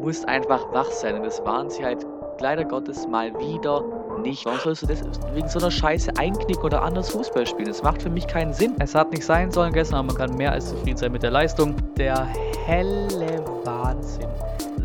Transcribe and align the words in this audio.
musst 0.00 0.28
einfach 0.28 0.72
wach 0.72 0.90
sein. 0.90 1.16
Und 1.16 1.24
das 1.24 1.44
waren 1.44 1.70
sie 1.70 1.84
halt 1.84 2.04
leider 2.40 2.64
Gottes 2.64 3.06
mal 3.06 3.32
wieder 3.38 3.82
nicht. 4.22 4.44
Warum 4.44 4.58
sollst 4.58 4.82
du 4.82 4.86
das 4.86 5.02
wegen 5.34 5.48
so 5.48 5.58
einer 5.58 5.70
Scheiße 5.70 6.12
einknicken 6.18 6.62
oder 6.64 6.82
anders 6.82 7.10
Fußball 7.10 7.46
spielen? 7.46 7.68
Das 7.68 7.82
macht 7.82 8.02
für 8.02 8.10
mich 8.10 8.26
keinen 8.26 8.52
Sinn. 8.52 8.74
Es 8.78 8.94
hat 8.94 9.10
nicht 9.10 9.24
sein 9.24 9.50
sollen 9.50 9.72
gestern, 9.72 9.98
aber 9.98 10.08
man 10.08 10.16
kann 10.16 10.36
mehr 10.36 10.52
als 10.52 10.70
zufrieden 10.70 10.96
sein 10.96 11.12
mit 11.12 11.22
der 11.22 11.30
Leistung. 11.30 11.74
Der 11.96 12.26
helle 12.66 13.44
Wahnsinn. 13.64 14.28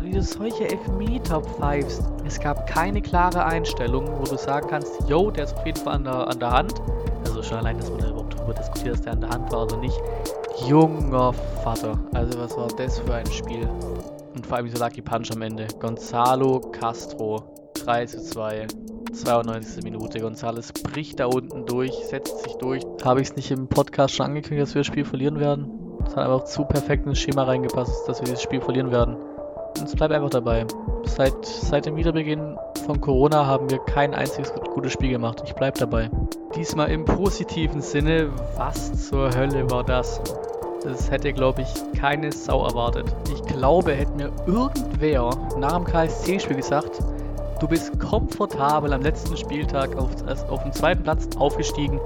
Wie 0.02 0.10
du 0.12 0.22
solche 0.22 0.68
Elfmeter 0.70 1.40
pfeifst. 1.40 2.02
Es 2.26 2.40
gab 2.40 2.66
keine 2.66 3.02
klare 3.02 3.44
Einstellung, 3.44 4.08
wo 4.18 4.24
du 4.24 4.36
sagen 4.36 4.68
kannst, 4.68 5.08
yo, 5.08 5.30
der 5.30 5.44
ist 5.44 5.56
auf 5.56 5.66
jeden 5.66 5.78
Fall 5.78 5.94
an 5.94 6.04
der, 6.04 6.28
an 6.28 6.38
der 6.38 6.50
Hand. 6.50 6.74
Also 7.24 7.42
schon 7.42 7.58
allein, 7.58 7.78
dass 7.78 7.90
man 7.90 8.00
da 8.00 8.08
überhaupt 8.08 8.34
darüber 8.38 8.54
diskutiert, 8.54 8.94
dass 8.94 9.02
der 9.02 9.12
an 9.12 9.20
der 9.20 9.30
Hand 9.30 9.52
war 9.52 9.64
oder 9.64 9.76
nicht. 9.78 10.00
Junger 10.66 11.32
Vater. 11.62 11.98
Also 12.14 12.38
was 12.38 12.56
war 12.56 12.68
das 12.68 12.98
für 13.00 13.14
ein 13.14 13.26
Spiel? 13.26 13.68
Und 14.36 14.46
vor 14.46 14.58
allem 14.58 14.66
dieser 14.66 14.84
Lucky 14.84 15.00
Punch 15.00 15.30
am 15.34 15.40
Ende. 15.40 15.66
Gonzalo 15.80 16.60
Castro. 16.60 17.72
3 17.74 18.04
zu 18.04 18.22
2. 18.22 18.66
92. 19.12 19.82
Minute. 19.82 20.20
Gonzales 20.20 20.72
bricht 20.72 21.20
da 21.20 21.26
unten 21.26 21.64
durch, 21.64 21.94
setzt 22.04 22.42
sich 22.42 22.52
durch. 22.56 22.82
Habe 23.02 23.22
ich 23.22 23.30
es 23.30 23.36
nicht 23.36 23.50
im 23.50 23.66
Podcast 23.66 24.14
schon 24.14 24.26
angekündigt, 24.26 24.68
dass 24.68 24.74
wir 24.74 24.80
das 24.80 24.86
Spiel 24.86 25.06
verlieren 25.06 25.40
werden? 25.40 25.70
Es 26.06 26.14
hat 26.14 26.24
einfach 26.24 26.44
zu 26.44 26.64
perfekt 26.64 27.06
ins 27.06 27.18
Schema 27.18 27.44
reingepasst, 27.44 28.06
dass 28.06 28.20
wir 28.20 28.26
dieses 28.26 28.42
Spiel 28.42 28.60
verlieren 28.60 28.90
werden. 28.90 29.16
Und 29.16 29.84
es 29.84 29.96
bleibt 29.96 30.12
einfach 30.12 30.30
dabei. 30.30 30.66
Seit, 31.04 31.44
seit 31.46 31.86
dem 31.86 31.96
Wiederbeginn 31.96 32.58
von 32.84 33.00
Corona 33.00 33.46
haben 33.46 33.70
wir 33.70 33.78
kein 33.78 34.14
einziges 34.14 34.52
gutes 34.74 34.92
Spiel 34.92 35.10
gemacht. 35.10 35.42
Ich 35.46 35.54
bleibe 35.54 35.78
dabei. 35.78 36.10
Diesmal 36.54 36.90
im 36.90 37.06
positiven 37.06 37.80
Sinne. 37.80 38.30
Was 38.56 39.08
zur 39.08 39.34
Hölle 39.34 39.70
war 39.70 39.82
das? 39.82 40.20
Das 40.86 41.10
hätte, 41.10 41.32
glaube 41.32 41.62
ich, 41.62 41.98
keine 41.98 42.30
Sau 42.30 42.64
erwartet. 42.64 43.12
Ich 43.32 43.42
glaube, 43.42 43.92
hätte 43.92 44.12
mir 44.12 44.30
irgendwer 44.46 45.30
nach 45.58 45.78
dem 45.78 45.84
KSC-Spiel 45.84 46.54
gesagt, 46.54 47.00
du 47.58 47.66
bist 47.66 47.98
komfortabel 47.98 48.92
am 48.92 49.02
letzten 49.02 49.36
Spieltag 49.36 49.96
auf, 49.96 50.10
auf 50.48 50.62
dem 50.62 50.72
zweiten 50.72 51.02
Platz 51.02 51.26
aufgestiegen. 51.38 52.00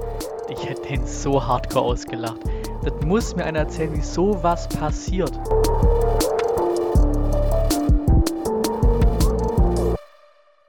Ich 0.49 0.67
hätte 0.67 0.81
den 0.81 1.05
so 1.05 1.45
hardcore 1.45 1.85
ausgelacht. 1.85 2.39
Das 2.83 2.93
muss 3.05 3.35
mir 3.35 3.45
einer 3.45 3.59
erzählen, 3.59 3.93
wie 3.93 4.01
sowas 4.01 4.67
passiert. 4.67 5.39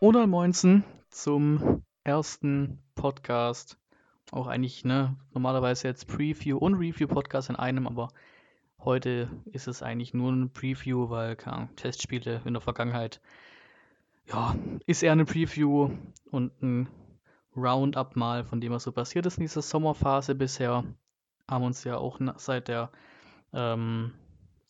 Oder 0.00 0.27
Moinsen 0.27 0.84
zum 1.09 1.83
ersten 2.05 2.78
Podcast 2.94 3.78
auch 4.31 4.47
eigentlich, 4.47 4.84
ne, 4.84 5.17
normalerweise 5.33 5.89
jetzt 5.89 6.06
Preview 6.06 6.56
und 6.56 6.75
Review-Podcast 6.75 7.51
in 7.51 7.56
einem, 7.56 7.87
aber 7.87 8.09
heute 8.78 9.28
ist 9.47 9.69
es 9.69 9.83
eigentlich 9.83 10.15
nur 10.15 10.33
ein 10.33 10.53
Preview, 10.53 11.11
weil, 11.11 11.37
keine 11.37 11.69
Testspiele 11.77 12.41
in 12.45 12.55
der 12.55 12.61
Vergangenheit, 12.61 13.20
ja, 14.27 14.55
ist 14.87 15.03
eher 15.03 15.12
eine 15.12 15.25
Preview 15.25 15.91
und 16.31 16.62
ein 16.62 16.89
Roundup 17.56 18.17
mal 18.17 18.45
von 18.45 18.61
dem, 18.61 18.73
was 18.73 18.84
so 18.84 18.93
passiert 18.93 19.27
ist 19.27 19.37
in 19.37 19.43
dieser 19.43 19.62
Sommerphase 19.62 20.34
bisher. 20.34 20.84
Haben 21.48 21.65
uns 21.65 21.84
ja 21.84 21.98
auch 21.98 22.19
seit 22.37 22.69
der, 22.69 22.91
ähm, 23.53 24.15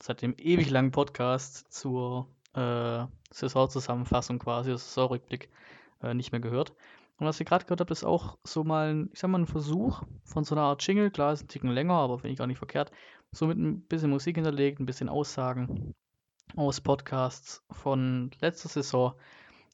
seit 0.00 0.22
dem 0.22 0.34
ewig 0.38 0.70
langen 0.70 0.90
Podcast 0.90 1.72
zur 1.72 2.26
äh, 2.54 3.04
Saisonzusammenfassung 3.30 4.38
quasi, 4.38 4.70
Saisonrückblick, 4.70 5.48
äh, 6.02 6.14
nicht 6.14 6.32
mehr 6.32 6.40
gehört. 6.40 6.74
Und 7.22 7.28
was 7.28 7.38
ihr 7.38 7.46
gerade 7.46 7.64
gehört 7.64 7.78
habt, 7.78 7.92
ist 7.92 8.02
auch 8.02 8.36
so 8.42 8.64
mal 8.64 8.92
ein, 8.92 9.10
ich 9.12 9.20
sag 9.20 9.30
mal, 9.30 9.38
ein 9.38 9.46
Versuch 9.46 10.02
von 10.24 10.42
so 10.42 10.56
einer 10.56 10.64
Art 10.64 10.84
Jingle. 10.84 11.08
Klar, 11.08 11.32
ist 11.32 11.44
ein 11.44 11.46
Ticken 11.46 11.70
länger, 11.70 11.94
aber 11.94 12.18
finde 12.18 12.34
ich 12.34 12.40
auch 12.40 12.48
nicht 12.48 12.58
verkehrt. 12.58 12.90
So 13.30 13.46
mit 13.46 13.56
ein 13.56 13.82
bisschen 13.82 14.10
Musik 14.10 14.34
hinterlegt, 14.34 14.80
ein 14.80 14.86
bisschen 14.86 15.08
Aussagen 15.08 15.94
aus 16.56 16.80
Podcasts 16.80 17.62
von 17.70 18.32
letzter 18.40 18.68
Saison. 18.68 19.14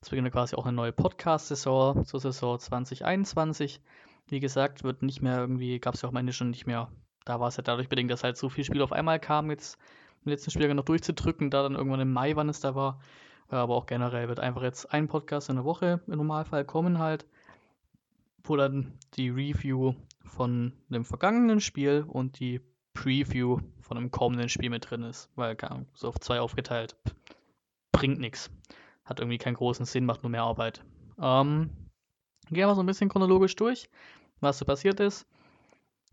Es 0.02 0.10
beginnt 0.10 0.30
quasi 0.30 0.56
auch 0.56 0.66
eine 0.66 0.76
neue 0.76 0.92
Podcast-Saison 0.92 2.04
zur 2.04 2.20
Saison 2.20 2.58
2021. 2.58 3.80
Wie 4.26 4.40
gesagt, 4.40 4.84
wird 4.84 5.00
nicht 5.00 5.22
mehr 5.22 5.38
irgendwie, 5.38 5.78
gab 5.78 5.94
es 5.94 6.02
ja 6.02 6.08
auch 6.10 6.12
am 6.12 6.18
Ende 6.18 6.34
schon 6.34 6.50
nicht 6.50 6.66
mehr. 6.66 6.92
Da 7.24 7.40
war 7.40 7.48
es 7.48 7.56
ja 7.56 7.62
dadurch 7.62 7.88
bedingt, 7.88 8.10
dass 8.10 8.24
halt 8.24 8.36
so 8.36 8.50
viel 8.50 8.64
Spiel 8.64 8.82
auf 8.82 8.92
einmal 8.92 9.20
kam, 9.20 9.50
jetzt 9.50 9.78
im 10.22 10.32
letzten 10.32 10.50
Spiel 10.50 10.74
noch 10.74 10.84
durchzudrücken, 10.84 11.48
da 11.48 11.62
dann 11.62 11.76
irgendwann 11.76 12.00
im 12.00 12.12
Mai, 12.12 12.36
wann 12.36 12.50
es 12.50 12.60
da 12.60 12.74
war, 12.74 13.00
aber 13.48 13.74
auch 13.74 13.86
generell 13.86 14.28
wird 14.28 14.38
einfach 14.38 14.60
jetzt 14.60 14.92
ein 14.92 15.08
Podcast 15.08 15.48
in 15.48 15.56
der 15.56 15.64
Woche 15.64 16.02
im 16.06 16.18
Normalfall 16.18 16.66
kommen 16.66 16.98
halt, 16.98 17.24
wo 18.42 18.56
dann 18.56 18.98
die 19.14 19.30
Review 19.30 19.94
von 20.24 20.72
dem 20.88 21.04
vergangenen 21.04 21.60
Spiel 21.60 22.04
und 22.06 22.38
die 22.40 22.60
Preview 22.94 23.58
von 23.80 23.96
einem 23.96 24.10
kommenden 24.10 24.48
Spiel 24.48 24.70
mit 24.70 24.90
drin 24.90 25.02
ist, 25.02 25.30
weil 25.36 25.56
so 25.94 26.08
auf 26.08 26.18
zwei 26.20 26.40
aufgeteilt 26.40 26.96
bringt 27.92 28.18
nichts. 28.20 28.50
Hat 29.04 29.20
irgendwie 29.20 29.38
keinen 29.38 29.54
großen 29.54 29.86
Sinn, 29.86 30.04
macht 30.04 30.22
nur 30.22 30.30
mehr 30.30 30.42
Arbeit. 30.42 30.84
Ähm, 31.20 31.70
gehen 32.50 32.68
wir 32.68 32.74
so 32.74 32.82
ein 32.82 32.86
bisschen 32.86 33.08
chronologisch 33.08 33.56
durch, 33.56 33.88
was 34.40 34.58
so 34.58 34.64
passiert 34.64 35.00
ist. 35.00 35.26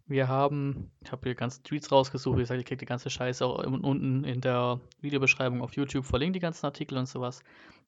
Wir 0.08 0.28
haben, 0.28 0.92
ich 1.02 1.12
habe 1.12 1.24
hier 1.24 1.34
ganze 1.34 1.64
Tweets 1.64 1.92
rausgesucht, 1.92 2.38
wie 2.38 2.42
gesagt, 2.42 2.60
ich 2.60 2.66
kriege 2.68 2.78
die 2.78 2.86
ganze 2.86 3.10
Scheiße 3.10 3.44
auch 3.44 3.64
unten 3.64 4.24
in 4.24 4.40
der 4.40 4.80
Videobeschreibung 5.02 5.62
auf 5.62 5.74
YouTube 5.76 6.06
verlinkt, 6.06 6.36
die 6.36 6.40
ganzen 6.40 6.68
Artikel 6.68 6.98
und 6.98 7.08
sowas. 7.08 7.42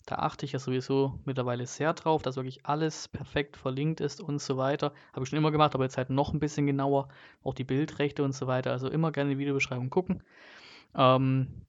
Da 0.07 0.16
achte 0.16 0.45
ich 0.45 0.53
ja 0.53 0.59
sowieso 0.59 1.19
mittlerweile 1.25 1.67
sehr 1.67 1.94
drauf, 1.94 2.23
dass 2.23 2.35
wirklich 2.35 2.66
alles 2.66 3.07
perfekt 3.07 3.56
verlinkt 3.56 4.00
ist 4.00 4.19
und 4.19 4.41
so 4.41 4.57
weiter. 4.57 4.94
Habe 5.13 5.23
ich 5.23 5.29
schon 5.29 5.38
immer 5.38 5.51
gemacht, 5.51 5.75
aber 5.75 5.83
jetzt 5.83 5.97
halt 5.97 6.09
noch 6.09 6.33
ein 6.33 6.39
bisschen 6.39 6.66
genauer. 6.66 7.09
Auch 7.44 7.53
die 7.53 7.66
Bildrechte 7.66 8.23
und 8.23 8.33
so 8.33 8.47
weiter. 8.47 8.72
Also 8.72 8.89
immer 8.89 9.11
gerne 9.11 9.31
die 9.31 9.38
Videobeschreibung 9.38 9.89
gucken. 9.89 10.23
Ähm, 10.95 11.66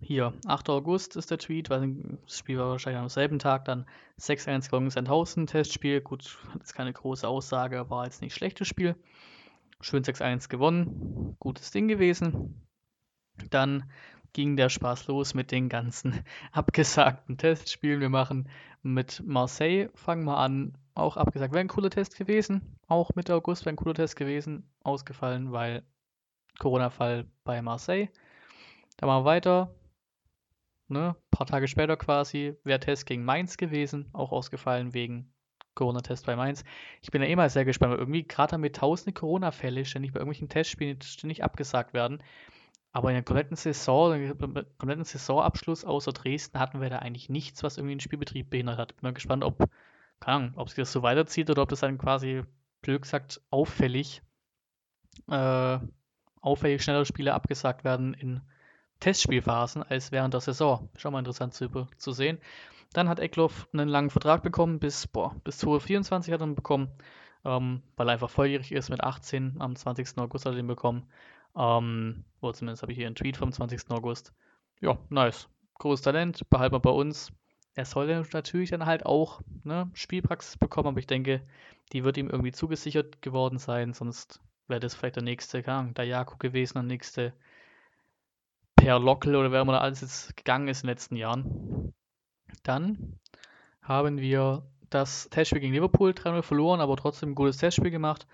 hier, 0.00 0.34
8. 0.46 0.68
August 0.70 1.16
ist 1.16 1.30
der 1.30 1.38
Tweet, 1.38 1.70
weil 1.70 2.18
das 2.24 2.38
Spiel 2.38 2.58
war 2.58 2.68
wahrscheinlich 2.68 3.00
am 3.00 3.08
selben 3.08 3.38
Tag 3.38 3.64
dann 3.64 3.86
6-1 4.18 4.68
gegen 4.68 4.90
Sandhausen, 4.90 5.46
Testspiel. 5.46 6.00
Gut, 6.00 6.38
das 6.54 6.70
ist 6.70 6.74
keine 6.74 6.92
große 6.92 7.26
Aussage, 7.26 7.88
war 7.88 8.04
jetzt 8.04 8.20
nicht 8.20 8.34
schlechtes 8.34 8.66
Spiel. 8.66 8.96
Schön 9.82 10.04
6-1 10.04 10.48
gewonnen. 10.48 11.36
Gutes 11.40 11.72
Ding 11.72 11.88
gewesen. 11.88 12.66
Dann 13.50 13.90
ging 14.32 14.56
der 14.56 14.68
Spaß 14.68 15.08
los 15.08 15.34
mit 15.34 15.50
den 15.50 15.68
ganzen 15.68 16.24
abgesagten 16.52 17.36
Testspielen. 17.36 18.00
Wir 18.00 18.08
machen 18.08 18.48
mit 18.82 19.22
Marseille, 19.26 19.88
fangen 19.94 20.24
wir 20.24 20.36
an. 20.36 20.78
Auch 20.94 21.16
abgesagt. 21.16 21.52
Wäre 21.52 21.64
ein 21.64 21.68
cooler 21.68 21.90
Test 21.90 22.16
gewesen. 22.16 22.78
Auch 22.86 23.10
Mitte 23.16 23.34
August 23.34 23.64
wäre 23.64 23.72
ein 23.72 23.76
cooler 23.76 23.94
Test 23.94 24.14
gewesen. 24.14 24.70
Ausgefallen, 24.84 25.50
weil 25.50 25.82
Corona-Fall 26.60 27.26
bei 27.42 27.60
Marseille. 27.60 28.08
Dann 28.98 29.08
machen 29.08 29.24
wir 29.24 29.30
weiter. 29.30 29.74
Ne, 30.86 31.16
ein 31.16 31.30
paar 31.30 31.46
Tage 31.46 31.66
später 31.66 31.96
quasi 31.96 32.54
wäre 32.62 32.78
Test 32.78 33.06
gegen 33.06 33.24
Mainz 33.24 33.56
gewesen. 33.56 34.10
Auch 34.12 34.30
ausgefallen 34.30 34.94
wegen 34.94 35.31
Corona-Test 35.74 36.26
bei 36.26 36.36
Mainz. 36.36 36.64
Ich 37.00 37.10
bin 37.10 37.22
ja 37.22 37.28
eh 37.28 37.36
mal 37.36 37.50
sehr 37.50 37.64
gespannt, 37.64 37.92
weil 37.92 37.98
irgendwie 37.98 38.24
gerade 38.24 38.58
mit 38.58 38.76
tausende 38.76 39.12
Corona-Fälle 39.12 39.84
ständig 39.84 40.12
bei 40.12 40.20
irgendwelchen 40.20 40.48
Testspielen 40.48 41.00
ständig 41.02 41.42
abgesagt 41.44 41.94
werden. 41.94 42.22
Aber 42.92 43.08
in 43.08 43.14
der 43.14 43.24
kompletten 43.24 43.56
Saison, 43.56 44.14
im 44.14 44.38
kompletten 44.38 45.04
Saisonabschluss 45.04 45.84
außer 45.84 46.12
Dresden 46.12 46.58
hatten 46.58 46.80
wir 46.82 46.90
da 46.90 46.98
eigentlich 46.98 47.30
nichts, 47.30 47.62
was 47.62 47.78
irgendwie 47.78 47.94
den 47.94 48.00
Spielbetrieb 48.00 48.50
behindert 48.50 48.78
hat. 48.78 48.96
Bin 48.96 49.02
mal 49.02 49.14
gespannt, 49.14 49.44
ob, 49.44 49.70
keine 50.20 50.36
Ahnung, 50.36 50.52
ob 50.56 50.68
sich 50.68 50.76
das 50.76 50.92
so 50.92 51.02
weiterzieht 51.02 51.48
oder 51.48 51.62
ob 51.62 51.70
das 51.70 51.80
dann 51.80 51.96
quasi, 51.96 52.42
blöd 52.82 53.00
gesagt, 53.00 53.40
auffällig, 53.48 54.22
äh, 55.28 55.78
auffällig 56.42 56.82
schneller 56.82 57.06
Spiele 57.06 57.32
abgesagt 57.32 57.82
werden 57.82 58.12
in 58.12 58.42
Testspielphasen 59.00 59.82
als 59.82 60.12
während 60.12 60.34
der 60.34 60.40
Saison. 60.42 60.90
Schon 60.96 61.12
mal 61.12 61.20
interessant 61.20 61.54
zu, 61.54 61.68
zu 61.96 62.12
sehen. 62.12 62.38
Dann 62.92 63.08
hat 63.08 63.20
Eckloff 63.20 63.68
einen 63.72 63.88
langen 63.88 64.10
Vertrag 64.10 64.42
bekommen, 64.42 64.78
bis, 64.78 65.06
boah, 65.06 65.34
bis 65.44 65.58
2024 65.58 66.32
hat 66.32 66.40
er 66.40 66.46
ihn 66.46 66.54
bekommen, 66.54 66.90
ähm, 67.44 67.82
weil 67.96 68.08
er 68.08 68.14
einfach 68.14 68.30
volljährig 68.30 68.72
ist 68.72 68.90
mit 68.90 69.02
18. 69.02 69.56
Am 69.60 69.76
20. 69.76 70.18
August 70.18 70.46
hat 70.46 70.54
er 70.54 70.58
ihn 70.58 70.66
bekommen. 70.66 71.08
Ähm, 71.56 72.24
oder 72.40 72.54
zumindest 72.54 72.82
habe 72.82 72.92
ich 72.92 72.98
hier 72.98 73.06
einen 73.06 73.16
Tweet 73.16 73.36
vom 73.36 73.52
20. 73.52 73.90
August. 73.90 74.32
Ja, 74.80 74.98
nice. 75.10 75.48
Großes 75.78 76.02
Talent, 76.04 76.48
behalten 76.50 76.74
wir 76.74 76.80
bei 76.80 76.90
uns. 76.90 77.32
Er 77.74 77.84
soll 77.84 78.24
natürlich 78.32 78.70
dann 78.70 78.86
halt 78.86 79.06
auch 79.06 79.40
ne, 79.64 79.90
Spielpraxis 79.94 80.58
bekommen, 80.58 80.88
aber 80.88 80.98
ich 80.98 81.06
denke, 81.06 81.42
die 81.92 82.04
wird 82.04 82.16
ihm 82.18 82.28
irgendwie 82.28 82.52
zugesichert 82.52 83.22
geworden 83.22 83.58
sein, 83.58 83.94
sonst 83.94 84.40
wäre 84.68 84.80
das 84.80 84.94
vielleicht 84.94 85.16
der 85.16 85.22
nächste, 85.22 85.62
keine 85.62 85.78
Ahnung, 85.78 85.94
der 85.94 86.04
Jako 86.04 86.36
gewesen, 86.36 86.74
der 86.74 86.82
nächste 86.82 87.32
Per 88.76 88.98
Lockel 88.98 89.36
oder 89.36 89.52
wer 89.52 89.62
immer 89.62 89.72
da 89.72 89.80
alles 89.80 90.00
jetzt 90.00 90.36
gegangen 90.36 90.68
ist 90.68 90.82
in 90.82 90.88
den 90.88 90.94
letzten 90.94 91.16
Jahren. 91.16 91.94
Dann 92.62 93.18
haben 93.82 94.18
wir 94.18 94.62
das 94.90 95.28
Testspiel 95.30 95.60
gegen 95.60 95.74
Liverpool 95.74 96.10
3-0 96.10 96.42
verloren, 96.42 96.80
aber 96.80 96.96
trotzdem 96.96 97.30
ein 97.30 97.34
gutes 97.34 97.56
Testspiel 97.56 97.90
gemacht. 97.90 98.26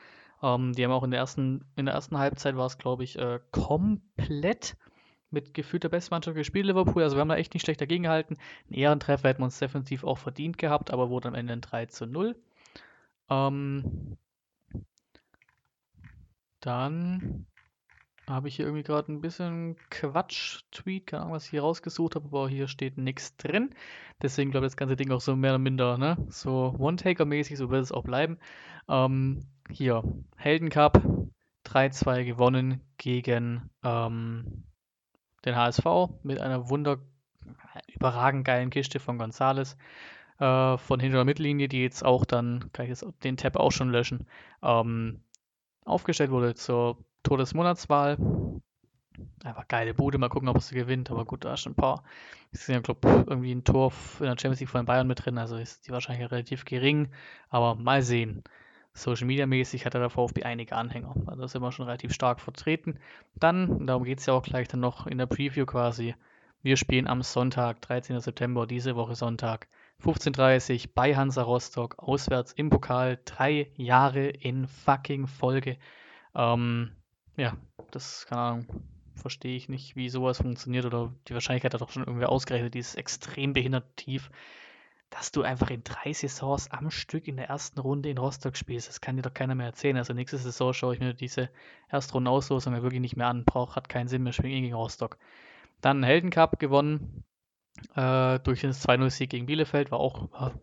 Ähm, 0.43 0.73
die 0.73 0.85
haben 0.85 0.93
auch 0.93 1.05
in 1.05 1.11
der 1.11 1.21
ersten, 1.21 1.65
in 1.77 1.87
der 1.87 1.95
ersten 1.95 2.19
Halbzeit 2.19 2.57
war 2.57 2.67
es, 2.67 2.79
glaube 2.79 3.05
ich, 3.05 3.19
äh, 3.19 3.41
komplett 3.51 4.77
mit 5.31 5.53
gefühlter 5.53 5.89
Bestmannschaft 5.89 6.37
gespielt, 6.37 6.67
Liverpool. 6.67 7.03
Also 7.03 7.17
wir 7.17 7.21
haben 7.21 7.29
da 7.29 7.37
echt 7.37 7.55
nicht 7.55 7.63
schlecht 7.65 7.81
dagegen 7.81 8.05
gehalten. 8.05 8.37
Ein 8.71 8.75
Ehrentreffer 8.75 9.29
hätten 9.29 9.41
wir 9.41 9.47
uns 9.47 9.59
definitiv 9.59 10.05
auch 10.05 10.19
verdient 10.19 10.59
gehabt, 10.59 10.91
aber 10.91 11.11
wurde 11.11 11.29
am 11.29 11.35
Ende 11.35 11.53
ein 11.53 11.61
3 11.61 11.87
zu 11.87 12.07
0. 12.07 12.37
Ähm, 13.29 14.17
dann 16.61 17.47
habe 18.29 18.49
ich 18.49 18.57
hier 18.57 18.67
irgendwie 18.67 18.83
gerade 18.85 19.13
ein 19.13 19.21
bisschen 19.21 19.77
Quatsch-Tweet, 19.91 21.07
keine 21.07 21.23
Ahnung, 21.23 21.35
was 21.35 21.45
ich 21.45 21.51
hier 21.51 21.63
rausgesucht 21.63 22.15
habe, 22.15 22.27
aber 22.27 22.49
hier 22.49 22.69
steht 22.69 22.99
nichts 22.99 23.37
drin. 23.37 23.75
Deswegen 24.23 24.51
glaube 24.51 24.67
ich 24.67 24.73
das 24.73 24.77
ganze 24.77 24.97
Ding 24.97 25.11
auch 25.11 25.21
so 25.21 25.37
mehr 25.37 25.53
oder 25.53 25.59
minder, 25.59 25.99
ne? 25.99 26.17
So 26.29 26.75
One-Taker-mäßig, 26.79 27.57
so 27.57 27.71
wird 27.71 27.83
es 27.83 27.93
auch 27.93 28.05
bleiben. 28.05 28.39
Ähm, 28.89 29.47
hier, 29.71 30.03
Heldencup, 30.37 31.03
3-2 31.67 32.25
gewonnen 32.25 32.81
gegen 32.97 33.71
ähm, 33.85 34.65
den 35.45 35.57
HSV 35.57 35.85
mit 36.23 36.41
einer 36.41 36.69
wunder 36.71 36.99
überragend 37.89 38.45
geilen 38.45 38.71
Kiste 38.71 39.01
von 39.01 39.19
Gonzales 39.19 39.77
äh, 40.39 40.77
von 40.79 41.01
hinter 41.01 41.19
der 41.19 41.25
Mittellinie, 41.25 41.69
die 41.69 41.83
jetzt 41.83 42.05
auch 42.05 42.25
dann, 42.25 42.71
kann 42.73 42.85
ich 42.85 42.91
jetzt 42.91 43.07
den 43.25 43.37
Tab 43.37 43.57
auch 43.57 43.73
schon 43.73 43.91
löschen, 43.91 44.27
ähm, 44.63 45.23
aufgestellt 45.85 46.31
wurde 46.31 46.55
zur 46.55 46.99
Todesmonatswahl. 47.23 48.19
Einfach 49.45 49.67
geile 49.69 49.95
Bude, 49.95 50.19
mal 50.19 50.29
gucken, 50.29 50.49
ob 50.49 50.57
es 50.57 50.71
gewinnt. 50.71 51.11
Aber 51.11 51.25
gut, 51.25 51.45
da 51.45 51.55
ist 51.55 51.61
schon 51.61 51.73
ein 51.73 51.77
paar. 51.77 52.05
Ich 52.53 52.61
sehe, 52.61 52.81
glaube 52.81 53.25
irgendwie 53.27 53.55
ein 53.55 53.65
Tor 53.65 53.93
in 54.21 54.27
der 54.27 54.33
Champions 54.33 54.61
League 54.61 54.71
von 54.71 54.87
Bayern 54.87 55.07
mit 55.07 55.25
drin, 55.25 55.39
also 55.39 55.57
ist 55.57 55.87
die 55.87 55.93
wahrscheinlich 55.93 56.31
relativ 56.31 56.65
gering. 56.65 57.11
Aber 57.49 57.75
mal 57.75 58.03
sehen. 58.03 58.43
Social 58.95 59.27
Media 59.27 59.47
mäßig 59.47 59.87
hat 59.87 59.95
er 59.95 60.01
der 60.01 60.11
VfB 60.11 60.43
einige 60.43 60.75
Anhänger. 60.75 61.15
Also 61.27 61.45
ist 61.45 61.55
immer 61.55 61.73
schon 61.73 61.87
relativ 61.87 62.13
stark 62.13 62.41
vertreten. 62.41 62.99
Dann, 63.37 63.87
darum 63.87 64.05
geht 64.05 64.19
es 64.19 64.27
ja 64.27 64.35
auch 64.35 64.43
gleich 64.43 64.69
dann 64.69 64.81
noch 64.81 65.07
in 65.07 65.19
der 65.19 65.27
Preview 65.27 65.67
quasi. 65.67 66.15
Wir 66.63 66.77
spielen 66.77 67.07
am 67.07 67.23
Sonntag, 67.23 67.81
13. 67.83 68.19
September, 68.21 68.67
diese 68.67 68.97
Woche 68.97 69.15
Sonntag, 69.15 69.69
15.30 70.03 70.87
Uhr 70.87 70.91
bei 70.95 71.15
Hansa 71.15 71.43
Rostock, 71.43 71.95
auswärts 71.99 72.53
im 72.53 72.71
Pokal, 72.71 73.21
drei 73.25 73.71
Jahre 73.77 74.27
in 74.27 74.67
fucking 74.67 75.29
Folge. 75.29 75.77
Ähm, 76.35 76.91
ja, 77.39 77.57
das, 77.93 78.27
keine 78.27 78.41
Ahnung, 78.41 78.67
verstehe 79.15 79.57
ich 79.57 79.69
nicht, 79.69 79.97
wie 79.97 80.09
sowas 80.09 80.39
funktioniert 80.39 80.85
oder 80.85 81.13
die 81.29 81.35
Wahrscheinlichkeit 81.35 81.73
hat 81.73 81.81
doch 81.81 81.91
schon 81.91 82.05
irgendwer 82.05 82.31
ausgerechnet, 82.31 82.75
dieses 82.75 82.97
extrem 82.97 83.53
behindert 83.53 83.97
tief, 83.97 84.31
dass 85.11 85.33
du 85.33 85.43
einfach 85.43 85.71
in 85.71 85.85
drei 85.85 86.13
Saisons 86.13 86.71
am 86.71 86.91
Stück 86.91 87.29
in 87.29 87.37
der 87.37 87.49
ersten 87.49 87.81
Runde 87.81 88.11
in 88.11 88.19
Rostock 88.19 88.57
spielst. 88.57 88.89
Das 88.89 89.01
kann 89.01 89.17
dir 89.17 89.23
doch 89.23 89.33
keiner 89.33 89.55
mehr 89.55 89.67
erzählen. 89.67 89.97
Also 89.97 90.13
nächste 90.13 90.37
Saison 90.37 90.75
schaue 90.75 90.95
ich 90.95 91.01
mir 91.01 91.15
diese 91.15 91.49
Erstrunden-Auslosung 91.89 92.75
wirklich 92.83 93.01
nicht 93.01 93.17
mehr 93.17 93.29
an. 93.29 93.45
Braucht, 93.45 93.75
hat 93.75 93.89
keinen 93.89 94.09
Sinn 94.09 94.23
mehr, 94.23 94.35
spielen 94.35 94.53
eh 94.53 94.61
gegen 94.61 94.75
Rostock. 94.75 95.17
Dann 95.81 96.03
Heldencup 96.03 96.59
gewonnen 96.59 97.25
äh, 97.95 98.39
durch 98.41 98.61
den 98.61 98.73
2-0-Sieg 98.73 99.31
gegen 99.31 99.47
Bielefeld. 99.47 99.91
War 99.91 100.01
auch 100.01 100.51
äh, 100.51 100.55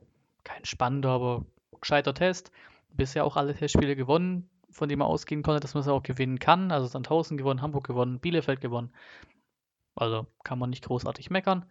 kein 0.43 0.63
spannender, 0.63 1.09
aber 1.09 1.45
gescheiter 1.81 2.13
Test. 2.13 2.51
Bisher 2.89 3.25
auch 3.25 3.37
alle 3.37 3.55
Testspiele 3.55 3.95
gewonnen 3.95 4.47
von 4.75 4.89
dem 4.89 4.99
man 4.99 5.07
ausgehen 5.07 5.41
konnte, 5.41 5.61
dass 5.61 5.73
man 5.73 5.81
es 5.81 5.87
auch 5.87 6.03
gewinnen 6.03 6.37
kann. 6.37 6.69
Also 6.69 6.87
Sandhausen 6.87 7.37
gewonnen, 7.37 7.61
Hamburg 7.61 7.87
gewonnen, 7.87 8.19
Bielefeld 8.19 8.59
gewonnen. 8.59 8.93
Also 9.95 10.27
kann 10.43 10.59
man 10.59 10.69
nicht 10.69 10.83
großartig 10.83 11.29
meckern. 11.29 11.65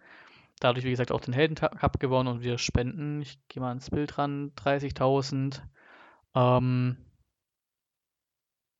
Dadurch, 0.59 0.85
wie 0.85 0.89
gesagt, 0.89 1.11
auch 1.11 1.21
den 1.21 1.33
Heldencup 1.33 1.99
gewonnen 1.99 2.27
und 2.27 2.41
wir 2.41 2.57
spenden, 2.57 3.21
ich 3.21 3.37
gehe 3.47 3.61
mal 3.61 3.73
ins 3.73 3.91
Bild 3.91 4.17
ran, 4.17 4.53
30.000. 4.55 5.61
Ähm, 6.33 6.97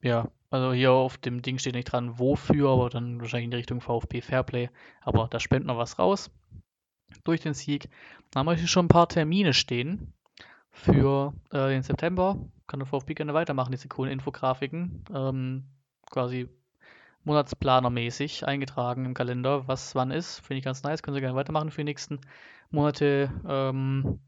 ja, 0.02 0.32
also 0.50 0.74
hier 0.74 0.92
auf 0.92 1.20
dem 1.20 1.44
Ding 1.44 1.60
steht 1.60 1.76
nicht 1.76 1.92
dran, 1.92 2.18
wofür, 2.18 2.72
aber 2.72 2.90
dann 2.90 3.22
wahrscheinlich 3.22 3.46
in 3.46 3.52
die 3.52 3.58
Richtung 3.58 3.80
VfB 3.80 4.22
Fairplay. 4.22 4.70
Aber 5.02 5.28
da 5.28 5.40
spenden 5.40 5.68
wir 5.68 5.78
was 5.78 6.00
raus 6.00 6.32
durch 7.26 7.42
den 7.42 7.54
Sieg. 7.54 7.90
Dann 8.32 8.40
haben 8.40 8.48
wir 8.48 8.56
hier 8.56 8.68
schon 8.68 8.86
ein 8.86 8.90
paar 8.90 9.08
Termine 9.08 9.54
stehen 9.54 10.15
für 10.76 11.34
äh, 11.52 11.70
den 11.70 11.82
September. 11.82 12.38
Kann 12.68 12.80
der 12.80 12.88
VfB 12.88 13.14
gerne 13.14 13.34
weitermachen, 13.34 13.72
diese 13.72 13.88
coolen 13.88 14.12
Infografiken. 14.12 15.04
Ähm, 15.14 15.64
quasi 16.12 16.50
monatsplanermäßig 17.24 18.46
eingetragen 18.46 19.06
im 19.06 19.14
Kalender, 19.14 19.68
was 19.68 19.96
wann 19.96 20.12
ist. 20.12 20.40
Finde 20.40 20.60
ich 20.60 20.66
ganz 20.66 20.84
nice. 20.84 21.02
Können 21.02 21.16
Sie 21.16 21.22
gerne 21.22 21.36
weitermachen 21.36 21.72
für 21.72 21.82
die 21.82 21.86
nächsten 21.86 22.20
Monate. 22.70 23.32
Ähm, 23.48 24.20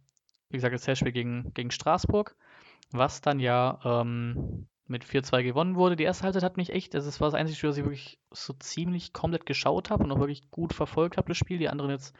wie 0.49 0.57
gesagt, 0.57 0.73
das 0.73 0.83
Testspiel 0.83 1.11
gegen, 1.11 1.53
gegen 1.53 1.69
Straßburg, 1.69 2.35
was 2.91 3.21
dann 3.21 3.39
ja 3.39 3.79
ähm, 3.83 4.67
mit 4.87 5.03
4-2 5.03 5.43
gewonnen 5.43 5.75
wurde. 5.75 5.97
Die 5.97 6.03
erste 6.03 6.23
Halbzeit 6.23 6.43
hat 6.43 6.57
mich 6.57 6.71
echt, 6.71 6.95
also 6.95 7.07
das 7.07 7.19
war 7.19 7.27
das 7.27 7.35
einzige 7.35 7.57
Spiel, 7.57 7.69
was 7.69 7.77
ich 7.77 7.83
wirklich 7.83 8.19
so 8.31 8.53
ziemlich 8.53 9.11
komplett 9.11 9.45
geschaut 9.45 9.89
habe 9.89 10.05
und 10.05 10.11
auch 10.11 10.19
wirklich 10.19 10.49
gut 10.49 10.73
verfolgt 10.73 11.17
habe, 11.17 11.27
das 11.27 11.37
Spiel. 11.37 11.57
Die 11.57 11.69
anderen 11.69 11.91
jetzt 11.91 12.15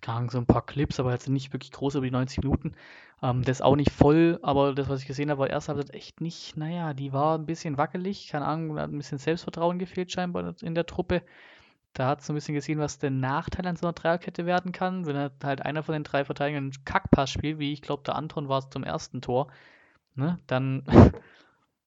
keine 0.00 0.18
Ahnung, 0.18 0.30
so 0.30 0.38
ein 0.38 0.46
paar 0.46 0.64
Clips, 0.64 0.98
aber 1.00 1.12
jetzt 1.12 1.28
nicht 1.28 1.52
wirklich 1.52 1.72
groß 1.72 1.96
über 1.96 2.06
die 2.06 2.12
90 2.12 2.42
Minuten. 2.42 2.74
Ähm, 3.22 3.42
das 3.42 3.58
ist 3.58 3.62
auch 3.62 3.76
nicht 3.76 3.92
voll, 3.92 4.38
aber 4.42 4.74
das, 4.74 4.88
was 4.88 5.00
ich 5.00 5.06
gesehen 5.06 5.30
habe, 5.30 5.40
war 5.40 5.50
erst 5.50 5.68
Halbzeit 5.68 5.94
echt 5.94 6.20
nicht, 6.20 6.56
naja, 6.56 6.94
die 6.94 7.12
war 7.12 7.38
ein 7.38 7.46
bisschen 7.46 7.78
wackelig, 7.78 8.28
keine 8.28 8.46
Ahnung, 8.46 8.78
hat 8.78 8.90
ein 8.90 8.98
bisschen 8.98 9.18
Selbstvertrauen 9.18 9.78
gefehlt 9.78 10.10
scheinbar 10.10 10.54
in 10.62 10.74
der 10.74 10.86
Truppe. 10.86 11.22
Da 11.92 12.08
hat 12.08 12.20
es 12.20 12.26
so 12.26 12.32
ein 12.32 12.36
bisschen 12.36 12.54
gesehen, 12.54 12.78
was 12.78 12.98
der 12.98 13.10
Nachteil 13.10 13.66
an 13.66 13.76
so 13.76 13.86
einer 13.86 13.92
Dreierkette 13.92 14.46
werden 14.46 14.72
kann, 14.72 15.06
wenn 15.06 15.30
halt 15.42 15.62
einer 15.62 15.82
von 15.82 15.92
den 15.92 16.04
drei 16.04 16.24
Verteidigern 16.24 16.64
einen 16.64 16.84
Kackpass 16.84 17.30
spielt, 17.30 17.58
wie 17.58 17.72
ich 17.72 17.82
glaube, 17.82 18.02
der 18.04 18.16
Anton 18.16 18.48
war 18.48 18.58
es 18.58 18.70
zum 18.70 18.82
ersten 18.82 19.20
Tor, 19.20 19.48
ne, 20.14 20.38
dann 20.46 20.84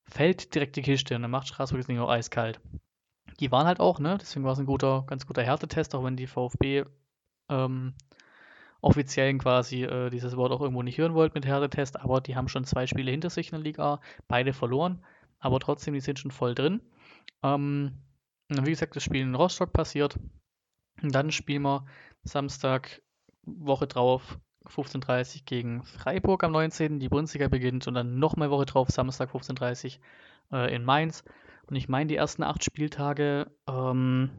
fällt 0.05 0.53
direkt 0.53 0.75
die 0.75 0.83
Kiste 0.83 1.15
und 1.15 1.23
dann 1.23 1.31
macht 1.31 1.47
Straßburg 1.47 1.79
das 1.79 1.87
Ding 1.87 1.99
auch 1.99 2.09
eiskalt. 2.09 2.59
Die 3.39 3.51
waren 3.51 3.65
halt 3.65 3.79
auch, 3.79 3.99
ne, 3.99 4.17
deswegen 4.21 4.45
war 4.45 4.53
es 4.53 4.59
ein 4.59 4.67
guter, 4.67 5.03
ganz 5.07 5.25
guter 5.25 5.43
Härtetest, 5.43 5.95
auch 5.95 6.03
wenn 6.03 6.15
die 6.15 6.27
VfB 6.27 6.85
ähm, 7.49 7.93
offiziellen 8.81 9.39
quasi 9.39 9.83
äh, 9.83 10.09
dieses 10.09 10.37
Wort 10.37 10.51
auch 10.51 10.61
irgendwo 10.61 10.83
nicht 10.83 10.97
hören 10.97 11.15
wollt 11.15 11.33
mit 11.33 11.45
Härtetest, 11.45 11.99
aber 11.99 12.21
die 12.21 12.35
haben 12.35 12.47
schon 12.47 12.65
zwei 12.65 12.85
Spiele 12.87 13.11
hinter 13.11 13.29
sich 13.29 13.47
in 13.47 13.57
der 13.57 13.63
Liga, 13.63 13.99
beide 14.27 14.53
verloren, 14.53 15.03
aber 15.39 15.59
trotzdem, 15.59 15.93
die 15.93 16.01
sind 16.01 16.19
schon 16.19 16.31
voll 16.31 16.55
drin. 16.55 16.81
Ähm, 17.43 17.97
wie 18.49 18.69
gesagt, 18.69 18.95
das 18.95 19.03
Spiel 19.03 19.21
in 19.21 19.35
Rostock 19.35 19.73
passiert. 19.73 20.19
Und 21.01 21.13
dann 21.13 21.31
spielen 21.31 21.63
wir 21.63 21.85
Samstag, 22.23 23.01
Woche 23.43 23.87
drauf, 23.87 24.39
15.30 24.67 25.35
Uhr 25.35 25.41
gegen 25.45 25.83
Freiburg 25.83 26.43
am 26.43 26.51
19. 26.51 26.99
Die 26.99 27.09
Bundesliga 27.09 27.47
beginnt 27.47 27.87
und 27.87 27.93
dann 27.93 28.17
nochmal 28.17 28.49
Woche 28.49 28.65
drauf, 28.65 28.89
Samstag 28.89 29.31
15.30 29.31 29.99
Uhr 30.51 30.59
äh, 30.59 30.75
in 30.75 30.83
Mainz. 30.83 31.23
Und 31.67 31.75
ich 31.75 31.89
meine, 31.89 32.07
die 32.07 32.15
ersten 32.15 32.43
acht 32.43 32.63
Spieltage 32.63 33.51
ähm, 33.67 34.29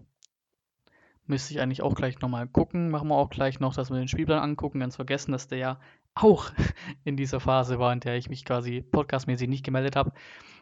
Müsste 1.26 1.54
ich 1.54 1.60
eigentlich 1.60 1.82
auch 1.82 1.94
gleich 1.94 2.20
nochmal 2.20 2.46
gucken. 2.46 2.90
Machen 2.90 3.08
wir 3.08 3.16
auch 3.16 3.30
gleich 3.30 3.58
noch, 3.58 3.74
dass 3.74 3.90
wir 3.90 3.98
den 3.98 4.08
Spielplan 4.08 4.42
angucken. 4.42 4.80
Ganz 4.80 4.96
vergessen, 4.96 5.32
dass 5.32 5.48
der 5.48 5.58
ja 5.58 5.80
auch 6.14 6.50
in 7.04 7.16
dieser 7.16 7.40
Phase 7.40 7.78
war, 7.78 7.92
in 7.92 8.00
der 8.00 8.16
ich 8.16 8.30
mich 8.30 8.44
quasi 8.44 8.82
podcastmäßig 8.82 9.48
nicht 9.48 9.64
gemeldet 9.64 9.96
habe. 9.96 10.12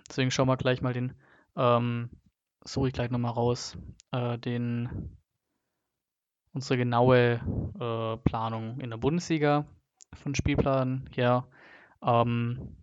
Deswegen 0.09 0.31
schauen 0.31 0.49
wir 0.49 0.57
gleich 0.57 0.81
mal 0.81 0.93
den, 0.93 1.15
ähm, 1.57 2.11
suche 2.65 2.89
ich 2.89 2.95
gleich 2.95 3.11
nochmal 3.11 3.33
raus, 3.33 3.77
äh, 4.13 4.39
den, 4.39 5.17
unsere 6.53 6.79
genaue 6.79 7.41
äh, 7.79 8.17
Planung 8.29 8.81
in 8.81 8.91
der 8.91 8.97
Bundesliga 8.97 9.67
von 10.15 10.35
Spielplan. 10.35 11.11
Ja, 11.15 11.47
ähm, 12.03 12.77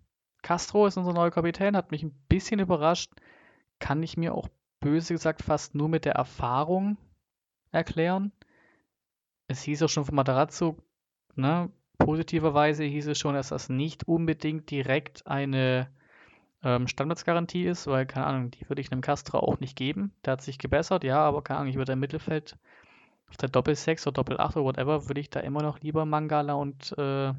Castro 0.44 0.86
ist 0.86 0.98
unser 0.98 1.14
neuer 1.14 1.32
Kapitän, 1.32 1.76
hat 1.76 1.92
mich 1.92 2.04
ein 2.04 2.14
bisschen 2.28 2.60
überrascht. 2.60 3.12
Kann 3.80 4.04
ich 4.04 4.18
mir 4.18 4.36
auch 4.36 4.50
böse 4.80 5.14
gesagt 5.14 5.42
fast 5.44 5.76
nur 5.76 5.90
mit 5.90 6.06
der 6.06 6.14
Erfahrung 6.14 6.98
erklären. 7.72 8.32
Es 9.48 9.64
hieß 9.64 9.84
auch 9.84 9.90
schon 9.90 10.06
von 10.06 10.16
Matarazzo, 10.16 10.78
ne, 11.36 11.72
positiverweise 11.98 12.84
hieß 12.84 13.08
es 13.08 13.20
schon, 13.20 13.36
dass 13.36 13.50
das 13.50 13.70
nicht 13.70 14.08
unbedingt 14.08 14.70
direkt 14.72 15.28
eine 15.28 15.90
ähm, 16.64 16.88
Standardsgarantie 16.88 17.66
ist, 17.66 17.88
weil, 17.88 18.06
keine 18.06 18.28
Ahnung, 18.28 18.52
die 18.52 18.68
würde 18.70 18.82
ich 18.82 18.92
einem 18.92 19.02
Castro 19.02 19.40
auch 19.40 19.60
nicht 19.60 19.76
geben. 19.76 20.14
Der 20.26 20.34
hat 20.34 20.42
sich 20.42 20.58
gebessert, 20.58 21.04
ja, 21.04 21.20
aber 21.20 21.44
keine 21.44 21.60
Ahnung, 21.60 21.70
ich 21.70 21.78
würde 21.78 21.94
im 21.94 22.00
Mittelfeld 22.00 22.58
auf 23.30 23.38
der 23.38 23.50
Doppel-6 23.50 24.04
oder 24.08 24.24
Doppel-8 24.24 24.58
oder 24.58 24.64
whatever, 24.66 25.08
würde 25.08 25.22
ich 25.22 25.30
da 25.30 25.40
immer 25.40 25.62
noch 25.62 25.80
lieber 25.80 26.06
Mangala 26.06 26.54
und 26.54 26.96
äh, 26.98 27.34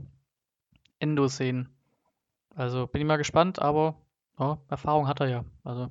Endo 0.98 1.28
sehen. 1.28 1.68
Also 2.54 2.86
bin 2.86 3.02
ich 3.02 3.06
mal 3.06 3.16
gespannt, 3.16 3.60
aber 3.60 3.96
oh, 4.38 4.56
Erfahrung 4.68 5.08
hat 5.08 5.20
er 5.20 5.28
ja. 5.28 5.44
Also 5.64 5.90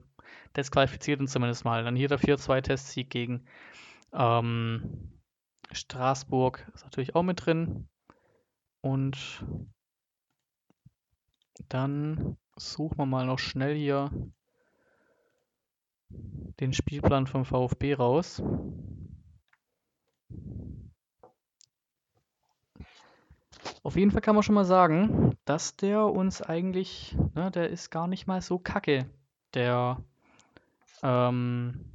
das 0.53 0.71
qualifiziert 0.71 1.19
uns 1.19 1.31
zumindest 1.31 1.65
mal. 1.65 1.83
Dann 1.83 1.95
hier 1.95 2.07
der 2.07 2.19
4-2-Testsieg 2.19 3.09
gegen 3.09 3.45
ähm, 4.13 5.19
Straßburg 5.71 6.69
ist 6.73 6.83
natürlich 6.83 7.15
auch 7.15 7.23
mit 7.23 7.45
drin. 7.45 7.87
Und 8.81 9.45
dann 11.69 12.37
suchen 12.55 12.97
wir 12.97 13.05
mal 13.05 13.25
noch 13.25 13.39
schnell 13.39 13.75
hier 13.75 14.11
den 16.59 16.73
Spielplan 16.73 17.27
vom 17.27 17.45
VfB 17.45 17.93
raus. 17.93 18.41
Auf 23.83 23.95
jeden 23.95 24.11
Fall 24.11 24.21
kann 24.21 24.35
man 24.35 24.43
schon 24.43 24.55
mal 24.55 24.65
sagen, 24.65 25.35
dass 25.45 25.75
der 25.75 26.05
uns 26.05 26.41
eigentlich, 26.41 27.15
ne, 27.33 27.49
der 27.51 27.69
ist 27.69 27.89
gar 27.89 28.07
nicht 28.07 28.27
mal 28.27 28.41
so 28.41 28.59
kacke, 28.59 29.09
der 29.53 30.03
ähm, 31.01 31.90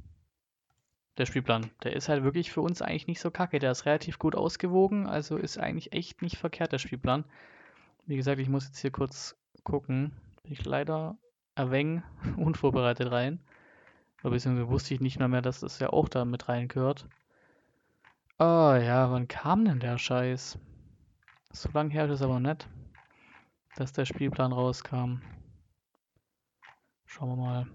der 1.17 1.25
Spielplan. 1.25 1.69
Der 1.83 1.93
ist 1.93 2.09
halt 2.09 2.23
wirklich 2.23 2.51
für 2.51 2.61
uns 2.61 2.81
eigentlich 2.81 3.07
nicht 3.07 3.19
so 3.19 3.31
kacke. 3.31 3.59
Der 3.59 3.71
ist 3.71 3.85
relativ 3.85 4.19
gut 4.19 4.35
ausgewogen, 4.35 5.07
also 5.07 5.37
ist 5.37 5.57
eigentlich 5.57 5.93
echt 5.93 6.21
nicht 6.21 6.37
verkehrt, 6.37 6.71
der 6.71 6.79
Spielplan. 6.79 7.25
Wie 8.05 8.15
gesagt, 8.15 8.39
ich 8.39 8.49
muss 8.49 8.65
jetzt 8.65 8.79
hier 8.79 8.91
kurz 8.91 9.35
gucken. 9.63 10.13
Bin 10.43 10.53
ich 10.53 10.65
leider 10.65 11.17
ein 11.55 11.71
wenig 11.71 12.03
unvorbereitet 12.37 13.11
rein. 13.11 13.39
Oder 14.21 14.31
beziehungsweise 14.31 14.69
wusste 14.69 14.93
ich 14.93 15.01
nicht 15.01 15.19
mehr, 15.19 15.27
mehr, 15.27 15.41
dass 15.41 15.59
das 15.59 15.79
ja 15.79 15.89
auch 15.89 16.09
da 16.09 16.25
mit 16.25 16.47
reingehört. 16.49 17.07
Ah 18.37 18.77
ja, 18.77 19.11
wann 19.11 19.27
kam 19.27 19.65
denn 19.65 19.79
der 19.79 19.97
Scheiß? 19.97 20.59
So 21.51 21.69
lange 21.73 21.91
her 21.91 22.05
ist 22.05 22.11
es 22.11 22.21
aber 22.21 22.39
nicht, 22.39 22.67
dass 23.75 23.93
der 23.93 24.05
Spielplan 24.05 24.53
rauskam. 24.53 25.21
Schauen 27.05 27.29
wir 27.29 27.35
mal. 27.35 27.67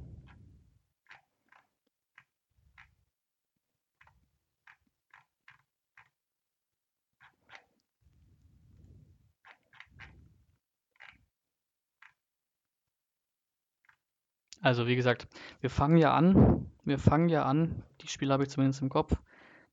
Also 14.63 14.87
wie 14.87 14.97
gesagt, 14.97 15.27
wir 15.61 15.71
fangen 15.71 15.97
ja 15.97 16.15
an. 16.15 16.71
Wir 16.85 16.99
fangen 16.99 17.29
ja 17.29 17.45
an. 17.45 17.83
Die 18.01 18.09
Spiele 18.09 18.33
habe 18.33 18.45
ich 18.45 18.51
zumindest 18.51 18.81
im 18.81 18.89
Kopf. 18.89 19.13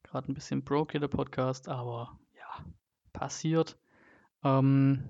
Gerade 0.03 0.31
ein 0.31 0.33
bisschen 0.33 0.63
broke 0.63 0.91
hier 0.93 0.99
der 0.99 1.07
Podcast, 1.07 1.69
aber 1.69 2.17
ja, 2.35 2.65
passiert. 3.13 3.77
Ähm, 4.43 5.03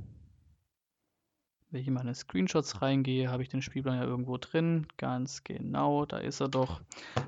wenn 1.72 1.82
ich 1.82 1.88
in 1.88 1.94
meine 1.94 2.14
Screenshots 2.14 2.82
reingehe, 2.82 3.32
habe 3.32 3.42
ich 3.42 3.50
den 3.50 3.62
Spielplan 3.62 4.00
ja 4.00 4.04
irgendwo 4.04 4.38
drin. 4.38 4.88
Ganz 4.98 5.46
genau, 5.46 6.06
da 6.06 6.18
ist 6.18 6.42
er 6.42 6.50
doch. 6.50 6.82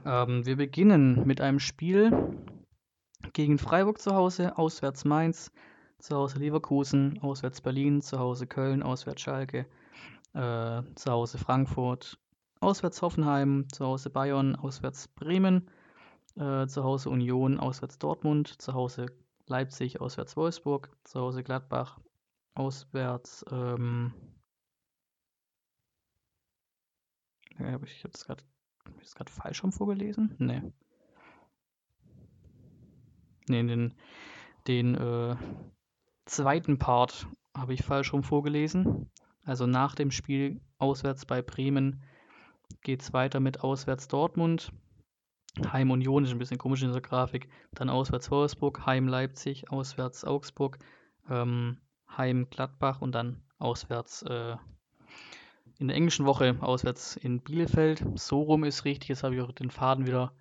Ähm, 0.05 0.45
wir 0.45 0.57
beginnen 0.57 1.25
mit 1.25 1.39
einem 1.39 1.59
Spiel 1.59 2.35
gegen 3.31 3.59
Freiburg 3.59 4.01
zu 4.01 4.13
Hause, 4.13 4.57
auswärts 4.57 5.05
Mainz, 5.05 5.53
zu 5.99 6.17
Hause 6.17 6.39
Leverkusen, 6.39 7.19
auswärts 7.21 7.61
Berlin, 7.61 8.01
zu 8.01 8.19
Hause 8.19 8.45
Köln, 8.45 8.83
auswärts 8.83 9.21
Schalke, 9.21 9.67
äh, 10.33 10.81
zu 10.95 11.11
Hause 11.11 11.37
Frankfurt, 11.37 12.19
auswärts 12.61 13.01
Hoffenheim, 13.01 13.67
zu 13.71 13.85
Hause 13.85 14.09
Bayern, 14.09 14.55
auswärts 14.55 15.07
Bremen, 15.09 15.69
äh, 16.35 16.67
zu 16.67 16.83
Hause 16.83 17.09
Union, 17.09 17.59
auswärts 17.59 17.97
Dortmund, 17.97 18.61
zu 18.61 18.73
Hause 18.73 19.07
Leipzig, 19.47 19.99
auswärts 19.99 20.37
Wolfsburg, 20.37 20.95
zu 21.03 21.19
Hause 21.19 21.43
Gladbach, 21.43 21.99
auswärts. 22.53 23.43
Ähm, 23.51 24.13
ich 27.59 27.91
ich 27.95 28.03
habe 28.03 28.11
das 28.11 28.25
gerade 28.25 29.31
falsch 29.31 29.63
rum 29.63 29.71
vorgelesen? 29.71 30.35
Nee. 30.39 30.61
Nee, 33.49 33.63
den, 33.63 33.93
den 34.67 34.95
äh, 34.95 35.35
zweiten 36.25 36.77
Part 36.77 37.27
habe 37.55 37.73
ich 37.73 37.83
falsch 37.83 38.13
rum 38.13 38.23
vorgelesen. 38.23 39.11
Also 39.43 39.65
nach 39.67 39.95
dem 39.95 40.11
Spiel 40.11 40.61
auswärts 40.77 41.25
bei 41.25 41.41
Bremen 41.41 42.01
geht 42.81 43.01
es 43.01 43.13
weiter 43.13 43.39
mit 43.39 43.61
auswärts 43.63 44.07
Dortmund. 44.07 44.71
Heim 45.71 45.91
Union 45.91 46.23
ist 46.23 46.31
ein 46.31 46.37
bisschen 46.37 46.57
komisch 46.57 46.81
in 46.81 46.87
dieser 46.89 47.01
Grafik. 47.01 47.49
Dann 47.73 47.89
auswärts 47.89 48.31
Wolfsburg, 48.31 48.85
Heim 48.85 49.07
Leipzig, 49.07 49.69
auswärts 49.69 50.23
Augsburg, 50.23 50.79
ähm, 51.29 51.77
Heim 52.09 52.47
Gladbach 52.49 53.01
und 53.01 53.13
dann 53.13 53.41
auswärts 53.59 54.23
äh, 54.23 54.55
in 55.79 55.87
der 55.87 55.97
englischen 55.97 56.25
Woche 56.25 56.57
auswärts 56.61 57.17
in 57.17 57.41
Bielefeld. 57.41 58.05
So 58.15 58.41
rum 58.41 58.63
ist 58.63 58.85
richtig. 58.85 59.09
Jetzt 59.09 59.23
habe 59.23 59.35
ich 59.35 59.41
auch 59.41 59.51
den 59.51 59.71
Faden 59.71 60.07
wieder, 60.07 60.31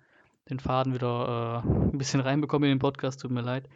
den 0.49 0.59
Faden 0.59 0.93
wieder 0.93 1.63
äh, 1.65 1.69
ein 1.69 1.97
bisschen 1.97 2.21
reinbekommen 2.21 2.69
in 2.69 2.75
den 2.75 2.81
Podcast. 2.81 3.21
Tut 3.21 3.31
mir 3.31 3.41
leid. 3.41 3.67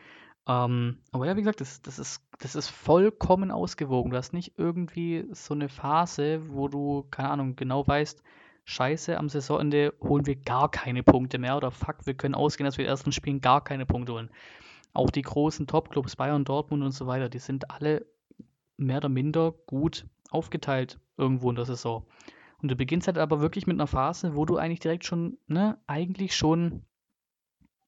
Ähm, 0.47 0.99
aber 1.11 1.25
ja, 1.25 1.35
wie 1.35 1.41
gesagt, 1.41 1.61
das, 1.61 1.81
das, 1.81 1.97
ist, 1.97 2.21
das 2.39 2.55
ist 2.55 2.69
vollkommen 2.69 3.51
ausgewogen. 3.51 4.11
Du 4.11 4.17
hast 4.17 4.31
nicht 4.31 4.53
irgendwie 4.57 5.25
so 5.31 5.53
eine 5.53 5.69
Phase, 5.69 6.41
wo 6.49 6.67
du, 6.67 7.07
keine 7.09 7.29
Ahnung, 7.29 7.55
genau 7.55 7.85
weißt, 7.85 8.21
scheiße, 8.65 9.17
am 9.17 9.29
Saisonende 9.29 9.93
holen 10.01 10.25
wir 10.25 10.35
gar 10.35 10.69
keine 10.69 11.03
Punkte 11.03 11.37
mehr 11.37 11.55
oder 11.55 11.71
fuck, 11.71 12.05
wir 12.05 12.15
können 12.15 12.35
ausgehen, 12.35 12.65
dass 12.65 12.77
wir 12.77 12.85
in 12.85 12.87
den 12.87 12.93
ersten 12.93 13.11
Spielen 13.11 13.41
gar 13.41 13.63
keine 13.63 13.85
Punkte 13.85 14.13
holen. 14.13 14.29
Auch 14.93 15.09
die 15.09 15.21
großen 15.21 15.67
Top-Clubs, 15.67 16.15
Bayern, 16.15 16.45
Dortmund 16.45 16.83
und 16.83 16.91
so 16.91 17.07
weiter, 17.07 17.29
die 17.29 17.39
sind 17.39 17.71
alle 17.71 18.05
mehr 18.77 18.97
oder 18.97 19.09
minder 19.09 19.53
gut 19.67 20.05
aufgeteilt 20.29 20.99
irgendwo 21.17 21.49
in 21.49 21.55
der 21.55 21.65
Saison. 21.65 22.05
Und 22.61 22.69
du 22.69 22.75
beginnst 22.75 23.07
halt 23.07 23.17
aber 23.17 23.41
wirklich 23.41 23.67
mit 23.67 23.75
einer 23.75 23.87
Phase, 23.87 24.35
wo 24.35 24.45
du 24.45 24.57
eigentlich 24.57 24.79
direkt 24.79 25.05
schon, 25.05 25.37
ne, 25.47 25.77
eigentlich 25.87 26.35
schon 26.35 26.85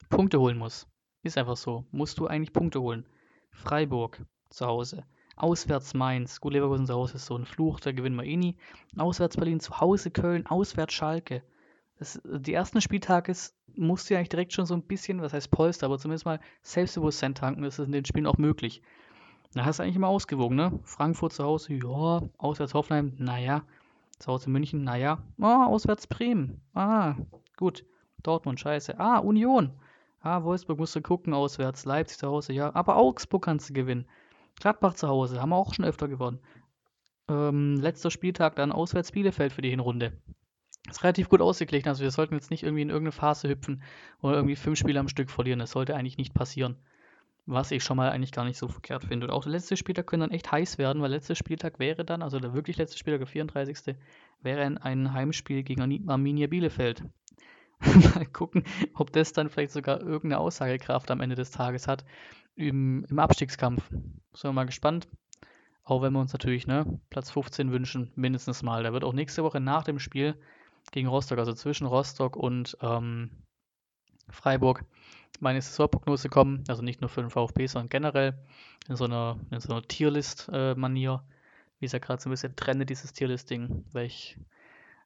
Punkte 0.10 0.40
holen 0.40 0.58
musst. 0.58 0.88
Ist 1.24 1.38
einfach 1.38 1.58
so. 1.58 1.86
Musst 1.92 2.20
du 2.20 2.28
eigentlich 2.28 2.54
Punkte 2.54 2.82
holen. 2.82 3.06
Freiburg 3.52 4.24
zu 4.50 4.66
Hause. 4.66 5.06
Auswärts 5.38 5.94
Mainz. 5.94 6.42
Gut, 6.42 6.54
Leverkusen 6.54 6.88
zu 6.88 6.96
Hause 6.96 7.16
ist 7.16 7.28
so 7.28 7.38
ein 7.38 7.46
Fluch, 7.46 7.80
da 7.80 7.92
gewinnen 7.92 8.16
wir 8.16 8.26
eh 8.26 8.36
nie. 8.36 8.58
Auswärts 8.98 9.38
Berlin, 9.38 9.60
zu 9.60 9.80
Hause 9.80 10.12
Köln, 10.12 10.48
auswärts 10.48 10.94
Schalke. 10.94 11.44
Das, 12.00 12.20
die 12.26 12.54
ersten 12.54 12.82
Spieltage 12.82 13.34
musst 13.76 14.10
du 14.10 14.14
ja 14.14 14.20
eigentlich 14.20 14.30
direkt 14.30 14.54
schon 14.54 14.66
so 14.66 14.74
ein 14.74 14.82
bisschen, 14.82 15.22
was 15.22 15.34
heißt 15.34 15.52
Polster, 15.52 15.86
aber 15.86 16.00
zumindest 16.00 16.26
mal 16.26 16.40
Selbstbewusstsein 16.64 17.36
tanken. 17.36 17.62
Das 17.62 17.78
ist 17.80 17.86
in 17.86 17.92
den 17.92 18.06
Spielen 18.06 18.26
auch 18.26 18.38
möglich. 18.38 18.82
Da 19.54 19.64
hast 19.64 19.80
du 19.80 19.84
eigentlich 19.84 19.96
immer 19.96 20.08
ausgewogen, 20.08 20.58
ne? 20.58 20.80
Frankfurt 20.84 21.34
zu 21.34 21.44
Hause, 21.44 21.74
ja. 21.74 22.22
Auswärts 22.38 22.74
Hoffenheim, 22.74 23.14
naja. 23.18 23.64
Zu 24.20 24.32
Hause 24.32 24.50
München, 24.50 24.84
naja. 24.84 25.24
Ah, 25.40 25.66
auswärts 25.68 26.08
Bremen. 26.08 26.62
Ah, 26.74 27.16
gut. 27.56 27.86
Dortmund, 28.24 28.60
scheiße. 28.60 29.00
Ah, 29.00 29.20
Union. 29.20 29.72
Ah, 30.22 30.44
Wolfsburg 30.44 30.80
musst 30.80 30.96
du 30.96 31.02
gucken, 31.02 31.34
auswärts. 31.34 31.86
Leipzig 31.86 32.18
zu 32.18 32.28
Hause, 32.28 32.54
ja. 32.54 32.74
Aber 32.76 32.98
Augsburg 32.98 33.44
kannst 33.46 33.70
du 33.70 33.74
gewinnen. 33.74 34.08
Gladbach 34.60 34.96
zu 34.96 35.08
Hause, 35.08 35.42
haben 35.42 35.50
wir 35.50 35.58
auch 35.58 35.74
schon 35.74 35.86
öfter 35.86 36.08
gewonnen. 36.08 36.40
Ähm, 37.30 37.76
letzter 37.76 38.10
Spieltag 38.10 38.56
dann 38.56 38.72
auswärts 38.72 39.12
Bielefeld 39.12 39.54
für 39.54 39.62
die 39.62 39.70
Hinrunde. 39.70 40.14
Ist 40.90 41.04
relativ 41.04 41.28
gut 41.28 41.42
ausgeglichen, 41.42 41.90
also 41.90 42.04
wir 42.04 42.12
sollten 42.12 42.36
jetzt 42.36 42.50
nicht 42.50 42.64
irgendwie 42.64 42.82
in 42.82 42.90
irgendeine 42.90 43.12
Phase 43.12 43.50
hüpfen 43.50 43.84
oder 44.22 44.36
irgendwie 44.36 44.56
fünf 44.56 44.80
Spiele 44.80 45.00
am 45.00 45.10
Stück 45.10 45.30
verlieren. 45.30 45.60
Das 45.60 45.72
sollte 45.72 45.96
eigentlich 45.96 46.18
nicht 46.18 46.34
passieren. 46.34 46.78
Was 47.46 47.72
ich 47.72 47.84
schon 47.84 47.98
mal 47.98 48.10
eigentlich 48.10 48.32
gar 48.32 48.46
nicht 48.46 48.58
so 48.58 48.68
verkehrt 48.68 49.06
finde. 49.06 49.28
Und 49.28 49.34
auch 49.34 49.44
der 49.44 49.54
letzte 49.54 49.78
Spieltag 49.78 50.08
könnte 50.08 50.26
dann 50.26 50.36
echt 50.36 50.52
heiß 50.52 50.78
werden, 50.78 51.02
weil 51.02 51.10
der 51.10 51.20
letzte 51.20 51.36
Spieltag 51.36 51.80
wäre 51.80 52.04
dann, 52.04 52.22
also 52.22 52.40
der 52.40 52.54
wirklich 52.54 52.78
letzte 52.78 52.98
Spieltag, 52.98 53.20
der 53.20 53.28
34. 53.28 53.96
wäre 54.42 54.62
ein 54.82 55.14
Heimspiel 55.14 55.64
gegen 55.64 56.10
Arminia 56.10 56.48
Bielefeld. 56.48 57.04
mal 58.16 58.26
gucken, 58.26 58.64
ob 58.96 59.12
das 59.12 59.34
dann 59.34 59.50
vielleicht 59.50 59.72
sogar 59.72 60.00
irgendeine 60.00 60.40
Aussagekraft 60.40 61.12
am 61.12 61.22
Ende 61.22 61.36
des 61.36 61.52
Tages 61.52 61.88
hat 61.88 62.06
im, 62.56 63.06
im 63.10 63.20
Abstiegskampf. 63.20 63.88
Sind 63.90 64.44
wir 64.44 64.54
mal 64.54 64.66
gespannt. 64.66 65.08
Auch 65.84 66.02
wenn 66.02 66.12
wir 66.12 66.20
uns 66.20 66.34
natürlich 66.34 66.68
ne, 66.68 67.00
Platz 67.10 67.32
15 67.32 67.72
wünschen, 67.72 68.12
mindestens 68.16 68.62
mal. 68.62 68.84
Da 68.84 68.92
wird 68.92 69.04
auch 69.04 69.14
nächste 69.14 69.44
Woche 69.44 69.62
nach 69.62 69.84
dem 69.84 70.00
Spiel 70.00 70.36
gegen 70.92 71.08
Rostock, 71.08 71.38
also 71.38 71.54
zwischen 71.54 71.88
Rostock 71.88 72.36
und 72.36 72.78
ähm, 72.82 73.32
Freiburg, 74.30 74.84
meine 75.40 75.62
Saisonprognose 75.62 76.30
kommen. 76.30 76.64
Also 76.68 76.82
nicht 76.82 77.00
nur 77.00 77.10
für 77.10 77.22
den 77.22 77.30
VfB, 77.30 77.68
sondern 77.68 77.90
generell 77.90 78.38
in 78.90 78.96
so 78.96 79.06
einer, 79.06 79.40
in 79.52 79.60
so 79.60 79.72
einer 79.72 79.82
Tierlist-Manier. 79.82 81.24
Äh, 81.24 81.34
Wie 81.80 81.86
ist 81.86 81.94
ja 81.94 82.00
gerade 82.00 82.22
so 82.22 82.30
ein 82.30 82.32
bisschen 82.32 82.56
trendet, 82.56 82.90
dieses 82.90 83.14
Tierlisting, 83.14 83.86
weil 83.94 84.08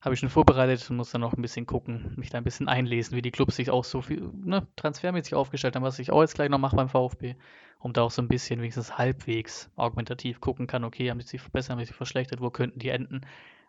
habe 0.02 0.16
ich 0.16 0.20
schon 0.20 0.30
vorbereitet 0.30 0.90
und 0.90 0.98
muss 0.98 1.12
dann 1.12 1.22
noch 1.22 1.34
ein 1.34 1.42
bisschen 1.42 1.68
gucken, 1.68 2.14
mich 2.18 2.32
da 2.32 2.40
ein 2.40 2.44
bisschen 2.44 2.68
einlesen, 2.68 3.16
wie 3.16 3.22
die 3.22 3.32
Clubs 3.32 3.56
sich 3.56 3.70
auch 3.70 3.84
so 3.84 4.02
viel 4.02 4.32
ne, 4.44 4.68
transfermäßig 4.76 5.36
aufgestellt 5.36 5.76
haben, 5.76 5.84
was 5.84 6.00
ich 6.00 6.12
auch 6.12 6.22
jetzt 6.22 6.34
gleich 6.34 6.50
noch 6.50 6.58
mache 6.58 6.76
beim 6.76 6.90
VfB, 6.90 7.36
um 7.80 7.94
da 7.94 8.02
auch 8.02 8.12
so 8.12 8.22
ein 8.22 8.28
bisschen 8.28 8.60
wenigstens 8.60 8.98
halbwegs 8.98 9.70
argumentativ 9.76 10.42
gucken 10.42 10.66
kann, 10.66 10.84
okay, 10.84 11.12
haben 11.12 11.20
die 11.20 11.26
sich 11.26 11.42
verbessert, 11.42 11.72
haben 11.72 11.80
die 11.80 11.86
sich 11.86 11.96
verschlechtert, 11.96 12.42
wo 12.42 12.50
könnten 12.50 12.80
die 12.80 12.90
enden. 12.90 13.22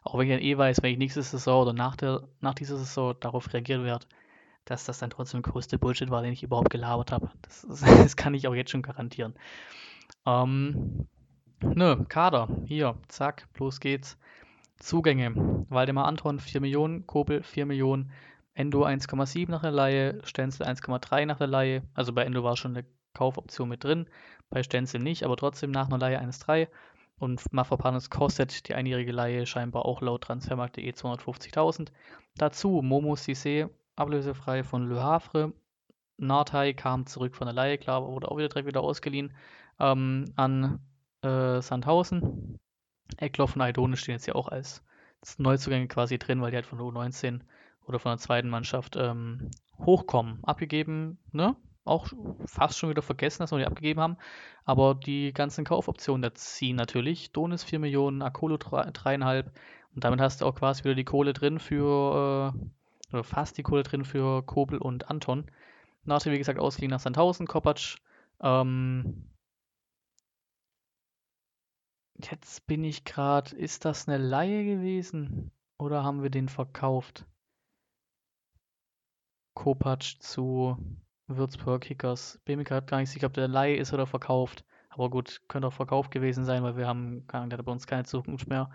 Auch 0.02 0.18
wenn 0.18 0.26
ich 0.26 0.32
dann 0.32 0.42
eh 0.42 0.56
weiß, 0.56 0.82
wenn 0.82 0.92
ich 0.92 0.98
nächste 0.98 1.22
Saison 1.22 1.62
oder 1.62 1.74
nach, 1.74 1.96
der, 1.96 2.22
nach 2.40 2.54
dieser 2.54 2.78
Saison 2.78 3.14
darauf 3.20 3.52
reagieren 3.52 3.84
werde, 3.84 4.06
dass 4.64 4.84
das 4.84 4.98
dann 4.98 5.10
trotzdem 5.10 5.42
größte 5.42 5.78
Bullshit 5.78 6.10
war, 6.10 6.22
den 6.22 6.32
ich 6.32 6.42
überhaupt 6.42 6.70
gelabert 6.70 7.12
habe. 7.12 7.30
Das, 7.42 7.66
das, 7.68 8.16
kann 8.16 8.34
ich 8.34 8.48
auch 8.48 8.54
jetzt 8.54 8.70
schon 8.70 8.82
garantieren. 8.82 9.34
Ähm, 10.26 11.06
ne, 11.60 12.04
Kader, 12.08 12.48
hier, 12.64 12.96
zack, 13.08 13.48
los 13.58 13.80
geht's. 13.80 14.18
Zugänge. 14.82 15.32
Waldemar 15.68 16.06
Anton 16.06 16.40
4 16.40 16.60
Millionen, 16.60 17.06
Kobel 17.06 17.42
4 17.42 17.66
Millionen, 17.66 18.10
Endo 18.54 18.84
1,7 18.84 19.48
nach 19.48 19.62
der 19.62 19.70
Leihe, 19.70 20.20
Stenzel 20.24 20.66
1,3 20.66 21.24
nach 21.24 21.38
der 21.38 21.46
Leihe. 21.46 21.82
Also 21.94 22.12
bei 22.12 22.24
Endo 22.24 22.42
war 22.42 22.56
schon 22.56 22.76
eine 22.76 22.84
Kaufoption 23.14 23.68
mit 23.68 23.84
drin, 23.84 24.08
bei 24.50 24.62
Stenzel 24.62 25.00
nicht, 25.00 25.22
aber 25.22 25.36
trotzdem 25.36 25.70
nach 25.70 25.86
einer 25.86 25.98
Leihe 25.98 26.20
1,3. 26.20 26.68
Und 27.18 27.52
Mafropanos 27.52 28.10
kostet 28.10 28.68
die 28.68 28.74
einjährige 28.74 29.12
Leihe 29.12 29.46
scheinbar 29.46 29.84
auch 29.84 30.00
laut 30.02 30.24
Transfermarkt.de 30.24 30.90
250.000. 30.90 31.92
Dazu 32.36 32.80
Momo 32.82 33.14
Cissé, 33.14 33.70
ablösefrei 33.94 34.64
von 34.64 34.88
Le 34.88 35.00
Havre. 35.00 35.52
Nartai 36.16 36.72
kam 36.72 37.06
zurück 37.06 37.36
von 37.36 37.46
der 37.46 37.54
Leihe, 37.54 37.78
klar, 37.78 38.06
wurde 38.06 38.28
auch 38.30 38.36
wieder 38.36 38.48
direkt 38.48 38.66
wieder 38.66 38.82
ausgeliehen 38.82 39.32
ähm, 39.78 40.32
an 40.34 40.80
äh, 41.22 41.62
Sandhausen. 41.62 42.58
Eckloff 43.18 43.56
und 43.56 43.62
Aidone 43.62 43.96
stehen 43.96 44.14
jetzt 44.14 44.26
ja 44.26 44.34
auch 44.34 44.48
als 44.48 44.82
Neuzugänge 45.38 45.88
quasi 45.88 46.18
drin, 46.18 46.40
weil 46.40 46.50
die 46.50 46.56
halt 46.56 46.66
von 46.66 46.78
der 46.78 46.86
U19 46.86 47.40
oder 47.86 47.98
von 47.98 48.10
der 48.10 48.18
zweiten 48.18 48.48
Mannschaft 48.48 48.96
ähm, 48.96 49.50
hochkommen. 49.78 50.42
Abgegeben, 50.44 51.18
ne? 51.32 51.56
Auch 51.84 52.08
fast 52.46 52.78
schon 52.78 52.90
wieder 52.90 53.02
vergessen, 53.02 53.42
dass 53.42 53.50
wir 53.50 53.58
die 53.58 53.66
abgegeben 53.66 54.00
haben. 54.00 54.16
Aber 54.64 54.94
die 54.94 55.32
ganzen 55.32 55.64
Kaufoptionen 55.64 56.22
da 56.22 56.32
ziehen 56.32 56.76
natürlich. 56.76 57.32
Donis 57.32 57.64
4 57.64 57.80
Millionen, 57.80 58.22
Akolo 58.22 58.54
3,5. 58.54 59.46
Und 59.94 60.04
damit 60.04 60.20
hast 60.20 60.40
du 60.40 60.46
auch 60.46 60.54
quasi 60.54 60.84
wieder 60.84 60.94
die 60.94 61.04
Kohle 61.04 61.32
drin 61.32 61.58
für, 61.58 62.54
äh, 62.54 63.12
oder 63.12 63.24
fast 63.24 63.58
die 63.58 63.64
Kohle 63.64 63.82
drin 63.82 64.04
für 64.04 64.42
Kobel 64.44 64.78
und 64.78 65.10
Anton. 65.10 65.50
Nate, 66.04 66.30
wie 66.30 66.38
gesagt, 66.38 66.60
ausgeliehen 66.60 66.90
nach 66.90 67.00
Sandhausen, 67.00 67.48
Kopacz. 67.48 67.96
Ähm, 68.40 69.24
jetzt 72.30 72.66
bin 72.66 72.84
ich 72.84 73.04
gerade, 73.04 73.54
ist 73.56 73.84
das 73.84 74.08
eine 74.08 74.18
Laie 74.18 74.64
gewesen 74.64 75.50
oder 75.78 76.04
haben 76.04 76.22
wir 76.22 76.30
den 76.30 76.48
verkauft? 76.48 77.26
Kopacz 79.54 80.18
zu 80.18 80.76
Würzburg 81.26 81.82
Kickers. 81.82 82.40
Bin 82.44 82.58
mir 82.58 82.64
gerade 82.64 82.86
gar 82.86 82.98
nicht 82.98 83.10
sicher, 83.10 83.26
ob 83.26 83.34
der 83.34 83.48
Laie 83.48 83.76
ist 83.76 83.92
oder 83.92 84.06
verkauft. 84.06 84.64
Aber 84.88 85.10
gut, 85.10 85.40
könnte 85.48 85.68
auch 85.68 85.72
verkauft 85.72 86.10
gewesen 86.10 86.44
sein, 86.44 86.62
weil 86.62 86.76
wir 86.76 86.86
haben, 86.86 87.26
der 87.32 87.58
hat 87.58 87.64
bei 87.64 87.72
uns 87.72 87.86
keine 87.86 88.04
Zukunft 88.04 88.48
mehr. 88.48 88.70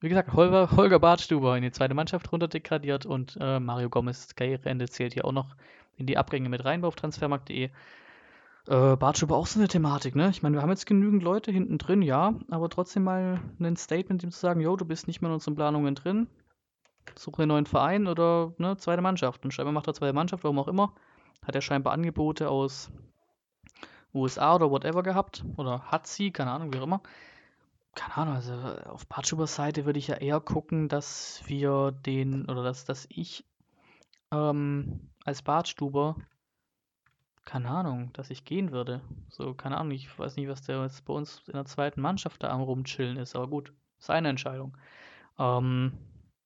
Wie 0.00 0.08
gesagt, 0.08 0.32
Holger, 0.32 0.70
Holger 0.76 0.98
Bartstuber 0.98 1.56
in 1.56 1.62
die 1.62 1.70
zweite 1.70 1.94
Mannschaft 1.94 2.32
runter 2.32 2.48
degradiert 2.48 3.06
und 3.06 3.38
äh, 3.40 3.60
Mario 3.60 3.88
Gomez 3.88 4.34
Karriereende 4.34 4.88
zählt 4.88 5.12
hier 5.12 5.24
auch 5.24 5.32
noch 5.32 5.54
in 5.96 6.06
die 6.06 6.18
Abgänge 6.18 6.48
mit 6.48 6.64
rein 6.64 6.84
auf 6.84 6.96
transfermarkt.de. 6.96 7.70
Äh, 8.68 8.96
Bartstuber 8.96 9.36
auch 9.36 9.46
so 9.46 9.58
eine 9.58 9.68
Thematik, 9.68 10.14
ne? 10.14 10.30
Ich 10.30 10.42
meine, 10.42 10.56
wir 10.56 10.62
haben 10.62 10.70
jetzt 10.70 10.86
genügend 10.86 11.22
Leute 11.22 11.50
hinten 11.50 11.78
drin, 11.78 12.00
ja, 12.00 12.34
aber 12.48 12.68
trotzdem 12.68 13.04
mal 13.04 13.40
ein 13.58 13.76
Statement, 13.76 14.22
ihm 14.22 14.30
zu 14.30 14.38
sagen, 14.38 14.60
yo, 14.60 14.76
du 14.76 14.84
bist 14.84 15.08
nicht 15.08 15.20
mehr 15.20 15.30
in 15.30 15.34
unseren 15.34 15.56
Planungen 15.56 15.94
drin, 15.96 16.28
suche 17.16 17.42
einen 17.42 17.48
neuen 17.48 17.66
Verein 17.66 18.06
oder 18.06 18.52
ne, 18.58 18.76
zweite 18.76 19.02
Mannschaft. 19.02 19.44
Und 19.44 19.52
scheinbar 19.52 19.72
macht 19.72 19.88
er 19.88 19.94
zweite 19.94 20.12
Mannschaft, 20.12 20.44
warum 20.44 20.58
auch 20.58 20.68
immer. 20.68 20.94
Hat 21.44 21.54
er 21.54 21.60
scheinbar 21.60 21.92
Angebote 21.92 22.48
aus 22.48 22.90
USA 24.14 24.54
oder 24.54 24.70
whatever 24.70 25.02
gehabt. 25.02 25.44
Oder 25.56 25.82
hat 25.82 26.06
sie, 26.06 26.30
keine 26.30 26.52
Ahnung, 26.52 26.72
wie 26.72 26.78
auch 26.78 26.84
immer. 26.84 27.02
Keine 27.94 28.16
Ahnung, 28.16 28.34
also 28.34 28.54
auf 28.88 29.08
Patschubers 29.08 29.54
Seite 29.54 29.84
würde 29.84 29.98
ich 29.98 30.08
ja 30.08 30.16
eher 30.16 30.40
gucken, 30.40 30.88
dass 30.88 31.42
wir 31.46 31.92
den, 31.92 32.48
oder 32.48 32.62
dass, 32.62 32.84
dass 32.84 33.06
ich 33.10 33.44
ähm, 34.32 35.10
als 35.24 35.42
Bartstuber, 35.42 36.16
keine 37.44 37.68
Ahnung, 37.68 38.12
dass 38.12 38.30
ich 38.30 38.44
gehen 38.44 38.72
würde. 38.72 39.00
So, 39.28 39.54
keine 39.54 39.76
Ahnung, 39.76 39.92
ich 39.92 40.18
weiß 40.18 40.36
nicht, 40.36 40.48
was 40.48 40.62
der 40.62 40.82
jetzt 40.82 41.04
bei 41.04 41.12
uns 41.12 41.42
in 41.46 41.54
der 41.54 41.64
zweiten 41.64 42.00
Mannschaft 42.00 42.42
da 42.42 42.50
am 42.50 42.60
rumchillen 42.60 43.16
ist, 43.16 43.34
aber 43.34 43.48
gut, 43.48 43.72
seine 43.98 44.28
Entscheidung. 44.28 44.76
Ähm, 45.38 45.92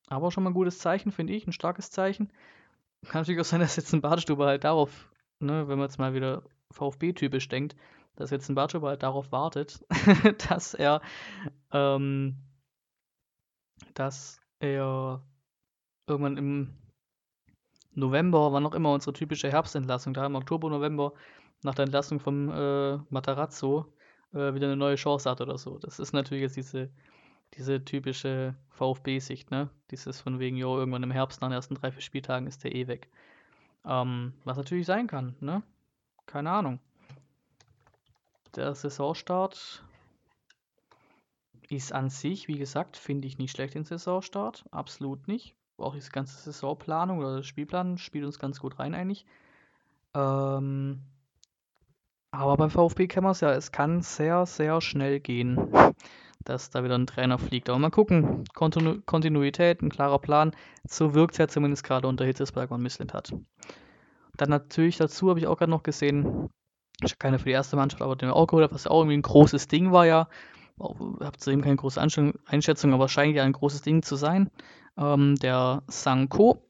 aber 0.09 0.31
schon 0.31 0.45
mal 0.45 0.51
ein 0.51 0.55
gutes 0.55 0.79
Zeichen, 0.79 1.13
finde 1.13 1.35
ich, 1.35 1.47
ein 1.47 1.53
starkes 1.53 1.91
Zeichen. 1.91 2.31
Kann 3.07 3.23
natürlich 3.23 3.41
auch 3.41 3.45
sein, 3.45 3.61
dass 3.61 3.77
jetzt 3.77 3.93
ein 3.93 4.01
Bartstuber 4.01 4.47
halt 4.47 4.65
darauf, 4.65 5.11
ne, 5.41 5.69
wenn 5.69 5.79
man 5.79 5.89
jetzt 5.89 5.99
mal 5.99 6.15
wieder 6.15 6.43
VfB-typisch 6.73 7.49
denkt, 7.49 7.77
dass 8.17 8.31
jetzt 8.31 8.49
ein 8.49 8.55
Bartstuber 8.55 8.89
halt 8.89 9.03
darauf 9.03 9.33
wartet, 9.33 9.85
dass 10.49 10.75
er, 10.75 11.03
ähm, 11.73 12.37
dass 13.95 14.41
er 14.61 15.23
irgendwann 16.07 16.37
im 16.37 16.75
November, 17.97 18.53
wann 18.53 18.67
auch 18.67 18.75
immer 18.75 18.93
unsere 18.93 19.13
typische 19.13 19.51
Herbstentlassung, 19.51 20.15
da 20.15 20.27
im 20.27 20.35
Oktober, 20.35 20.71
November, 20.71 21.13
nach 21.63 21.75
der 21.75 21.85
Entlassung 21.85 22.21
vom 22.21 22.51
äh, 22.51 22.99
Matarazzo, 23.11 23.87
äh, 24.33 24.55
wieder 24.55 24.67
eine 24.67 24.77
neue 24.77 24.97
Chance 24.97 25.29
hat 25.29 25.41
oder 25.41 25.59
so. 25.59 25.79
Das 25.79 25.99
ist 25.99 26.13
natürlich 26.13 26.43
jetzt 26.43 26.57
diese, 26.57 26.91
diese 27.55 27.85
typische 27.85 28.55
VfB-Sicht, 28.71 29.51
ne? 29.51 29.71
Dieses 29.91 30.21
von 30.21 30.39
wegen, 30.39 30.57
jo, 30.57 30.79
irgendwann 30.79 31.03
im 31.03 31.11
Herbst 31.11 31.41
nach 31.41 31.49
den 31.49 31.55
ersten 31.55 31.75
drei, 31.75 31.91
vier 31.91 32.03
Spieltagen 32.03 32.47
ist 32.47 32.65
der 32.65 32.75
eh 32.75 32.87
weg. 32.87 33.09
Ähm, 33.85 34.35
was 34.45 34.57
natürlich 34.57 34.87
sein 34.87 35.07
kann, 35.07 35.35
ne? 35.41 35.63
Keine 36.27 36.51
Ahnung. 36.51 36.81
Der 38.57 38.75
Saisonstart 38.75 39.85
ist 41.69 41.93
an 41.93 42.11
sich, 42.11 42.49
wie 42.49 42.59
gesagt, 42.59 42.97
finde 42.97 43.27
ich 43.27 43.39
nicht 43.39 43.53
schlecht 43.53 43.75
den 43.75 43.85
Saisonstart. 43.85 44.65
Absolut 44.71 45.29
nicht. 45.29 45.57
Auch 45.79 45.95
die 45.95 46.09
ganze 46.11 46.37
Saisonplanung 46.37 47.19
oder 47.19 47.43
Spielplan 47.43 47.99
spielt 47.99 48.25
uns 48.25 48.39
ganz 48.39 48.61
gut 48.61 48.79
rein 48.79 48.95
eigentlich. 48.95 49.27
Ähm, 50.15 51.03
aber 52.31 52.57
beim 52.57 52.71
VfB 52.71 53.07
kennen 53.07 53.27
wir 53.27 53.31
es 53.31 53.41
ja, 53.41 53.53
es 53.53 53.73
kann 53.73 54.03
sehr, 54.03 54.47
sehr 54.47 54.81
schnell 54.81 55.21
gehen, 55.21 55.71
dass 56.45 56.71
da 56.71 56.83
wieder 56.85 56.97
ein 56.97 57.07
Trainer 57.07 57.39
fliegt. 57.39 57.69
Aber 57.69 57.79
mal 57.79 57.91
gucken, 57.91 58.45
Kontinu 58.55 59.01
Kontinuität, 59.05 59.83
ein 59.83 59.91
klarer 59.91 60.19
Plan. 60.19 60.53
So 60.89 61.15
wirkt 61.15 61.35
es 61.35 61.39
ja 61.39 61.49
zumindest 61.49 61.85
gerade 61.85 62.09
unter 62.09 62.25
Hitzesberger 62.25 62.75
und 62.75 62.83
Missland 62.83 63.15
hat. 63.15 63.33
Dann 64.37 64.51
natürlich 64.51 64.97
dazu 64.97 65.31
habe 65.31 65.39
ich 65.39 65.47
auch 65.47 65.59
gerade 65.59 65.71
noch 65.71 65.83
gesehen, 65.83 66.51
ich 67.03 67.13
habe 67.13 67.19
keine 67.19 67.39
für 67.39 67.47
die 67.47 67.53
erste 67.53 67.77
Mannschaft, 67.77 68.03
aber 68.03 68.17
den 68.17 68.31
auch 68.31 68.47
geholt, 68.47 68.73
was 68.73 68.85
ja 68.85 68.91
auch 68.91 69.01
irgendwie 69.01 69.19
ein 69.19 69.23
großes 69.23 69.69
Ding 69.69 69.93
war 69.93 70.07
ja. 70.07 70.29
Ich 70.79 71.27
habe 71.27 71.39
zu 71.39 71.51
ihm 71.51 71.63
keine 71.63 71.77
große 71.77 72.01
Einschätzung, 72.01 72.93
aber 72.93 73.09
scheint 73.09 73.35
ja 73.35 73.45
ein 73.45 73.53
großes 73.53 73.81
Ding 73.81 74.03
zu 74.03 74.17
sein. 74.17 74.51
Ähm, 74.97 75.37
der 75.37 75.83
Sanko, 75.89 76.63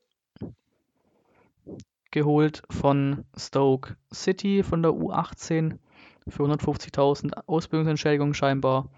geholt 2.17 2.63
von 2.71 3.27
Stoke 3.37 3.97
City 4.13 4.63
von 4.63 4.83
der 4.83 4.93
U18 4.93 5.79
für 6.27 6.45
150.000 6.45 7.33
Ausbildungsentschädigung 7.47 8.33
scheinbar. 8.33 8.89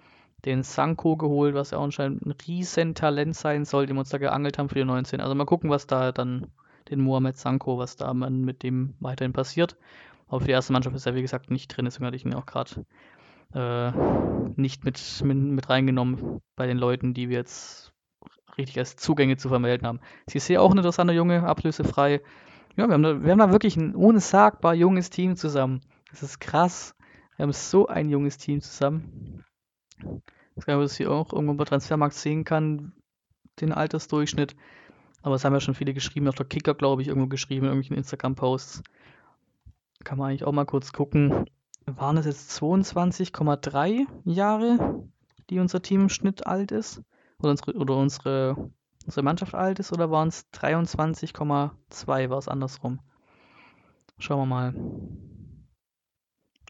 Den 0.44 0.62
Sanko 0.62 1.16
geholt, 1.16 1.56
was 1.56 1.72
ja 1.72 1.80
anscheinend 1.80 2.24
ein 2.24 2.30
Riesentalent 2.30 3.34
sein 3.34 3.64
soll, 3.64 3.86
den 3.86 3.96
wir 3.96 4.00
uns 4.00 4.10
da 4.10 4.18
geangelt 4.18 4.56
haben 4.56 4.68
für 4.68 4.76
die 4.76 4.84
19. 4.84 5.20
Also 5.20 5.34
mal 5.34 5.46
gucken, 5.46 5.68
was 5.68 5.88
da 5.88 6.12
dann 6.12 6.46
den 6.90 7.00
Mohamed 7.00 7.36
Sanko, 7.36 7.76
was 7.76 7.96
da 7.96 8.14
mit 8.14 8.62
dem 8.62 8.94
weiterhin 9.00 9.32
passiert. 9.32 9.76
Aber 10.28 10.38
für 10.38 10.46
die 10.46 10.52
erste 10.52 10.72
Mannschaft 10.72 10.94
ist 10.94 11.06
er, 11.06 11.16
wie 11.16 11.22
gesagt, 11.22 11.50
nicht 11.50 11.76
drin, 11.76 11.86
deswegen 11.86 12.06
hatte 12.06 12.16
ich 12.16 12.24
ihn 12.24 12.34
auch 12.34 12.46
gerade 12.46 12.86
äh, 13.52 13.90
nicht 14.54 14.84
mit, 14.84 15.00
mit, 15.24 15.36
mit, 15.36 15.68
reingenommen 15.68 16.40
bei 16.54 16.68
den 16.68 16.78
Leuten, 16.78 17.14
die 17.14 17.28
wir 17.28 17.38
jetzt 17.38 17.92
richtig 18.58 18.78
als 18.78 18.96
Zugänge 18.96 19.36
zu 19.36 19.48
vermelden 19.48 19.86
haben. 19.86 20.00
Sie 20.26 20.38
ist 20.38 20.46
hier 20.46 20.62
auch 20.62 20.70
ein 20.70 20.76
interessanter 20.76 21.14
Junge, 21.14 21.44
ablösefrei. 21.44 22.20
Ja, 22.76 22.86
wir 22.86 22.94
haben, 22.94 23.02
da, 23.02 23.22
wir 23.22 23.32
haben 23.32 23.38
da 23.38 23.52
wirklich 23.52 23.76
ein 23.76 23.94
unsagbar 23.94 24.74
junges 24.74 25.10
Team 25.10 25.36
zusammen. 25.36 25.80
Das 26.10 26.22
ist 26.22 26.40
krass. 26.40 26.94
Wir 27.36 27.44
haben 27.44 27.52
so 27.52 27.86
ein 27.86 28.08
junges 28.08 28.38
Team 28.38 28.60
zusammen. 28.60 29.44
Ich 30.56 30.64
glaube, 30.64 30.82
dass 30.82 30.96
hier 30.96 31.10
auch 31.10 31.32
irgendwo 31.32 31.54
bei 31.54 31.64
Transfermarkt 31.64 32.14
sehen 32.14 32.44
kann, 32.44 32.92
den 33.60 33.72
Altersdurchschnitt. 33.72 34.56
Aber 35.22 35.34
es 35.34 35.44
haben 35.44 35.52
ja 35.52 35.60
schon 35.60 35.74
viele 35.74 35.94
geschrieben, 35.94 36.28
auf 36.28 36.34
der 36.34 36.46
Kicker, 36.46 36.74
glaube 36.74 37.02
ich, 37.02 37.08
irgendwo 37.08 37.28
geschrieben, 37.28 37.66
in 37.66 37.72
irgendwelchen 37.72 37.96
Instagram-Posts. 37.96 38.82
Kann 40.04 40.18
man 40.18 40.30
eigentlich 40.30 40.44
auch 40.44 40.52
mal 40.52 40.64
kurz 40.64 40.92
gucken. 40.92 41.46
Waren 41.86 42.16
es 42.16 42.26
jetzt 42.26 42.50
22,3 42.62 44.06
Jahre, 44.24 45.04
die 45.50 45.58
unser 45.58 45.82
Team 45.82 46.02
im 46.02 46.08
Schnitt 46.08 46.46
alt 46.46 46.70
ist? 46.70 47.02
Oder 47.40 47.51
unsere, 47.51 47.72
oder 47.74 47.96
unsere, 47.96 48.70
unsere 49.05 49.22
Mannschaft 49.22 49.55
alt 49.55 49.79
ist? 49.79 49.92
Oder 49.92 50.11
waren 50.11 50.29
es 50.29 50.46
23,2? 50.53 52.31
War 52.31 52.38
es 52.38 52.48
andersrum? 52.48 53.01
Schauen 54.18 54.40
wir 54.40 54.46
mal. 54.46 54.74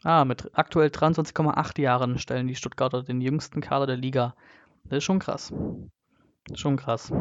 Ah, 0.03 0.23
mit 0.23 0.49
aktuell 0.53 0.89
23,8 0.89 1.81
Jahren 1.81 2.19
stellen 2.19 2.47
die 2.47 2.55
Stuttgarter 2.55 3.03
den 3.03 3.19
jüngsten 3.19 3.61
Kader 3.61 3.87
der 3.87 3.97
Liga. 3.97 4.35
Das 4.85 4.99
ist 4.99 5.03
schon 5.03 5.19
krass. 5.19 5.53
Schon 6.53 6.77
krass. 6.77 7.11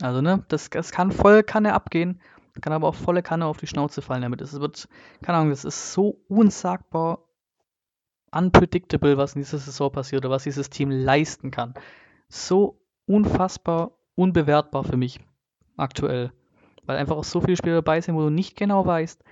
Also, 0.00 0.20
ne, 0.20 0.44
das, 0.48 0.70
das 0.70 0.92
kann 0.92 1.10
voll 1.12 1.42
Kanne 1.42 1.74
abgehen, 1.74 2.20
kann 2.60 2.72
aber 2.72 2.88
auch 2.88 2.94
volle 2.94 3.22
Kanne 3.22 3.46
auf 3.46 3.58
die 3.58 3.66
Schnauze 3.66 4.02
fallen 4.02 4.22
damit. 4.22 4.40
Es 4.40 4.58
wird, 4.60 4.88
keine 5.22 5.38
Ahnung, 5.38 5.50
das 5.50 5.64
ist 5.64 5.92
so 5.92 6.20
unsagbar 6.28 7.24
unpredictable, 8.30 9.16
was 9.16 9.34
in 9.34 9.42
dieser 9.42 9.58
Saison 9.58 9.92
passiert 9.92 10.24
oder 10.24 10.34
was 10.34 10.44
dieses 10.44 10.70
Team 10.70 10.90
leisten 10.90 11.50
kann. 11.50 11.74
So 12.34 12.80
unfassbar 13.06 13.92
unbewertbar 14.16 14.82
für 14.82 14.96
mich 14.96 15.20
aktuell. 15.76 16.32
Weil 16.84 16.96
einfach 16.96 17.16
auch 17.16 17.24
so 17.24 17.40
viele 17.40 17.56
Spieler 17.56 17.76
dabei 17.76 18.00
sind, 18.00 18.16
wo 18.16 18.22
du 18.22 18.30
nicht 18.30 18.56
genau 18.56 18.84
weißt, 18.84 19.22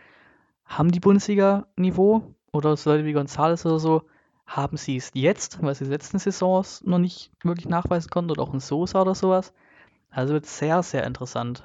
haben 0.67 0.93
die 0.93 1.01
Bundesliga-Niveau 1.01 2.23
oder 2.53 2.77
so 2.77 2.91
Leute 2.91 3.05
wie 3.05 3.17
González 3.17 3.67
oder 3.67 3.81
so, 3.81 4.03
haben 4.47 4.77
sie 4.77 4.97
es 4.97 5.11
jetzt, 5.15 5.61
weil 5.61 5.75
sie 5.75 5.85
letzten 5.85 6.21
Saisons 6.21 6.85
noch 6.85 6.99
nicht 6.99 7.33
wirklich 7.43 7.69
nachweisen 7.69 8.09
konnten 8.09 8.31
oder 8.31 8.43
auch 8.43 8.53
ein 8.53 8.61
Sosa 8.61 9.03
oder 9.03 9.17
sowas. 9.17 9.53
Also 10.11 10.35
wird 10.35 10.47
sehr, 10.47 10.85
sehr 10.85 11.05
interessant. 11.05 11.65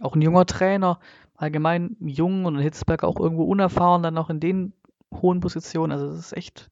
Auch 0.00 0.16
ein 0.16 0.20
junger 0.20 0.46
Trainer, 0.46 0.98
allgemein 1.36 1.96
jung 2.00 2.44
und 2.44 2.58
Hitzberg 2.58 3.04
auch 3.04 3.20
irgendwo 3.20 3.44
unerfahren, 3.44 4.02
dann 4.02 4.14
noch 4.14 4.30
in 4.30 4.40
den 4.40 4.72
hohen 5.14 5.38
Positionen. 5.38 5.92
Also 5.92 6.08
das 6.08 6.18
ist 6.18 6.36
echt 6.36 6.70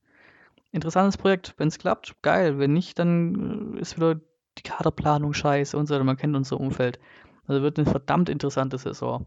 interessantes 0.74 1.16
Projekt. 1.16 1.54
Wenn 1.56 1.68
es 1.68 1.78
klappt, 1.78 2.20
geil. 2.22 2.58
Wenn 2.58 2.72
nicht, 2.72 2.98
dann 2.98 3.76
äh, 3.76 3.80
ist 3.80 3.96
wieder 3.96 4.16
die 4.58 4.62
Kaderplanung 4.62 5.32
scheiße 5.32 5.76
und 5.76 5.86
so 5.86 5.94
weiter. 5.94 6.04
Man 6.04 6.16
kennt 6.16 6.36
unser 6.36 6.60
Umfeld. 6.60 6.98
Also 7.46 7.62
wird 7.62 7.78
eine 7.78 7.88
verdammt 7.88 8.28
interessante 8.28 8.78
Saison. 8.78 9.26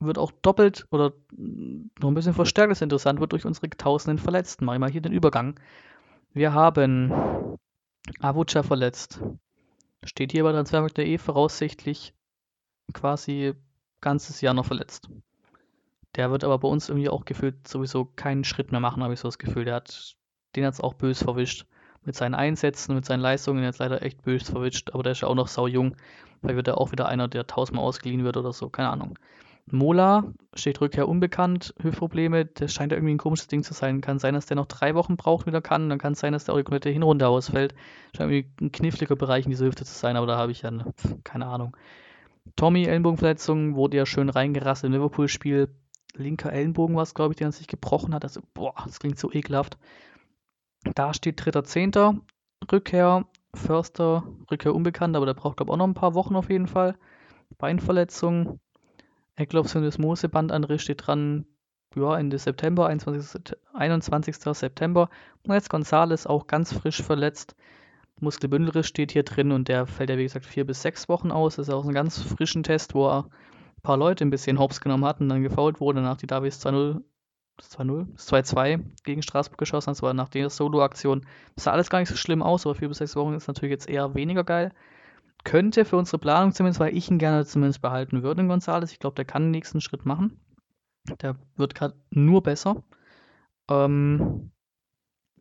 Wird 0.00 0.18
auch 0.18 0.32
doppelt 0.42 0.86
oder 0.90 1.12
noch 1.30 2.08
ein 2.08 2.14
bisschen 2.14 2.34
verstärkt 2.34 2.80
interessant, 2.82 3.20
wird 3.20 3.32
durch 3.32 3.46
unsere 3.46 3.70
tausenden 3.70 4.18
Verletzten. 4.18 4.64
Mach 4.64 4.74
ich 4.74 4.80
mal 4.80 4.90
hier 4.90 5.00
den 5.00 5.12
Übergang. 5.12 5.58
Wir 6.32 6.52
haben 6.52 7.12
Avucha 8.20 8.62
verletzt. 8.62 9.22
Steht 10.04 10.32
hier 10.32 10.42
bei 10.42 10.52
Transfermarkt.de 10.52 11.16
voraussichtlich 11.18 12.12
quasi 12.92 13.54
ganzes 14.00 14.40
Jahr 14.40 14.52
noch 14.52 14.66
verletzt. 14.66 15.08
Der 16.16 16.30
wird 16.30 16.44
aber 16.44 16.58
bei 16.58 16.68
uns 16.68 16.88
irgendwie 16.88 17.08
auch 17.08 17.24
gefühlt 17.24 17.66
sowieso 17.66 18.04
keinen 18.04 18.44
Schritt 18.44 18.70
mehr 18.70 18.80
machen, 18.80 19.02
habe 19.02 19.14
ich 19.14 19.20
so 19.20 19.28
das 19.28 19.38
Gefühl. 19.38 19.64
Der 19.64 19.76
hat, 19.76 20.16
den 20.56 20.64
hat 20.64 20.74
es 20.74 20.80
auch 20.80 20.94
bös 20.94 21.22
verwischt. 21.22 21.66
mit 22.06 22.14
seinen 22.14 22.34
Einsätzen, 22.34 22.94
mit 22.94 23.06
seinen 23.06 23.20
Leistungen 23.20 23.64
jetzt 23.64 23.78
leider 23.78 24.02
echt 24.02 24.22
böse 24.22 24.52
verwischt, 24.52 24.90
aber 24.92 25.02
der 25.02 25.12
ist 25.12 25.22
ja 25.22 25.28
auch 25.28 25.34
noch 25.34 25.48
sau 25.48 25.66
jung. 25.66 25.96
Vielleicht 26.40 26.56
wird 26.56 26.68
er 26.68 26.78
auch 26.78 26.92
wieder 26.92 27.08
einer, 27.08 27.28
der 27.28 27.46
tausendmal 27.46 27.84
ausgeliehen 27.84 28.24
wird 28.24 28.36
oder 28.36 28.52
so, 28.52 28.68
keine 28.68 28.90
Ahnung. 28.90 29.18
Mola 29.70 30.24
steht 30.54 30.80
Rückkehr 30.80 31.08
unbekannt, 31.08 31.74
Hüftprobleme, 31.80 32.44
das 32.44 32.74
scheint 32.74 32.92
ja 32.92 32.98
irgendwie 32.98 33.14
ein 33.14 33.18
komisches 33.18 33.46
Ding 33.46 33.62
zu 33.62 33.72
sein. 33.72 34.02
Kann 34.02 34.18
sein, 34.18 34.34
dass 34.34 34.44
der 34.44 34.56
noch 34.56 34.66
drei 34.66 34.94
Wochen 34.94 35.16
braucht, 35.16 35.46
wieder 35.46 35.62
kann, 35.62 35.88
dann 35.88 35.98
kann 35.98 36.12
es 36.12 36.20
sein, 36.20 36.34
dass 36.34 36.44
der 36.44 36.54
auch 36.54 36.58
die 36.58 36.64
komplette 36.64 36.90
Hinrunde 36.90 37.26
ausfällt. 37.26 37.74
Scheint 38.14 38.30
irgendwie 38.30 38.66
ein 38.66 38.72
kniffliger 38.72 39.16
Bereich 39.16 39.46
in 39.46 39.50
dieser 39.50 39.64
Hüfte 39.66 39.84
zu 39.86 39.94
sein, 39.94 40.16
aber 40.16 40.26
da 40.26 40.36
habe 40.36 40.52
ich 40.52 40.62
ja 40.62 40.70
ne, 40.70 40.84
keine 41.24 41.46
Ahnung. 41.46 41.74
Tommy, 42.56 42.84
Ellenbogenverletzung, 42.84 43.74
wurde 43.74 43.96
ja 43.96 44.04
schön 44.04 44.28
reingerasselt 44.28 44.92
im 44.92 45.00
Liverpool-Spiel. 45.00 45.70
Linker 46.14 46.52
Ellenbogen 46.52 46.94
war 46.94 47.02
es, 47.02 47.14
glaube 47.14 47.32
ich, 47.32 47.38
der 47.38 47.50
sich 47.50 47.66
gebrochen 47.66 48.14
hat. 48.14 48.22
Also, 48.22 48.42
boah, 48.52 48.74
das 48.84 49.00
klingt 49.00 49.18
so 49.18 49.32
ekelhaft. 49.32 49.78
Da 50.94 51.14
steht 51.14 51.40
3.10. 51.40 52.20
Rückkehr, 52.70 53.26
Förster, 53.54 54.24
Rückkehr 54.50 54.74
unbekannt, 54.74 55.16
aber 55.16 55.26
der 55.26 55.34
braucht, 55.34 55.56
glaube 55.56 55.70
ich, 55.70 55.72
auch 55.72 55.78
noch 55.78 55.86
ein 55.86 55.94
paar 55.94 56.14
Wochen 56.14 56.36
auf 56.36 56.50
jeden 56.50 56.66
Fall. 56.66 56.96
Beinverletzung, 57.58 58.60
Ecklops-Syndesmose-Bandanriss 59.36 60.82
steht 60.82 61.06
dran, 61.06 61.46
ja, 61.94 62.18
Ende 62.18 62.38
September, 62.38 62.86
21. 62.86 63.56
21. 63.72 64.36
September. 64.36 65.08
Und 65.44 65.54
jetzt 65.54 65.70
Gonzales 65.70 66.26
auch 66.26 66.46
ganz 66.46 66.72
frisch 66.72 67.02
verletzt. 67.02 67.54
Muskelbündelriss 68.20 68.86
steht 68.86 69.12
hier 69.12 69.24
drin 69.24 69.52
und 69.52 69.68
der 69.68 69.86
fällt 69.86 70.10
ja 70.10 70.18
wie 70.18 70.22
gesagt 70.22 70.46
vier 70.46 70.66
bis 70.66 70.82
sechs 70.82 71.08
Wochen 71.08 71.30
aus. 71.30 71.56
Das 71.56 71.68
ist 71.68 71.74
auch 71.74 71.84
ein 71.84 71.94
ganz 71.94 72.20
frischen 72.20 72.62
Test, 72.62 72.94
wo 72.94 73.08
er 73.08 73.24
ein 73.24 73.82
paar 73.82 73.96
Leute 73.96 74.24
ein 74.24 74.30
bisschen 74.30 74.58
hops 74.58 74.80
genommen 74.80 75.04
hat 75.04 75.20
und 75.20 75.28
dann 75.28 75.42
gefault 75.42 75.80
wurde 75.80 76.00
nach 76.00 76.16
die 76.16 76.26
Davis 76.26 76.64
2-0 76.64 77.02
2-0, 77.60 78.16
2-2 78.16 78.84
gegen 79.04 79.22
Straßburg 79.22 79.58
geschossen 79.58 79.88
hat, 79.88 79.96
das 79.96 80.02
war 80.02 80.14
nach 80.14 80.28
der 80.28 80.50
Solo-Aktion. 80.50 81.26
Das 81.54 81.64
sah 81.64 81.72
alles 81.72 81.90
gar 81.90 82.00
nicht 82.00 82.08
so 82.08 82.16
schlimm 82.16 82.42
aus, 82.42 82.66
aber 82.66 82.74
vier 82.74 82.88
bis 82.88 82.98
sechs 82.98 83.16
Wochen 83.16 83.34
ist 83.34 83.46
natürlich 83.46 83.72
jetzt 83.72 83.88
eher 83.88 84.14
weniger 84.14 84.44
geil. 84.44 84.72
Könnte 85.44 85.84
für 85.84 85.96
unsere 85.96 86.18
Planung 86.18 86.52
zumindest, 86.52 86.80
weil 86.80 86.96
ich 86.96 87.10
ihn 87.10 87.18
gerne 87.18 87.44
zumindest 87.44 87.82
behalten 87.82 88.22
würde, 88.22 88.42
in 88.42 88.48
Gonzales. 88.48 88.92
Ich 88.92 88.98
glaube, 88.98 89.14
der 89.14 89.24
kann 89.24 89.42
den 89.42 89.50
nächsten 89.50 89.80
Schritt 89.80 90.06
machen. 90.06 90.40
Der 91.20 91.36
wird 91.56 91.74
gerade 91.74 91.94
nur 92.10 92.42
besser. 92.42 92.82
Ähm, 93.68 94.50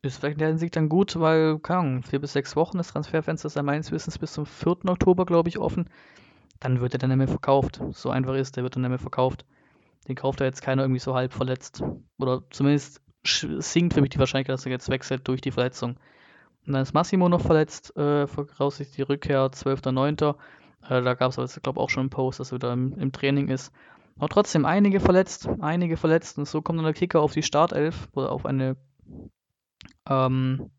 ist 0.01 0.17
vielleicht 0.17 0.35
in 0.35 0.39
der 0.39 0.47
Hinsicht 0.49 0.75
dann 0.75 0.89
gut, 0.89 1.17
weil, 1.17 1.59
keine 1.59 1.79
Ahnung, 1.79 2.03
vier 2.03 2.19
bis 2.19 2.33
sechs 2.33 2.55
Wochen, 2.57 2.77
das 2.77 2.89
Transferfenster 2.89 3.47
ist 3.47 3.55
ja 3.55 3.63
meines 3.63 3.91
Wissens 3.91 4.19
bis 4.19 4.33
zum 4.33 4.45
4. 4.45 4.89
Oktober, 4.89 5.25
glaube 5.25 5.47
ich, 5.47 5.57
offen. 5.57 5.89
Dann 6.59 6.81
wird 6.81 6.93
er 6.93 6.99
dann 6.99 7.09
nicht 7.09 7.17
mehr 7.17 7.27
verkauft. 7.27 7.81
So 7.91 8.09
einfach 8.09 8.35
ist, 8.35 8.57
der 8.57 8.63
wird 8.63 8.75
dann 8.75 8.81
nicht 8.81 8.89
mehr 8.89 8.99
verkauft. 8.99 9.45
Den 10.07 10.15
kauft 10.15 10.41
er 10.41 10.47
jetzt 10.47 10.61
keiner 10.61 10.83
irgendwie 10.83 10.99
so 10.99 11.15
halb 11.15 11.33
verletzt. 11.33 11.83
Oder 12.17 12.43
zumindest 12.49 13.01
sinkt 13.23 13.93
für 13.93 14.01
mich 14.01 14.09
die 14.09 14.19
Wahrscheinlichkeit, 14.19 14.53
dass 14.53 14.65
er 14.65 14.71
jetzt 14.71 14.89
wechselt 14.89 15.27
durch 15.27 15.41
die 15.41 15.51
Verletzung. 15.51 15.97
Und 16.65 16.73
dann 16.73 16.81
ist 16.81 16.93
Massimo 16.93 17.29
noch 17.29 17.41
verletzt, 17.41 17.95
äh, 17.97 18.27
voraussichtlich 18.27 18.95
die 18.95 19.01
Rückkehr 19.01 19.51
12.09. 19.51 20.35
Äh, 20.89 21.01
da 21.01 21.13
gab 21.13 21.31
es 21.31 21.39
aber, 21.39 21.47
glaube 21.61 21.79
ich, 21.79 21.83
auch 21.83 21.89
schon 21.89 22.01
einen 22.01 22.09
Post, 22.09 22.39
dass 22.39 22.51
er 22.51 22.55
wieder 22.55 22.73
im, 22.73 22.97
im, 22.97 23.11
Training 23.11 23.49
ist. 23.49 23.73
Aber 24.17 24.29
trotzdem 24.29 24.65
einige 24.65 24.99
verletzt, 24.99 25.49
einige 25.59 25.97
verletzt. 25.97 26.37
Und 26.37 26.47
so 26.47 26.61
kommt 26.61 26.79
dann 26.79 26.85
der 26.85 26.93
Kicker 26.93 27.21
auf 27.21 27.33
die 27.33 27.43
Startelf 27.43 28.07
oder 28.13 28.31
auf 28.31 28.45
eine 28.45 28.77
ähm, 30.09 30.69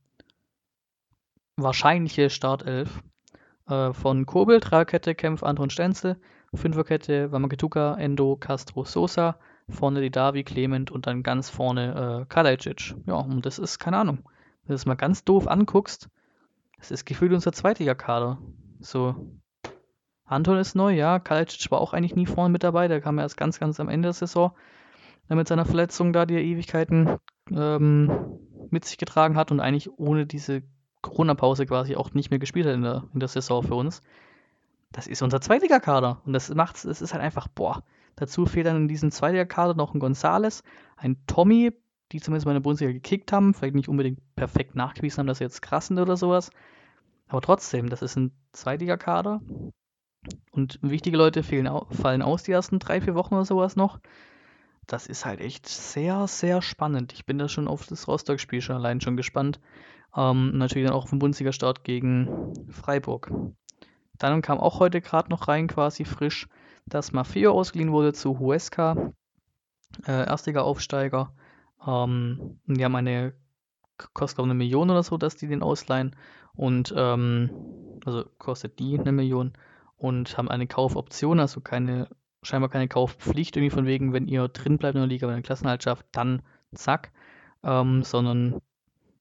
wahrscheinliche 1.56 2.30
Startelf 2.30 3.02
äh, 3.68 3.92
von 3.92 4.26
Kobel, 4.26 4.60
Dreierkette, 4.60 5.14
Kempf, 5.14 5.42
Anton 5.42 5.70
Stenzel, 5.70 6.20
Fünferkette, 6.56 7.32
Wamaketuka, 7.32 7.94
Endo, 7.96 8.36
Castro, 8.36 8.84
Sosa, 8.84 9.36
vorne 9.68 10.00
die 10.00 10.10
Davi, 10.10 10.44
Clement 10.44 10.90
und 10.90 11.06
dann 11.06 11.22
ganz 11.22 11.50
vorne 11.50 12.22
äh, 12.22 12.26
Kalajdzic. 12.26 12.94
Ja, 13.06 13.14
und 13.14 13.46
das 13.46 13.58
ist, 13.58 13.78
keine 13.78 13.98
Ahnung, 13.98 14.18
wenn 14.64 14.68
du 14.68 14.74
es 14.74 14.86
mal 14.86 14.94
ganz 14.94 15.24
doof 15.24 15.48
anguckst, 15.48 16.08
das 16.78 16.90
ist 16.90 17.04
gefühlt 17.04 17.32
unser 17.32 17.52
Zweitligakader. 17.52 18.38
So, 18.80 19.14
Anton 20.24 20.58
ist 20.58 20.74
neu, 20.74 20.94
ja, 20.94 21.18
Kalajdzic 21.18 21.70
war 21.70 21.80
auch 21.80 21.92
eigentlich 21.92 22.16
nie 22.16 22.26
vorne 22.26 22.50
mit 22.50 22.62
dabei, 22.62 22.88
der 22.88 23.00
kam 23.00 23.18
erst 23.18 23.36
ganz, 23.36 23.58
ganz 23.58 23.80
am 23.80 23.88
Ende 23.88 24.06
der 24.06 24.14
Saison 24.14 24.52
mit 25.28 25.48
seiner 25.48 25.64
Verletzung 25.64 26.12
da, 26.12 26.26
die 26.26 26.34
er 26.34 26.42
Ewigkeiten 26.42 27.16
ähm, 27.50 28.38
mit 28.70 28.84
sich 28.84 28.98
getragen 28.98 29.36
hat 29.36 29.50
und 29.50 29.60
eigentlich 29.60 29.90
ohne 29.98 30.26
diese 30.26 30.62
Corona-Pause 31.00 31.66
quasi 31.66 31.96
auch 31.96 32.12
nicht 32.12 32.30
mehr 32.30 32.38
gespielt 32.38 32.66
hat 32.66 32.74
in 32.74 32.82
der, 32.82 33.04
in 33.12 33.20
der 33.20 33.28
Saison 33.28 33.62
für 33.62 33.74
uns. 33.74 34.02
Das 34.94 35.08
ist 35.08 35.22
unser 35.22 35.40
Zweitligakader 35.40 36.22
und 36.24 36.32
das 36.32 36.54
macht 36.54 36.76
es 36.84 37.00
ist 37.02 37.12
halt 37.12 37.22
einfach, 37.22 37.48
boah. 37.48 37.82
Dazu 38.16 38.46
fehlt 38.46 38.66
dann 38.66 38.76
in 38.76 38.88
diesem 38.88 39.10
Zweitligakader 39.10 39.74
noch 39.74 39.92
ein 39.92 39.98
Gonzales, 39.98 40.62
ein 40.96 41.16
Tommy, 41.26 41.72
die 42.12 42.20
zumindest 42.20 42.46
mal 42.46 42.52
in 42.52 42.56
der 42.56 42.62
Bundesliga 42.62 42.92
gekickt 42.92 43.32
haben, 43.32 43.54
vielleicht 43.54 43.74
nicht 43.74 43.88
unbedingt 43.88 44.20
perfekt 44.36 44.76
nachgewiesen 44.76 45.18
haben, 45.18 45.26
dass 45.26 45.38
sie 45.38 45.44
jetzt 45.44 45.62
krass 45.62 45.88
sind 45.88 45.98
oder 45.98 46.16
sowas. 46.16 46.50
Aber 47.26 47.40
trotzdem, 47.40 47.88
das 47.88 48.02
ist 48.02 48.16
ein 48.16 48.30
Zweitligakader 48.52 49.40
und 50.52 50.78
wichtige 50.80 51.16
Leute 51.16 51.42
fehlen, 51.42 51.68
fallen 51.90 52.22
aus 52.22 52.44
die 52.44 52.52
ersten 52.52 52.78
drei, 52.78 53.00
vier 53.00 53.16
Wochen 53.16 53.34
oder 53.34 53.44
sowas 53.44 53.74
noch 53.74 53.98
das 54.86 55.06
ist 55.06 55.24
halt 55.24 55.40
echt 55.40 55.68
sehr, 55.68 56.26
sehr 56.26 56.62
spannend. 56.62 57.12
Ich 57.12 57.26
bin 57.26 57.38
da 57.38 57.48
schon 57.48 57.68
auf 57.68 57.86
das 57.86 58.08
Rostock-Spiel 58.08 58.60
schon 58.60 58.76
allein 58.76 59.00
schon 59.00 59.16
gespannt. 59.16 59.60
Ähm, 60.16 60.56
natürlich 60.56 60.86
dann 60.86 60.96
auch 60.96 61.08
vom 61.08 61.18
Bundesliga-Start 61.18 61.84
gegen 61.84 62.52
Freiburg. 62.70 63.32
Dann 64.18 64.42
kam 64.42 64.58
auch 64.58 64.80
heute 64.80 65.00
gerade 65.00 65.30
noch 65.30 65.48
rein, 65.48 65.66
quasi 65.66 66.04
frisch, 66.04 66.48
dass 66.86 67.12
Maffeo 67.12 67.52
ausgeliehen 67.52 67.92
wurde 67.92 68.12
zu 68.12 68.38
Huesca, 68.38 69.12
äh, 70.06 70.26
Erstliga-Aufsteiger. 70.26 71.32
Ähm, 71.86 72.60
die 72.66 72.84
haben 72.84 72.96
eine, 72.96 73.34
kostet 74.12 74.36
glaube 74.36 74.50
eine 74.50 74.58
Million 74.58 74.90
oder 74.90 75.02
so, 75.02 75.16
dass 75.16 75.36
die 75.36 75.48
den 75.48 75.62
ausleihen. 75.62 76.14
Und, 76.54 76.94
ähm, 76.96 77.50
also 78.04 78.24
kostet 78.38 78.78
die 78.78 78.98
eine 78.98 79.12
Million 79.12 79.52
und 79.96 80.36
haben 80.36 80.48
eine 80.48 80.66
Kaufoption, 80.66 81.40
also 81.40 81.60
keine 81.60 82.08
scheinbar 82.44 82.70
keine 82.70 82.88
Kaufpflicht, 82.88 83.56
irgendwie 83.56 83.74
von 83.74 83.86
wegen, 83.86 84.12
wenn 84.12 84.28
ihr 84.28 84.48
drin 84.48 84.78
bleibt 84.78 84.94
in 84.94 85.00
der 85.00 85.08
Liga, 85.08 85.26
wenn 85.26 85.36
ihr 85.36 85.42
Klassenhalt 85.42 85.82
schafft, 85.82 86.06
dann 86.12 86.42
zack, 86.74 87.10
ähm, 87.62 88.02
sondern 88.02 88.60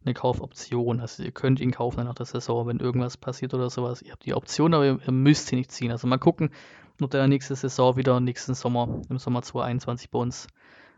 eine 0.05 0.13
Kaufoption. 0.13 0.99
Also 0.99 1.23
ihr 1.23 1.31
könnt 1.31 1.59
ihn 1.59 1.71
kaufen 1.71 2.03
nach 2.05 2.15
der 2.15 2.25
Saison, 2.25 2.67
wenn 2.67 2.79
irgendwas 2.79 3.17
passiert 3.17 3.53
oder 3.53 3.69
sowas. 3.69 4.01
Ihr 4.01 4.11
habt 4.11 4.25
die 4.25 4.33
Option, 4.33 4.73
aber 4.73 4.85
ihr, 4.85 5.11
müsst 5.11 5.47
sie 5.47 5.55
nicht 5.55 5.71
ziehen. 5.71 5.91
Also 5.91 6.07
mal 6.07 6.17
gucken, 6.17 6.51
ob 7.01 7.11
der 7.11 7.27
nächste 7.27 7.55
Saison 7.55 7.95
wieder 7.95 8.19
nächsten 8.19 8.53
Sommer, 8.53 9.01
im 9.09 9.17
Sommer 9.17 9.41
2021 9.41 10.09
bei 10.09 10.19
uns 10.19 10.47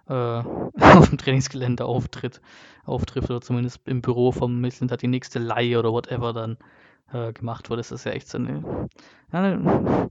äh, 0.07 0.13
auf 0.13 1.09
dem 1.09 1.17
Trainingsgelände 1.17 1.85
auftritt, 1.85 2.41
auftrifft 2.85 3.29
oder 3.29 3.41
zumindest 3.41 3.87
im 3.87 4.01
Büro 4.01 4.31
vom 4.31 4.59
Midland 4.59 4.91
hat 4.91 5.01
die 5.01 5.07
nächste 5.07 5.39
Leihe 5.39 5.79
oder 5.79 5.91
whatever 5.91 6.33
dann 6.33 6.57
äh, 7.11 7.33
gemacht 7.33 7.69
wird. 7.69 7.79
Das 7.79 7.91
ist 7.91 8.05
ja 8.05 8.11
echt 8.11 8.27
so 8.29 8.37
eine, 8.37 8.89
ja, 9.31 9.39
eine 9.39 10.09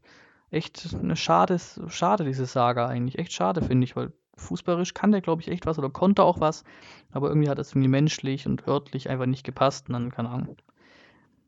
echt 0.51 0.95
eine 0.95 1.17
schade, 1.17 1.59
schade, 1.89 2.25
diese 2.25 2.47
Saga 2.47 2.87
eigentlich. 2.87 3.19
Echt 3.19 3.33
schade, 3.33 3.61
finde 3.63 3.85
ich, 3.85 3.97
weil 3.97 4.13
fußballerisch 4.37 4.95
kann 4.95 5.13
der, 5.13 5.21
glaube 5.21 5.43
ich, 5.43 5.49
echt 5.49 5.67
was 5.67 5.79
oder 5.79 5.91
konnte 5.91 6.23
auch 6.23 6.41
was. 6.41 6.65
Aber 7.13 7.29
irgendwie 7.29 7.49
hat 7.49 7.59
es 7.59 7.73
irgendwie 7.73 7.89
menschlich 7.89 8.47
und 8.47 8.67
örtlich 8.67 9.09
einfach 9.11 9.27
nicht 9.27 9.45
gepasst. 9.45 9.89
Und 9.89 9.95
dann, 9.95 10.11
keine 10.11 10.31
Ahnung. 10.31 10.57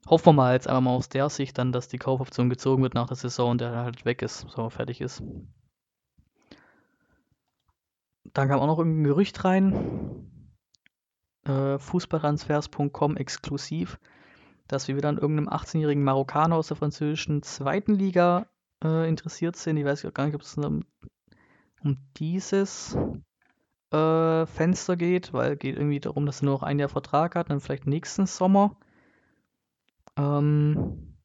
Hoffen 0.08 0.26
wir 0.26 0.32
mal 0.34 0.54
jetzt 0.54 0.68
einfach 0.68 0.82
mal 0.82 0.94
aus 0.94 1.08
der 1.08 1.28
Sicht 1.28 1.58
dann, 1.58 1.72
dass 1.72 1.88
die 1.88 1.98
Kaufoption 1.98 2.48
gezogen 2.48 2.82
wird 2.82 2.94
nach 2.94 3.08
der 3.08 3.16
Saison 3.16 3.52
und 3.52 3.60
der 3.60 3.74
halt 3.74 4.04
weg 4.04 4.22
ist, 4.22 4.46
so 4.48 4.70
fertig 4.70 5.00
ist. 5.00 5.22
Dann 8.32 8.48
kam 8.48 8.60
auch 8.60 8.66
noch 8.66 8.78
irgendein 8.78 9.04
Gerücht 9.04 9.44
rein. 9.44 10.30
Äh, 11.44 11.78
Fußballtransfers.com 11.78 13.16
exklusiv, 13.16 13.98
dass 14.68 14.88
wir 14.88 14.96
wieder 14.96 15.08
an 15.08 15.18
irgendeinem 15.18 15.48
18-jährigen 15.48 16.04
Marokkaner 16.04 16.56
aus 16.56 16.68
der 16.68 16.76
französischen 16.76 17.42
zweiten 17.42 17.94
Liga 17.94 18.46
äh, 18.84 19.08
interessiert 19.08 19.56
sind. 19.56 19.76
Ich 19.76 19.84
weiß 19.84 20.06
gar 20.12 20.26
nicht, 20.26 20.34
ob 20.34 20.42
es 20.42 20.56
um, 20.58 20.84
um 21.82 21.98
dieses 22.16 22.96
äh, 23.92 24.46
Fenster 24.46 24.96
geht, 24.96 25.32
weil 25.32 25.52
es 25.52 25.58
geht 25.58 25.76
irgendwie 25.76 26.00
darum, 26.00 26.26
dass 26.26 26.42
er 26.42 26.46
nur 26.46 26.54
noch 26.54 26.62
ein 26.62 26.78
Jahr 26.78 26.88
Vertrag 26.88 27.34
hat, 27.34 27.50
dann 27.50 27.60
vielleicht 27.60 27.86
nächsten 27.86 28.26
Sommer. 28.26 28.76
Ähm, 30.16 31.16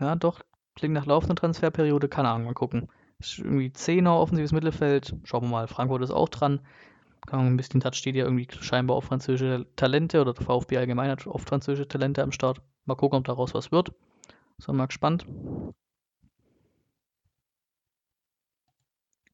ja, 0.00 0.16
doch, 0.16 0.40
klingt 0.74 0.94
nach 0.94 1.06
laufender 1.06 1.34
Transferperiode, 1.34 2.08
keine 2.08 2.28
Ahnung, 2.30 2.46
mal 2.46 2.54
gucken. 2.54 2.88
Ist 3.18 3.38
irgendwie 3.38 3.70
10er 3.70 4.18
offensives 4.20 4.52
Mittelfeld, 4.52 5.14
schauen 5.24 5.42
wir 5.42 5.48
mal, 5.48 5.66
Frankfurt 5.68 6.02
ist 6.02 6.12
auch 6.12 6.28
dran. 6.28 6.60
Ein 7.30 7.56
bisschen 7.56 7.80
Touch 7.80 7.96
steht 7.96 8.14
ja 8.14 8.24
irgendwie 8.24 8.46
scheinbar 8.50 8.96
auf 8.96 9.04
französische 9.04 9.66
Talente 9.76 10.20
oder 10.20 10.32
der 10.32 10.44
VfB 10.46 10.78
allgemein 10.78 11.10
hat 11.10 11.26
oft 11.26 11.48
französische 11.48 11.88
Talente 11.88 12.22
am 12.22 12.32
Start. 12.32 12.62
Mal 12.86 12.94
gucken, 12.94 13.18
ob 13.18 13.24
daraus 13.24 13.52
was 13.54 13.70
wird. 13.70 13.92
Sind 14.58 14.68
wir 14.68 14.74
mal 14.74 14.86
gespannt. 14.86 15.26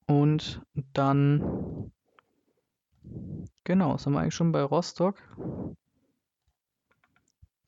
Und 0.07 0.61
dann, 0.93 1.93
genau, 3.65 3.97
sind 3.97 4.13
wir 4.13 4.21
eigentlich 4.21 4.35
schon 4.35 4.53
bei 4.53 4.63
Rostock, 4.63 5.17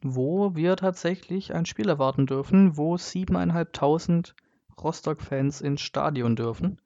wo 0.03 0.55
wir 0.55 0.77
tatsächlich 0.77 1.55
ein 1.55 1.67
Spiel 1.67 1.89
erwarten 1.89 2.27
dürfen, 2.27 2.77
wo 2.77 2.97
7.500 2.97 4.35
Rostock-Fans 4.83 5.63
ins 5.63 5.81
Stadion 5.81 6.37
dürfen. 6.37 6.81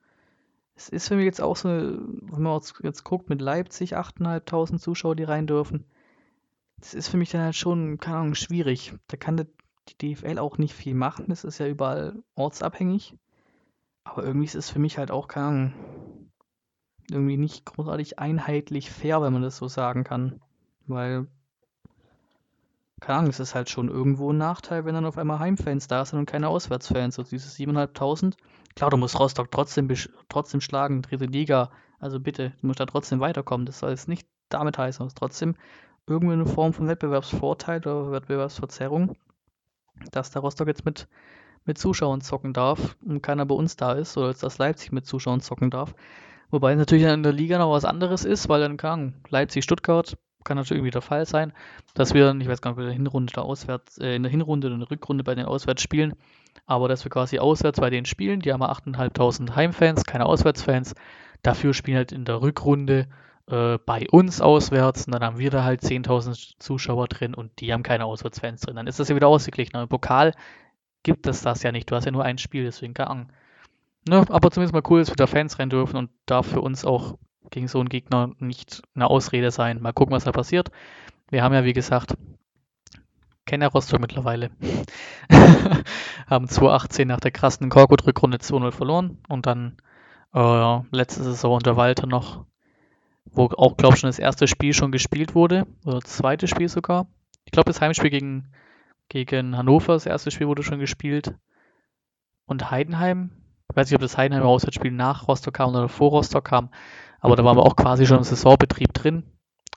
Es 0.76 0.88
ist 0.88 1.08
für 1.08 1.16
mich 1.16 1.26
jetzt 1.26 1.42
auch 1.42 1.56
so, 1.56 1.68
wenn 1.68 2.42
man 2.42 2.60
jetzt 2.82 3.04
guckt 3.04 3.28
mit 3.28 3.42
Leipzig 3.42 3.96
8.500 3.96 4.78
Zuschauer, 4.78 5.16
die 5.16 5.24
rein 5.24 5.46
dürfen. 5.46 5.84
das 6.78 6.94
ist 6.94 7.08
für 7.08 7.18
mich 7.18 7.30
dann 7.30 7.42
halt 7.42 7.56
schon, 7.56 7.98
keine 7.98 8.18
Ahnung, 8.18 8.34
schwierig. 8.34 8.94
Da 9.08 9.16
kann 9.16 9.46
die 9.88 10.14
DFL 10.14 10.38
auch 10.38 10.56
nicht 10.56 10.74
viel 10.74 10.94
machen. 10.94 11.26
Das 11.28 11.44
ist 11.44 11.58
ja 11.58 11.66
überall 11.66 12.22
ortsabhängig. 12.34 13.14
Aber 14.04 14.24
irgendwie 14.24 14.46
ist 14.46 14.54
es 14.54 14.70
für 14.70 14.78
mich 14.78 14.98
halt 14.98 15.10
auch, 15.10 15.28
keine 15.28 15.46
Ahnung, 15.46 16.30
irgendwie 17.10 17.36
nicht 17.36 17.64
großartig 17.66 18.18
einheitlich 18.18 18.90
fair, 18.90 19.22
wenn 19.22 19.32
man 19.32 19.42
das 19.42 19.56
so 19.56 19.68
sagen 19.68 20.04
kann. 20.04 20.40
Weil, 20.86 21.26
keine 23.00 23.18
Ahnung, 23.18 23.30
es 23.30 23.40
ist 23.40 23.54
halt 23.54 23.68
schon 23.68 23.88
irgendwo 23.88 24.32
ein 24.32 24.38
Nachteil, 24.38 24.84
wenn 24.84 24.94
dann 24.94 25.06
auf 25.06 25.18
einmal 25.18 25.38
Heimfans 25.38 25.88
da 25.88 26.04
sind 26.04 26.18
und 26.18 26.26
keine 26.26 26.48
Auswärtsfans. 26.48 27.18
Also 27.18 27.30
diese 27.30 27.48
7.500. 27.48 28.36
Klar, 28.76 28.90
du 28.90 28.96
musst 28.96 29.18
Rostock 29.18 29.50
trotzdem, 29.50 29.88
trotzdem 30.28 30.60
schlagen, 30.60 31.02
dritte 31.02 31.26
Liga. 31.26 31.70
Also 31.98 32.20
bitte, 32.20 32.52
du 32.60 32.66
musst 32.66 32.80
da 32.80 32.86
trotzdem 32.86 33.20
weiterkommen. 33.20 33.66
Das 33.66 33.80
soll 33.80 33.90
jetzt 33.90 34.08
nicht 34.08 34.26
damit 34.48 34.78
heißen, 34.78 35.02
aber 35.02 35.08
es 35.08 35.12
ist 35.12 35.18
trotzdem 35.18 35.56
irgendwie 36.06 36.32
eine 36.32 36.46
Form 36.46 36.72
von 36.72 36.88
Wettbewerbsvorteil 36.88 37.80
oder 37.80 38.12
Wettbewerbsverzerrung, 38.12 39.16
dass 40.10 40.30
der 40.30 40.42
Rostock 40.42 40.68
jetzt 40.68 40.84
mit, 40.84 41.08
mit 41.64 41.78
Zuschauern 41.78 42.20
zocken 42.20 42.52
darf 42.52 42.96
und 43.04 43.22
keiner 43.22 43.46
bei 43.46 43.54
uns 43.54 43.76
da 43.76 43.92
ist 43.92 44.16
oder 44.16 44.28
jetzt 44.28 44.42
dass 44.42 44.58
Leipzig 44.58 44.92
mit 44.92 45.06
Zuschauern 45.06 45.40
zocken 45.40 45.70
darf. 45.70 45.94
Wobei 46.50 46.72
es 46.72 46.78
natürlich 46.78 47.04
in 47.04 47.22
der 47.22 47.32
Liga 47.32 47.58
noch 47.58 47.70
was 47.70 47.84
anderes 47.84 48.24
ist, 48.24 48.48
weil 48.48 48.60
dann 48.60 48.76
kann 48.76 49.14
Leipzig, 49.28 49.64
Stuttgart 49.64 50.16
kann 50.42 50.56
natürlich 50.56 50.78
irgendwie 50.78 50.90
der 50.90 51.02
Fall 51.02 51.26
sein, 51.26 51.52
dass 51.94 52.14
wir, 52.14 52.34
ich 52.40 52.48
weiß 52.48 52.62
gar 52.62 52.70
nicht, 52.70 52.78
in 52.80 52.86
der 52.86 52.94
Hinrunde 52.94 53.32
der 53.32 53.44
Auswärts, 53.44 53.98
äh, 53.98 54.16
in 54.16 54.22
der 54.22 54.30
Hinrunde 54.30 54.68
oder 54.68 54.74
in 54.74 54.80
der 54.80 54.90
Rückrunde 54.90 55.22
bei 55.22 55.34
den 55.34 55.44
Auswärts 55.44 55.82
spielen, 55.82 56.14
aber 56.66 56.88
dass 56.88 57.04
wir 57.04 57.10
quasi 57.10 57.38
auswärts 57.38 57.78
bei 57.78 57.90
denen 57.90 58.06
spielen, 58.06 58.40
die 58.40 58.52
haben 58.52 58.62
8.500 58.62 59.54
Heimfans, 59.54 60.04
keine 60.04 60.26
Auswärtsfans, 60.26 60.94
dafür 61.42 61.74
spielen 61.74 61.98
halt 61.98 62.12
in 62.12 62.24
der 62.24 62.40
Rückrunde 62.40 63.06
äh, 63.50 63.78
bei 63.84 64.06
uns 64.10 64.40
auswärts 64.40 65.06
und 65.06 65.12
dann 65.12 65.22
haben 65.22 65.38
wir 65.38 65.50
da 65.50 65.64
halt 65.64 65.82
10.000 65.82 66.54
Zuschauer 66.58 67.08
drin 67.08 67.34
und 67.34 67.60
die 67.60 67.72
haben 67.72 67.82
keine 67.82 68.04
Auswärtsfans 68.04 68.62
drin. 68.62 68.76
Dann 68.76 68.86
ist 68.86 69.00
das 69.00 69.08
ja 69.08 69.16
wieder 69.16 69.28
ausgeglichen. 69.28 69.76
Im 69.76 69.88
Pokal 69.88 70.32
gibt 71.02 71.26
es 71.26 71.42
das 71.42 71.62
ja 71.62 71.72
nicht. 71.72 71.90
Du 71.90 71.96
hast 71.96 72.04
ja 72.04 72.10
nur 72.10 72.24
ein 72.24 72.38
Spiel, 72.38 72.64
deswegen 72.64 72.94
keine 72.94 73.10
Ahnung. 73.10 73.32
Ne, 74.08 74.24
aber 74.28 74.50
zumindest 74.50 74.72
mal 74.72 74.82
cool, 74.90 75.00
dass 75.00 75.10
wir 75.10 75.16
da 75.16 75.26
Fans 75.26 75.58
rein 75.58 75.70
dürfen 75.70 75.96
und 75.96 76.10
darf 76.26 76.46
für 76.46 76.60
uns 76.60 76.84
auch 76.84 77.18
gegen 77.50 77.68
so 77.68 77.80
einen 77.80 77.88
Gegner 77.88 78.30
nicht 78.38 78.82
eine 78.94 79.08
Ausrede 79.08 79.50
sein. 79.50 79.80
Mal 79.82 79.92
gucken, 79.92 80.14
was 80.14 80.24
da 80.24 80.32
passiert. 80.32 80.70
Wir 81.30 81.42
haben 81.42 81.54
ja, 81.54 81.64
wie 81.64 81.72
gesagt, 81.72 82.14
kennen 83.44 83.62
ja 83.62 83.68
Rostock 83.68 84.00
mittlerweile. 84.00 84.50
haben 86.28 86.48
2018 86.48 87.08
nach 87.08 87.20
der 87.20 87.30
krassen 87.30 87.68
Korkut-Rückrunde 87.68 88.38
2-0 88.38 88.70
verloren 88.70 89.18
und 89.28 89.46
dann 89.46 89.76
äh, 90.34 90.78
letzte 90.92 91.22
Saison 91.22 91.56
unter 91.56 91.76
Walter 91.76 92.06
noch 92.06 92.46
wo 93.32 93.44
auch, 93.56 93.76
glaube 93.76 93.94
ich, 93.94 94.00
schon 94.00 94.08
das 94.08 94.18
erste 94.18 94.46
Spiel 94.46 94.72
schon 94.74 94.92
gespielt 94.92 95.34
wurde, 95.34 95.66
oder 95.84 96.00
das 96.00 96.16
zweite 96.16 96.48
Spiel 96.48 96.68
sogar. 96.68 97.06
Ich 97.44 97.52
glaube, 97.52 97.70
das 97.70 97.80
Heimspiel 97.80 98.10
gegen, 98.10 98.52
gegen 99.10 99.56
Hannover, 99.56 99.92
das 99.92 100.06
erste 100.06 100.30
Spiel 100.30 100.46
wurde 100.46 100.62
schon 100.62 100.78
gespielt. 100.78 101.34
Und 102.46 102.70
Heidenheim, 102.70 103.30
ich 103.68 103.76
weiß 103.76 103.88
nicht, 103.88 103.96
ob 103.96 104.00
das 104.00 104.16
Heidenheim 104.16 104.44
Auswärtsspiel 104.44 104.92
nach 104.92 105.28
Rostock 105.28 105.54
kam 105.54 105.70
oder 105.70 105.88
vor 105.88 106.10
Rostock 106.10 106.44
kam, 106.44 106.70
aber 107.20 107.36
da 107.36 107.44
waren 107.44 107.58
wir 107.58 107.66
auch 107.66 107.76
quasi 107.76 108.06
schon 108.06 108.18
im 108.18 108.24
Saisonbetrieb 108.24 108.94
drin. 108.94 109.24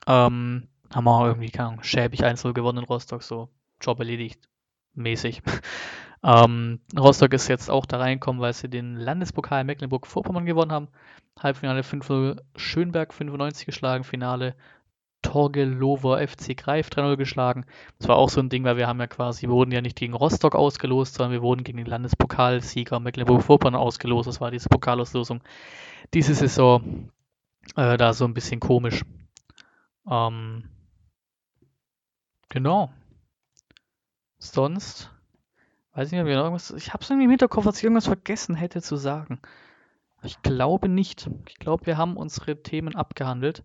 Ähm, 0.08 0.70
haben 0.94 1.04
wir 1.04 1.12
auch 1.12 1.26
irgendwie, 1.26 1.50
keine 1.50 1.70
Ahnung, 1.70 1.84
schäbig 1.84 2.24
1 2.24 2.44
gewonnen 2.44 2.80
in 2.80 2.84
Rostock, 2.86 3.24
so 3.24 3.50
Job 3.82 4.00
erledigt, 4.00 4.48
mäßig. 4.94 5.42
Ähm, 6.26 6.80
Rostock 6.98 7.34
ist 7.34 7.50
jetzt 7.50 7.70
auch 7.70 7.86
da 7.86 7.98
reingekommen, 7.98 8.42
weil 8.42 8.54
sie 8.54 8.70
den 8.70 8.96
Landespokal 8.96 9.66
Mecklenburg-Vorpommern 9.66 10.46
gewonnen 10.46 10.72
haben. 10.72 10.88
Halbfinale 11.38 11.82
5-0 11.82 12.40
Schönberg 12.56 13.14
95 13.14 13.66
geschlagen, 13.66 14.06
Finale 14.06 14.56
Torgelover 15.24 16.26
FC 16.26 16.56
Greif 16.56 16.90
3-0 16.90 17.18
geschlagen. 17.18 17.66
Das 17.98 18.08
war 18.08 18.18
auch 18.18 18.30
so 18.30 18.40
ein 18.40 18.50
Ding, 18.50 18.64
weil 18.64 18.78
wir 18.78 18.88
haben 18.88 19.00
ja 19.00 19.08
quasi, 19.08 19.48
wir 19.48 19.54
wurden 19.54 19.72
ja 19.72 19.82
nicht 19.82 19.96
gegen 19.96 20.14
Rostock 20.14 20.54
ausgelost, 20.54 21.16
sondern 21.16 21.32
wir 21.32 21.42
wurden 21.42 21.64
gegen 21.64 21.80
den 21.80 21.88
Landespokalsieger 21.88 23.00
Mecklenburg-Vorpommern 23.00 23.80
ausgelost. 23.80 24.28
Das 24.28 24.40
war 24.40 24.52
diese 24.52 24.70
Pokalauslosung. 24.70 25.42
Diese 26.14 26.36
Saison 26.36 27.10
äh, 27.76 27.98
da 27.98 28.14
so 28.14 28.26
ein 28.26 28.36
bisschen 28.36 28.60
komisch. 28.60 29.04
Ähm, 30.08 30.70
genau. 32.50 32.92
Sonst 34.38 35.10
Weiß 35.94 36.12
nicht, 36.12 36.22
ob 36.22 36.28
ich 36.28 36.34
noch 36.34 36.44
irgendwas. 36.44 36.72
Ich 36.72 36.92
habe 36.92 37.04
es 37.04 37.10
irgendwie 37.10 37.26
im 37.26 37.30
Hinterkopf, 37.30 37.66
dass 37.66 37.78
ich 37.78 37.84
irgendwas 37.84 38.08
vergessen 38.08 38.56
hätte 38.56 38.82
zu 38.82 38.96
sagen. 38.96 39.40
Ich 40.24 40.42
glaube 40.42 40.90
nicht. 40.90 41.30
Ich 41.48 41.60
glaube, 41.60 41.86
wir 41.86 41.98
haben 41.98 42.18
unsere 42.18 42.62
Themen 42.64 42.96
abgehandelt. 42.96 43.64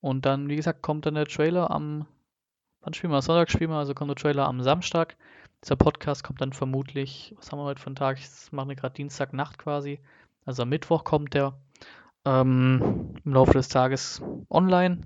Und 0.00 0.26
dann, 0.26 0.48
wie 0.48 0.56
gesagt, 0.56 0.82
kommt 0.82 1.06
dann 1.06 1.14
der 1.14 1.26
Trailer 1.26 1.70
am. 1.70 2.06
Wann 2.80 2.94
spielen 2.94 3.12
wir? 3.12 3.22
Sonntag 3.22 3.50
spielen 3.50 3.70
wir, 3.70 3.76
also 3.76 3.94
kommt 3.94 4.10
der 4.10 4.16
Trailer 4.16 4.46
am 4.46 4.62
Samstag. 4.62 5.16
Dieser 5.64 5.76
Podcast 5.76 6.22
kommt 6.22 6.40
dann 6.40 6.52
vermutlich, 6.52 7.34
was 7.36 7.50
haben 7.50 7.58
wir 7.58 7.64
heute 7.64 7.80
für 7.80 7.88
einen 7.88 7.96
Tag? 7.96 8.18
Ich 8.18 8.52
mache 8.52 8.76
gerade 8.76 8.94
Dienstagnacht 8.94 9.58
quasi. 9.58 10.00
Also 10.44 10.62
am 10.62 10.68
Mittwoch 10.68 11.02
kommt 11.02 11.34
der 11.34 11.58
ähm, 12.24 13.14
im 13.24 13.32
Laufe 13.32 13.52
des 13.52 13.68
Tages 13.68 14.22
online. 14.48 15.00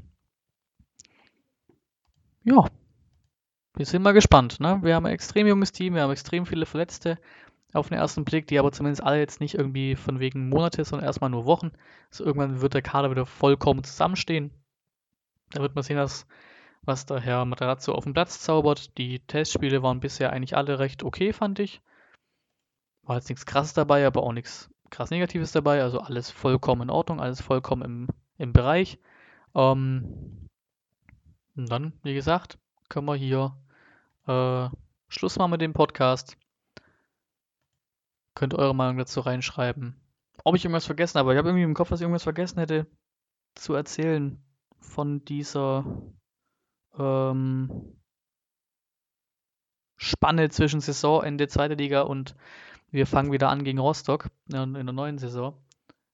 Ja, 2.43 2.67
wir 3.77 3.87
sind 3.87 4.03
mal 4.03 4.13
gespannt. 4.13 4.61
Ne? 4.61 4.81
Wir 4.83 4.95
haben 4.95 5.07
ein 5.07 5.13
extrem 5.13 5.47
junges 5.47 5.73
Team, 5.73 5.95
wir 5.95 6.03
haben 6.03 6.11
extrem 6.11 6.45
viele 6.45 6.67
Verletzte 6.67 7.19
auf 7.73 7.89
den 7.89 7.99
ersten 7.99 8.25
Blick, 8.25 8.47
die 8.47 8.59
aber 8.59 8.73
zumindest 8.73 9.03
alle 9.03 9.19
jetzt 9.19 9.41
nicht 9.41 9.55
irgendwie 9.55 9.95
von 9.97 10.19
wegen 10.19 10.49
Monate, 10.49 10.85
sondern 10.85 11.07
erstmal 11.07 11.31
nur 11.31 11.47
Wochen. 11.47 11.71
Also 12.11 12.25
irgendwann 12.25 12.61
wird 12.61 12.75
der 12.75 12.83
Kader 12.83 13.11
wieder 13.11 13.27
vollkommen 13.27 13.85
zusammenstehen. 13.85 14.51
Da 15.51 15.61
wird 15.61 15.75
man 15.75 15.83
sehen, 15.83 15.97
dass, 15.97 16.27
was 16.83 17.07
der 17.07 17.21
Herr 17.21 17.45
Materazzo 17.45 17.93
auf 17.93 18.05
dem 18.05 18.15
Platz 18.15 18.41
zaubert. 18.41 18.97
Die 18.99 19.21
Testspiele 19.21 19.83
waren 19.83 20.01
bisher 20.01 20.33
eigentlich 20.33 20.57
alle 20.57 20.79
recht 20.79 21.03
okay, 21.03 21.33
fand 21.33 21.59
ich. 21.59 21.83
War 23.03 23.17
jetzt 23.17 23.29
nichts 23.29 23.47
krasses 23.47 23.75
dabei, 23.75 24.07
aber 24.07 24.23
auch 24.23 24.33
nichts 24.33 24.71
krass 24.91 25.11
Negatives 25.11 25.53
dabei. 25.53 25.83
Also 25.83 26.01
alles 26.01 26.31
vollkommen 26.31 26.83
in 26.83 26.91
Ordnung, 26.91 27.21
alles 27.21 27.41
vollkommen 27.41 27.83
im, 27.83 28.09
im 28.39 28.53
Bereich. 28.53 28.99
Ähm, 29.55 30.49
und 31.57 31.71
dann, 31.71 31.93
wie 32.03 32.15
gesagt, 32.15 32.59
können 32.89 33.07
wir 33.07 33.17
hier 33.17 33.57
äh, 34.27 34.69
Schluss 35.09 35.37
machen 35.37 35.51
mit 35.51 35.61
dem 35.61 35.73
Podcast. 35.73 36.37
Könnt 38.35 38.55
eure 38.55 38.75
Meinung 38.75 38.99
dazu 38.99 39.21
reinschreiben. 39.21 40.01
Ob 40.45 40.55
ich 40.55 40.65
irgendwas 40.65 40.87
vergessen 40.87 41.19
habe. 41.19 41.33
Ich 41.33 41.39
habe 41.39 41.49
irgendwie 41.49 41.65
im 41.65 41.75
Kopf, 41.75 41.89
dass 41.89 42.01
ich 42.01 42.05
irgendwas 42.05 42.23
vergessen 42.23 42.61
hätte 42.61 42.87
zu 43.57 43.75
erzählen 43.75 44.41
von 44.81 45.25
dieser 45.25 45.85
ähm, 46.99 47.97
Spanne 49.97 50.49
zwischen 50.51 50.81
Saisonende 50.81 51.49
zweite 51.49 51.75
Liga 51.75 52.03
und 52.03 52.35
wir 52.91 53.07
fangen 53.07 53.33
wieder 53.33 53.51
an 53.51 53.65
gegen 53.65 53.79
Rostock 53.79 54.29
in, 54.53 54.75
der 54.75 54.83
neuen 54.85 55.19
Saison. 55.19 55.55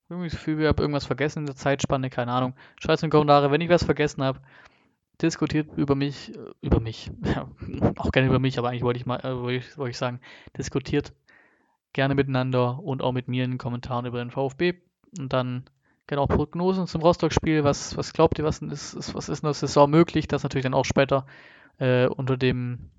Irgendwie 0.09 0.29
das 0.29 0.37
Gefühl, 0.37 0.61
ich 0.61 0.67
habe 0.67 0.81
irgendwas 0.81 1.05
vergessen 1.05 1.39
in 1.39 1.45
der 1.47 1.55
Zeitspanne, 1.55 2.09
keine 2.09 2.31
Ahnung. 2.31 2.53
Schreibt 2.79 3.01
in 3.03 3.09
die 3.09 3.11
Kommentare, 3.11 3.51
wenn 3.51 3.61
ich 3.61 3.69
was 3.69 3.83
vergessen 3.83 4.23
habe 4.23 4.41
diskutiert 5.21 5.69
über 5.75 5.95
mich, 5.95 6.35
äh, 6.35 6.53
über 6.61 6.79
mich, 6.79 7.11
auch 7.97 8.11
gerne 8.11 8.29
über 8.29 8.39
mich, 8.39 8.57
aber 8.57 8.69
eigentlich 8.69 8.83
wollte 8.83 8.99
ich 8.99 9.05
mal, 9.05 9.19
äh, 9.19 9.35
wollte, 9.35 9.57
ich, 9.57 9.77
wollte 9.77 9.91
ich 9.91 9.97
sagen, 9.97 10.19
diskutiert 10.57 11.13
gerne 11.93 12.15
miteinander 12.15 12.79
und 12.79 13.01
auch 13.01 13.13
mit 13.13 13.27
mir 13.27 13.43
in 13.43 13.51
den 13.51 13.57
Kommentaren 13.57 14.05
über 14.05 14.19
den 14.19 14.31
VfB 14.31 14.75
und 15.17 15.33
dann 15.33 15.69
gerne 16.07 16.21
auch 16.21 16.27
Prognosen 16.27 16.87
zum 16.87 17.01
Rostock-Spiel. 17.01 17.63
Was, 17.63 17.97
was 17.97 18.13
glaubt 18.13 18.39
ihr, 18.39 18.45
was 18.45 18.59
ist, 18.59 19.13
was 19.13 19.29
ist 19.29 19.43
in 19.43 19.47
der 19.47 19.53
Saison 19.53 19.89
möglich? 19.89 20.27
Das 20.27 20.43
natürlich 20.43 20.63
dann 20.63 20.73
auch 20.73 20.85
später 20.85 21.25
äh, 21.77 22.07
unter 22.07 22.37
dem 22.37 22.89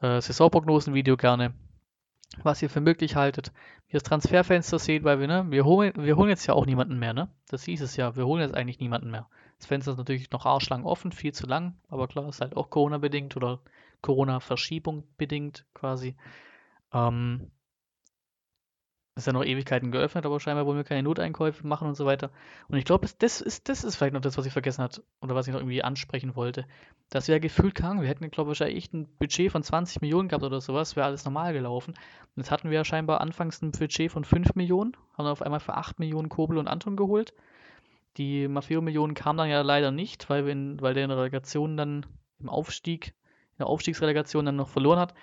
äh, 0.00 0.20
Saisonprognosen-Video 0.20 1.16
gerne. 1.16 1.54
Was 2.44 2.62
ihr 2.62 2.70
für 2.70 2.80
möglich 2.80 3.16
haltet, 3.16 3.52
wie 3.88 3.94
das 3.94 4.04
Transferfenster 4.04 4.78
seht, 4.78 5.02
weil 5.02 5.18
wir, 5.18 5.26
ne, 5.26 5.46
wir 5.48 5.64
holen, 5.64 5.92
wir 5.96 6.16
holen 6.16 6.28
jetzt 6.28 6.46
ja 6.46 6.54
auch 6.54 6.64
niemanden 6.64 6.98
mehr, 6.98 7.12
ne? 7.12 7.28
Das 7.48 7.64
hieß 7.64 7.80
es 7.80 7.96
ja, 7.96 8.14
wir 8.14 8.24
holen 8.24 8.40
jetzt 8.40 8.54
eigentlich 8.54 8.78
niemanden 8.78 9.10
mehr. 9.10 9.28
Das 9.58 9.66
Fenster 9.66 9.90
ist 9.90 9.98
natürlich 9.98 10.30
noch 10.30 10.46
arschlang 10.46 10.84
offen, 10.84 11.10
viel 11.10 11.34
zu 11.34 11.46
lang, 11.46 11.74
aber 11.88 12.06
klar, 12.06 12.28
ist 12.28 12.40
halt 12.40 12.56
auch 12.56 12.70
Corona-bedingt 12.70 13.36
oder 13.36 13.60
Corona-Verschiebung 14.00 15.02
bedingt 15.18 15.66
quasi. 15.74 16.16
Ähm, 16.92 17.50
ist 19.16 19.26
ja 19.26 19.32
noch 19.32 19.44
Ewigkeiten 19.44 19.90
geöffnet, 19.90 20.24
aber 20.24 20.40
scheinbar 20.40 20.66
wollen 20.66 20.76
wir 20.76 20.84
keine 20.84 21.02
Noteinkäufe 21.02 21.66
machen 21.66 21.88
und 21.88 21.94
so 21.94 22.06
weiter. 22.06 22.30
Und 22.68 22.78
ich 22.78 22.84
glaube, 22.84 23.08
das 23.18 23.40
ist, 23.40 23.68
das 23.68 23.84
ist 23.84 23.96
vielleicht 23.96 24.14
noch 24.14 24.20
das, 24.20 24.38
was 24.38 24.46
ich 24.46 24.52
vergessen 24.52 24.82
habe 24.82 25.02
oder 25.20 25.34
was 25.34 25.46
ich 25.46 25.52
noch 25.52 25.60
irgendwie 25.60 25.82
ansprechen 25.82 26.36
wollte. 26.36 26.64
Dass 27.10 27.28
wir 27.28 27.34
ja 27.34 27.38
gefühlt 27.40 27.74
kamen, 27.74 28.00
wir 28.00 28.08
hätten, 28.08 28.30
glaube 28.30 28.52
ich, 28.52 28.60
echt 28.60 28.94
ein 28.94 29.08
Budget 29.18 29.50
von 29.50 29.62
20 29.62 30.00
Millionen 30.00 30.28
gehabt 30.28 30.44
oder 30.44 30.60
sowas, 30.60 30.96
wäre 30.96 31.06
alles 31.06 31.24
normal 31.24 31.52
gelaufen. 31.52 31.94
Und 31.94 32.36
jetzt 32.36 32.50
hatten 32.50 32.70
wir 32.70 32.76
ja 32.76 32.84
scheinbar 32.84 33.20
anfangs 33.20 33.60
ein 33.62 33.72
Budget 33.72 34.12
von 34.12 34.24
5 34.24 34.54
Millionen, 34.54 34.96
haben 35.12 35.24
dann 35.24 35.32
auf 35.32 35.42
einmal 35.42 35.60
für 35.60 35.74
8 35.74 35.98
Millionen 35.98 36.28
Kobel 36.28 36.56
und 36.56 36.68
Anton 36.68 36.96
geholt. 36.96 37.34
Die 38.16 38.48
Maffeo-Millionen 38.48 39.14
kamen 39.14 39.38
dann 39.38 39.48
ja 39.48 39.60
leider 39.62 39.90
nicht, 39.90 40.30
weil, 40.30 40.44
wir 40.44 40.52
in, 40.52 40.80
weil 40.80 40.94
der 40.94 41.04
in 41.04 41.10
der 41.10 41.18
Relegation 41.18 41.76
dann 41.76 42.06
im 42.38 42.48
Aufstieg, 42.48 43.08
in 43.52 43.58
der 43.58 43.66
Aufstiegsrelegation 43.66 44.46
dann 44.46 44.56
noch 44.56 44.68
verloren 44.68 44.98
hat. 44.98 45.14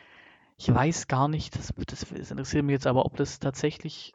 Ich 0.58 0.74
weiß 0.74 1.08
gar 1.08 1.28
nicht, 1.28 1.56
das, 1.56 1.74
das, 1.88 2.06
das 2.10 2.32
interessiert 2.32 2.64
mich 2.66 2.74
jetzt 2.74 2.88
aber, 2.88 3.06
ob 3.06 3.16
das 3.16 3.40
tatsächlich, 3.40 4.14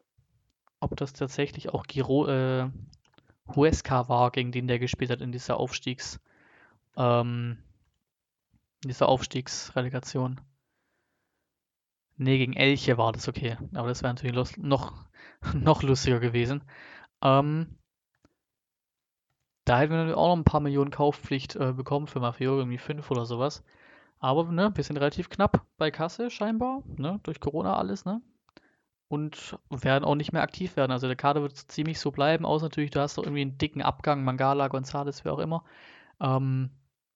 ob 0.80 0.96
das 0.96 1.12
tatsächlich 1.14 1.70
auch 1.70 1.84
Giro, 1.86 2.28
äh, 2.28 2.70
Huesca 3.56 4.08
war, 4.08 4.30
gegen 4.32 4.52
den 4.52 4.68
der 4.68 4.78
gespielt 4.80 5.10
hat 5.10 5.20
in 5.22 5.32
dieser 5.32 5.58
Aufstiegs, 5.58 6.20
ähm, 6.96 7.58
In 8.84 8.90
dieser 8.90 9.08
Aufstiegsrelegation. 9.08 10.40
Nee, 12.16 12.38
gegen 12.38 12.54
Elche 12.54 12.96
war 12.96 13.12
das 13.12 13.28
okay. 13.28 13.56
Aber 13.74 13.88
das 13.88 14.02
wäre 14.02 14.14
natürlich 14.14 14.56
noch, 14.56 14.94
noch 15.54 15.82
lustiger 15.82 16.20
gewesen. 16.20 16.62
Ähm, 17.22 17.78
da 19.64 19.80
hätten 19.80 20.06
wir 20.06 20.16
auch 20.16 20.28
noch 20.28 20.36
ein 20.36 20.44
paar 20.44 20.60
Millionen 20.60 20.92
Kaufpflicht 20.92 21.56
äh, 21.56 21.72
bekommen 21.72 22.06
für 22.06 22.20
Mafio, 22.20 22.58
irgendwie 22.58 22.78
fünf 22.78 23.10
oder 23.10 23.26
sowas. 23.26 23.64
Aber, 24.22 24.44
ne, 24.52 24.70
wir 24.76 24.84
sind 24.84 24.98
relativ 24.98 25.30
knapp 25.30 25.66
bei 25.78 25.90
Kasse 25.90 26.30
scheinbar, 26.30 26.84
ne, 26.96 27.18
durch 27.24 27.40
Corona 27.40 27.76
alles, 27.76 28.04
ne. 28.04 28.22
Und 29.08 29.58
werden 29.68 30.04
auch 30.04 30.14
nicht 30.14 30.32
mehr 30.32 30.42
aktiv 30.42 30.76
werden. 30.76 30.92
Also 30.92 31.08
der 31.08 31.16
Kader 31.16 31.42
wird 31.42 31.56
ziemlich 31.56 31.98
so 31.98 32.12
bleiben, 32.12 32.46
außer 32.46 32.66
natürlich, 32.66 32.92
du 32.92 33.00
hast 33.00 33.18
doch 33.18 33.24
irgendwie 33.24 33.42
einen 33.42 33.58
dicken 33.58 33.82
Abgang, 33.82 34.22
Mangala, 34.22 34.68
Gonzales, 34.68 35.24
wer 35.24 35.34
auch 35.34 35.40
immer. 35.40 35.64
Ähm, 36.20 36.70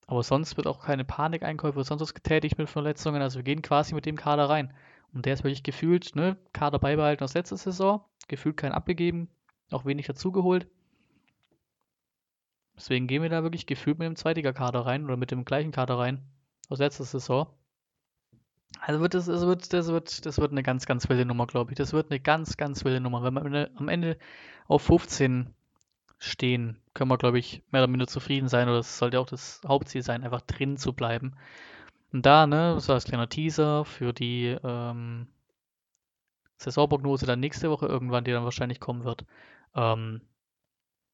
aber 0.08 0.24
sonst 0.24 0.56
wird 0.56 0.66
auch 0.66 0.80
keine 0.84 1.04
Panikeinkäufe 1.04 1.78
oder 1.78 1.84
sonst 1.84 2.02
was 2.02 2.14
getätigt 2.14 2.58
mit 2.58 2.68
Verletzungen. 2.68 3.22
Also 3.22 3.38
wir 3.38 3.44
gehen 3.44 3.62
quasi 3.62 3.94
mit 3.94 4.04
dem 4.04 4.16
Kader 4.16 4.50
rein. 4.50 4.74
Und 5.14 5.26
der 5.26 5.34
ist 5.34 5.44
wirklich 5.44 5.62
gefühlt, 5.62 6.16
ne, 6.16 6.36
Kader 6.52 6.80
beibehalten 6.80 7.22
aus 7.22 7.34
letzter 7.34 7.56
Saison, 7.56 8.04
gefühlt 8.26 8.56
kein 8.56 8.72
abgegeben, 8.72 9.30
auch 9.70 9.84
wenig 9.84 10.06
dazugeholt. 10.06 10.66
Deswegen 12.76 13.06
gehen 13.06 13.22
wir 13.22 13.30
da 13.30 13.44
wirklich 13.44 13.66
gefühlt 13.66 13.98
mit 14.00 14.06
dem 14.06 14.16
Zweitliga-Kader 14.16 14.80
rein 14.86 15.04
oder 15.04 15.16
mit 15.16 15.30
dem 15.30 15.44
gleichen 15.44 15.70
Kader 15.70 15.98
rein 15.98 16.28
aus 16.68 16.78
letzter 16.78 17.04
Saison. 17.04 17.46
Also 18.80 19.00
wird 19.00 19.14
das, 19.14 19.26
das, 19.26 19.46
wird, 19.46 19.72
das, 19.72 19.88
wird, 19.88 20.26
das 20.26 20.38
wird 20.38 20.52
eine 20.52 20.62
ganz, 20.62 20.86
ganz 20.86 21.08
wilde 21.08 21.24
Nummer, 21.24 21.46
glaube 21.46 21.72
ich. 21.72 21.78
Das 21.78 21.92
wird 21.92 22.10
eine 22.10 22.20
ganz, 22.20 22.56
ganz 22.56 22.84
wilde 22.84 23.00
Nummer. 23.00 23.22
Wenn 23.22 23.52
wir 23.52 23.70
am 23.76 23.88
Ende 23.88 24.18
auf 24.66 24.82
15 24.82 25.54
stehen, 26.18 26.78
können 26.94 27.10
wir, 27.10 27.18
glaube 27.18 27.38
ich, 27.38 27.62
mehr 27.70 27.82
oder 27.82 27.90
minder 27.90 28.06
zufrieden 28.06 28.48
sein. 28.48 28.68
Oder 28.68 28.78
es 28.80 28.98
sollte 28.98 29.20
auch 29.20 29.26
das 29.26 29.60
Hauptziel 29.66 30.02
sein, 30.02 30.24
einfach 30.24 30.42
drin 30.42 30.76
zu 30.76 30.92
bleiben. 30.92 31.36
Und 32.12 32.26
da, 32.26 32.46
ne, 32.46 32.74
das 32.74 32.88
war 32.88 32.94
als 32.94 33.04
kleiner 33.04 33.28
Teaser 33.28 33.84
für 33.84 34.12
die 34.12 34.56
ähm, 34.62 35.26
Saisonprognose 36.58 37.26
dann 37.26 37.40
nächste 37.40 37.70
Woche 37.70 37.86
irgendwann, 37.86 38.24
die 38.24 38.32
dann 38.32 38.44
wahrscheinlich 38.44 38.80
kommen 38.80 39.04
wird. 39.04 39.24
Ähm, 39.74 40.20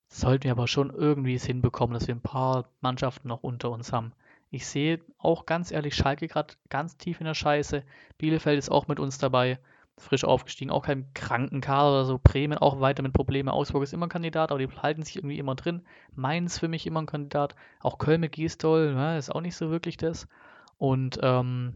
sollten 0.09 0.45
wir 0.45 0.53
aber 0.53 0.69
schon 0.69 0.91
irgendwie 0.91 1.35
es 1.35 1.45
hinbekommen, 1.45 1.95
dass 1.95 2.07
wir 2.07 2.15
ein 2.15 2.21
paar 2.21 2.69
Mannschaften 2.81 3.29
noch 3.29 3.43
unter 3.43 3.71
uns 3.71 3.93
haben. 3.93 4.13
Ich 4.53 4.67
sehe 4.67 5.01
auch 5.17 5.47
ganz 5.47 5.73
ehrlich 5.73 5.95
Schalke 5.95 6.29
gerade 6.29 6.55
ganz 6.69 6.99
tief 6.99 7.21
in 7.21 7.25
der 7.25 7.33
Scheiße. 7.33 7.85
Bielefeld 8.19 8.59
ist 8.59 8.71
auch 8.71 8.87
mit 8.87 9.01
uns 9.01 9.17
dabei, 9.17 9.59
frisch 9.97 10.25
aufgestiegen, 10.25 10.71
auch 10.71 10.85
kein 10.85 11.11
kranken 11.15 11.63
Kader 11.63 11.89
oder 11.91 12.05
so. 12.05 12.21
Bremen 12.23 12.59
auch 12.59 12.79
weiter 12.79 13.03
mit 13.03 13.15
Problemen. 13.15 13.49
Augsburg 13.49 13.83
ist 13.83 13.95
immer 13.95 14.07
ein 14.07 14.11
Kandidat, 14.11 14.51
aber 14.51 14.59
die 14.59 14.69
halten 14.69 15.05
sich 15.05 15.17
irgendwie 15.17 15.39
immer 15.39 15.55
drin. 15.55 15.87
Mainz 16.15 16.59
für 16.59 16.69
mich 16.69 16.87
immer 16.87 17.01
ein 17.01 17.07
Kandidat. 17.07 17.55
Auch 17.81 17.97
Köln 17.97 18.21
mit 18.21 18.33
Gießdoll, 18.33 18.95
ne, 18.95 19.17
ist 19.17 19.35
auch 19.35 19.41
nicht 19.41 19.57
so 19.57 19.71
wirklich 19.71 19.97
das. 19.97 20.29
Und 20.77 21.19
ähm, 21.23 21.73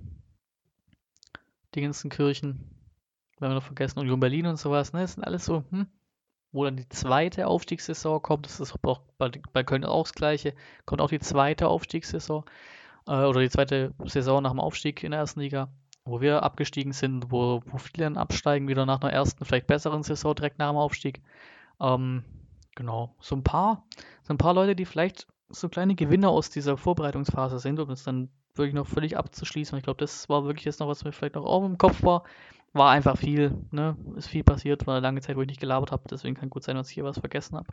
die 1.74 1.80
ganzen 1.80 2.10
Kirchen, 2.10 2.70
wenn 3.38 3.48
wir 3.48 3.54
noch 3.54 3.62
vergessen, 3.62 4.00
Union 4.00 4.20
Berlin 4.20 4.48
und 4.48 4.58
sowas, 4.58 4.92
ne, 4.92 5.00
das 5.00 5.14
sind 5.14 5.24
alles 5.24 5.46
so, 5.46 5.64
hm, 5.70 5.86
wo 6.52 6.64
dann 6.64 6.76
die 6.76 6.88
zweite 6.88 7.46
Aufstiegssaison 7.46 8.22
kommt, 8.22 8.46
das 8.46 8.60
ist 8.60 8.74
auch 8.74 9.00
bei, 9.18 9.30
bei 9.52 9.64
Köln 9.64 9.84
auch 9.84 10.04
das 10.04 10.14
gleiche, 10.14 10.54
kommt 10.84 11.00
auch 11.00 11.10
die 11.10 11.20
zweite 11.20 11.68
Aufstiegssaison 11.68 12.44
äh, 13.06 13.24
oder 13.24 13.40
die 13.40 13.50
zweite 13.50 13.94
Saison 14.04 14.42
nach 14.42 14.52
dem 14.52 14.60
Aufstieg 14.60 15.02
in 15.02 15.10
der 15.10 15.20
ersten 15.20 15.40
Liga, 15.40 15.68
wo 16.04 16.20
wir 16.20 16.42
abgestiegen 16.42 16.92
sind, 16.92 17.30
wo, 17.30 17.62
wo 17.66 17.78
viele 17.78 18.04
dann 18.04 18.16
absteigen, 18.16 18.68
wieder 18.68 18.86
nach 18.86 19.00
einer 19.00 19.12
ersten, 19.12 19.44
vielleicht 19.44 19.66
besseren 19.66 20.02
Saison 20.02 20.34
direkt 20.34 20.58
nach 20.58 20.70
dem 20.70 20.76
Aufstieg. 20.76 21.22
Ähm, 21.80 22.24
genau, 22.74 23.14
so 23.20 23.36
ein 23.36 23.42
paar, 23.42 23.84
so 24.22 24.32
ein 24.32 24.38
paar 24.38 24.54
Leute, 24.54 24.76
die 24.76 24.84
vielleicht 24.84 25.26
so 25.48 25.68
kleine 25.68 25.94
Gewinner 25.94 26.30
aus 26.30 26.50
dieser 26.50 26.76
Vorbereitungsphase 26.76 27.58
sind, 27.58 27.78
um 27.78 27.90
es 27.90 28.02
dann 28.02 28.30
wirklich 28.54 28.74
noch 28.74 28.86
völlig 28.86 29.16
abzuschließen. 29.16 29.76
Ich 29.78 29.84
glaube, 29.84 29.98
das 29.98 30.28
war 30.28 30.44
wirklich 30.44 30.64
jetzt 30.64 30.80
noch, 30.80 30.88
was 30.88 31.04
mir 31.04 31.12
vielleicht 31.12 31.34
noch 31.34 31.44
auch 31.44 31.64
im 31.64 31.78
Kopf 31.78 32.02
war 32.02 32.24
war 32.76 32.90
einfach 32.90 33.16
viel, 33.16 33.56
ne? 33.70 33.96
Ist 34.16 34.28
viel 34.28 34.44
passiert, 34.44 34.86
war 34.86 34.94
eine 34.94 35.02
lange 35.02 35.20
Zeit, 35.20 35.36
wo 35.36 35.42
ich 35.42 35.48
nicht 35.48 35.60
gelabert 35.60 35.92
habe, 35.92 36.04
deswegen 36.10 36.34
kann 36.34 36.50
gut 36.50 36.64
sein, 36.64 36.76
dass 36.76 36.88
ich 36.88 36.94
hier 36.94 37.04
was 37.04 37.18
vergessen 37.18 37.56
habe. 37.56 37.68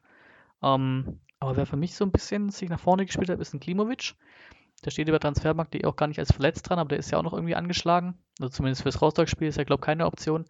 Ähm, 0.61 1.19
aber 1.39 1.57
wer 1.57 1.65
für 1.65 1.77
mich 1.77 1.95
so 1.95 2.05
ein 2.05 2.11
bisschen 2.11 2.49
sich 2.49 2.69
nach 2.69 2.79
vorne 2.79 3.05
gespielt 3.05 3.29
hat, 3.29 3.39
ist 3.39 3.53
ein 3.53 3.59
Klimovic. 3.59 4.15
Der 4.85 4.91
steht 4.91 5.07
über 5.07 5.19
Transfermarkt.de 5.19 5.85
auch 5.85 5.95
gar 5.95 6.07
nicht 6.07 6.19
als 6.19 6.31
verletzt 6.31 6.69
dran, 6.69 6.79
aber 6.79 6.89
der 6.89 6.99
ist 6.99 7.11
ja 7.11 7.17
auch 7.17 7.23
noch 7.23 7.33
irgendwie 7.33 7.55
angeschlagen. 7.55 8.17
Also 8.39 8.49
zumindest 8.49 8.83
fürs 8.83 9.01
Rostock-Spiel 9.01 9.47
ist 9.47 9.57
ja, 9.57 9.63
glaube 9.63 9.81
ich, 9.81 9.85
keine 9.85 10.05
Option. 10.05 10.45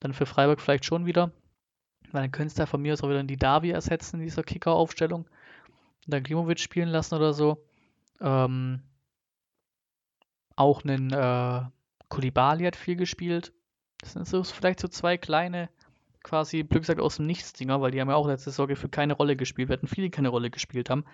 Dann 0.00 0.12
für 0.12 0.26
Freiburg 0.26 0.60
vielleicht 0.60 0.84
schon 0.84 1.06
wieder. 1.06 1.32
Weil 2.12 2.22
dann 2.22 2.32
könntest 2.32 2.58
du 2.58 2.66
von 2.66 2.80
mir 2.80 2.92
aus 2.92 3.02
auch 3.02 3.08
wieder 3.08 3.22
die 3.24 3.36
Davi 3.36 3.70
ersetzen 3.70 4.16
in 4.16 4.22
dieser 4.22 4.42
Kicker-Aufstellung. 4.42 5.22
Und 5.22 6.14
dann 6.14 6.22
Klimovic 6.22 6.60
spielen 6.60 6.88
lassen 6.88 7.14
oder 7.14 7.32
so. 7.32 7.66
Ähm, 8.20 8.82
auch 10.54 10.84
einen 10.84 11.12
äh, 11.12 11.62
Kulibali 12.08 12.64
hat 12.64 12.76
viel 12.76 12.96
gespielt. 12.96 13.52
Das 14.06 14.12
sind 14.12 14.26
so 14.28 14.42
vielleicht 14.44 14.78
so 14.78 14.88
zwei 14.88 15.16
kleine, 15.16 15.68
quasi, 16.22 16.62
Glück 16.62 16.82
gesagt, 16.82 17.00
aus 17.00 17.16
dem 17.16 17.26
Nichts-Dinger, 17.26 17.80
weil 17.80 17.90
die 17.90 18.00
haben 18.00 18.08
ja 18.08 18.14
auch 18.14 18.28
letzte 18.28 18.50
Saison 18.50 18.74
für 18.76 18.88
keine 18.88 19.14
Rolle 19.14 19.36
gespielt. 19.36 19.68
Wir 19.68 19.74
hatten 19.74 19.88
viele, 19.88 20.06
die 20.06 20.10
keine 20.12 20.28
Rolle 20.28 20.50
gespielt 20.50 20.90
haben, 20.90 21.04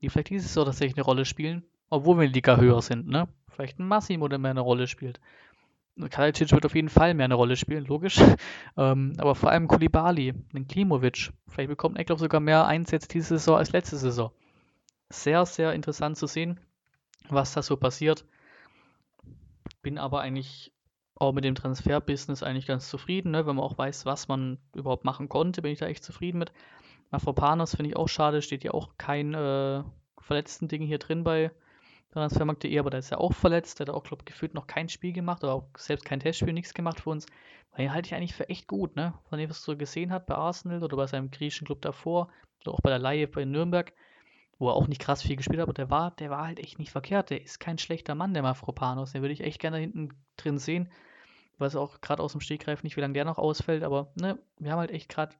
die 0.00 0.10
vielleicht 0.10 0.30
diese 0.30 0.46
Saison 0.46 0.66
tatsächlich 0.66 0.96
eine 0.96 1.04
Rolle 1.04 1.24
spielen, 1.24 1.64
obwohl 1.88 2.18
wir 2.18 2.24
in 2.24 2.32
Liga 2.32 2.58
höher 2.58 2.82
sind, 2.82 3.08
ne? 3.08 3.28
Vielleicht 3.48 3.78
ein 3.78 3.88
Massimo, 3.88 4.28
der 4.28 4.38
mehr 4.38 4.50
eine 4.50 4.60
Rolle 4.60 4.86
spielt. 4.86 5.18
Kalicic 6.10 6.52
wird 6.52 6.64
auf 6.64 6.74
jeden 6.74 6.88
Fall 6.88 7.14
mehr 7.14 7.24
eine 7.24 7.34
Rolle 7.34 7.56
spielen, 7.56 7.84
logisch. 7.84 8.18
ähm, 8.76 9.14
aber 9.18 9.34
vor 9.34 9.50
allem 9.50 9.68
Kulibali, 9.68 10.32
den 10.52 10.66
Klimovic. 10.66 11.32
Vielleicht 11.48 11.68
bekommt 11.68 11.98
Eckloff 11.98 12.20
sogar 12.20 12.40
mehr 12.40 12.66
Einsätze 12.66 13.08
diese 13.08 13.38
Saison 13.38 13.56
als 13.56 13.72
letzte 13.72 13.96
Saison. 13.96 14.30
Sehr, 15.10 15.44
sehr 15.44 15.72
interessant 15.74 16.16
zu 16.16 16.26
sehen, 16.26 16.60
was 17.28 17.52
da 17.52 17.62
so 17.62 17.76
passiert. 17.76 18.24
Bin 19.82 19.98
aber 19.98 20.20
eigentlich 20.20 20.71
auch 21.22 21.32
mit 21.32 21.44
dem 21.44 21.54
Transferbusiness 21.54 22.42
eigentlich 22.42 22.66
ganz 22.66 22.88
zufrieden, 22.88 23.30
ne? 23.30 23.46
wenn 23.46 23.56
man 23.56 23.64
auch 23.64 23.78
weiß, 23.78 24.04
was 24.06 24.28
man 24.28 24.58
überhaupt 24.74 25.04
machen 25.04 25.28
konnte, 25.28 25.62
bin 25.62 25.72
ich 25.72 25.78
da 25.78 25.86
echt 25.86 26.04
zufrieden 26.04 26.38
mit. 26.38 26.52
Mafropanos 27.10 27.76
finde 27.76 27.90
ich 27.90 27.96
auch 27.96 28.08
schade, 28.08 28.42
steht 28.42 28.64
ja 28.64 28.72
auch 28.72 28.96
kein 28.98 29.32
äh, 29.34 29.84
verletzten 30.18 30.66
Ding 30.66 30.82
hier 30.82 30.98
drin 30.98 31.22
bei 31.22 31.52
Transfermarkt.de, 32.10 32.76
aber 32.78 32.90
der 32.90 32.98
ist 32.98 33.10
ja 33.10 33.18
auch 33.18 33.32
verletzt, 33.32 33.78
der 33.78 33.86
hat 33.86 33.94
auch, 33.94 34.02
glaube 34.02 34.22
ich, 34.22 34.26
gefühlt 34.26 34.54
noch 34.54 34.66
kein 34.66 34.88
Spiel 34.88 35.12
gemacht 35.12 35.44
oder 35.44 35.54
auch 35.54 35.68
selbst 35.76 36.04
kein 36.04 36.20
Testspiel, 36.20 36.52
nichts 36.52 36.74
gemacht 36.74 37.00
für 37.00 37.10
uns. 37.10 37.26
Weil 37.70 37.86
den 37.86 37.94
halte 37.94 38.08
ich 38.08 38.14
eigentlich 38.14 38.34
für 38.34 38.48
echt 38.50 38.66
gut, 38.66 38.96
ne? 38.96 39.14
Von 39.30 39.38
dem, 39.38 39.48
was 39.48 39.60
er 39.60 39.72
so 39.72 39.76
gesehen 39.76 40.12
hat 40.12 40.26
bei 40.26 40.34
Arsenal 40.34 40.82
oder 40.82 40.96
bei 40.96 41.06
seinem 41.06 41.30
griechischen 41.30 41.66
Club 41.66 41.80
davor 41.80 42.28
oder 42.62 42.74
auch 42.74 42.80
bei 42.82 42.90
der 42.90 42.98
Laie 42.98 43.28
bei 43.28 43.46
Nürnberg, 43.46 43.94
wo 44.58 44.68
er 44.68 44.74
auch 44.74 44.88
nicht 44.88 45.00
krass 45.00 45.22
viel 45.22 45.36
gespielt 45.36 45.60
hat, 45.60 45.64
aber 45.64 45.72
der 45.72 45.88
war, 45.88 46.10
der 46.10 46.28
war 46.28 46.46
halt 46.46 46.58
echt 46.58 46.78
nicht 46.78 46.90
verkehrt. 46.90 47.30
Der 47.30 47.42
ist 47.42 47.60
kein 47.60 47.78
schlechter 47.78 48.14
Mann, 48.14 48.34
der 48.34 48.42
Mafropanos. 48.42 49.12
Den 49.12 49.22
würde 49.22 49.32
ich 49.32 49.40
echt 49.40 49.60
gerne 49.60 49.78
hinten 49.78 50.10
drin 50.36 50.58
sehen 50.58 50.90
weiß 51.58 51.76
auch 51.76 52.00
gerade 52.00 52.22
aus 52.22 52.32
dem 52.32 52.40
Stegreif 52.40 52.82
nicht, 52.82 52.96
wie 52.96 53.00
lange 53.00 53.14
der 53.14 53.24
noch 53.24 53.38
ausfällt, 53.38 53.82
aber 53.82 54.12
ne, 54.14 54.38
wir 54.58 54.72
haben 54.72 54.78
halt 54.78 54.90
echt 54.90 55.08
gerade 55.08 55.34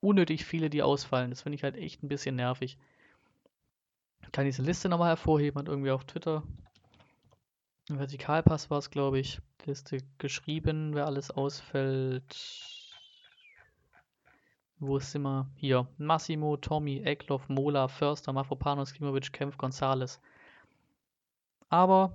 unnötig 0.00 0.44
viele, 0.44 0.70
die 0.70 0.82
ausfallen. 0.82 1.30
Das 1.30 1.42
finde 1.42 1.56
ich 1.56 1.64
halt 1.64 1.76
echt 1.76 2.02
ein 2.02 2.08
bisschen 2.08 2.36
nervig. 2.36 2.78
Ich 4.22 4.32
kann 4.32 4.44
diese 4.44 4.62
Liste 4.62 4.88
nochmal 4.88 5.10
hervorheben 5.10 5.58
und 5.60 5.68
irgendwie 5.68 5.90
auf 5.90 6.04
Twitter. 6.04 6.42
Vertikalpass 7.88 8.70
war 8.70 8.78
es, 8.78 8.90
glaube 8.90 9.18
ich. 9.18 9.40
Liste 9.64 9.98
geschrieben, 10.18 10.94
wer 10.94 11.06
alles 11.06 11.30
ausfällt. 11.30 12.36
Wo 14.78 14.96
ist 14.96 15.14
immer? 15.14 15.50
Hier. 15.56 15.86
Massimo, 15.98 16.56
Tommy, 16.56 17.00
Eckloff, 17.02 17.48
Mola, 17.48 17.88
Förster, 17.88 18.32
Mafropanos, 18.32 18.92
Klimovic, 18.92 19.32
Kempf, 19.32 19.56
Gonzales. 19.56 20.20
Aber 21.68 22.12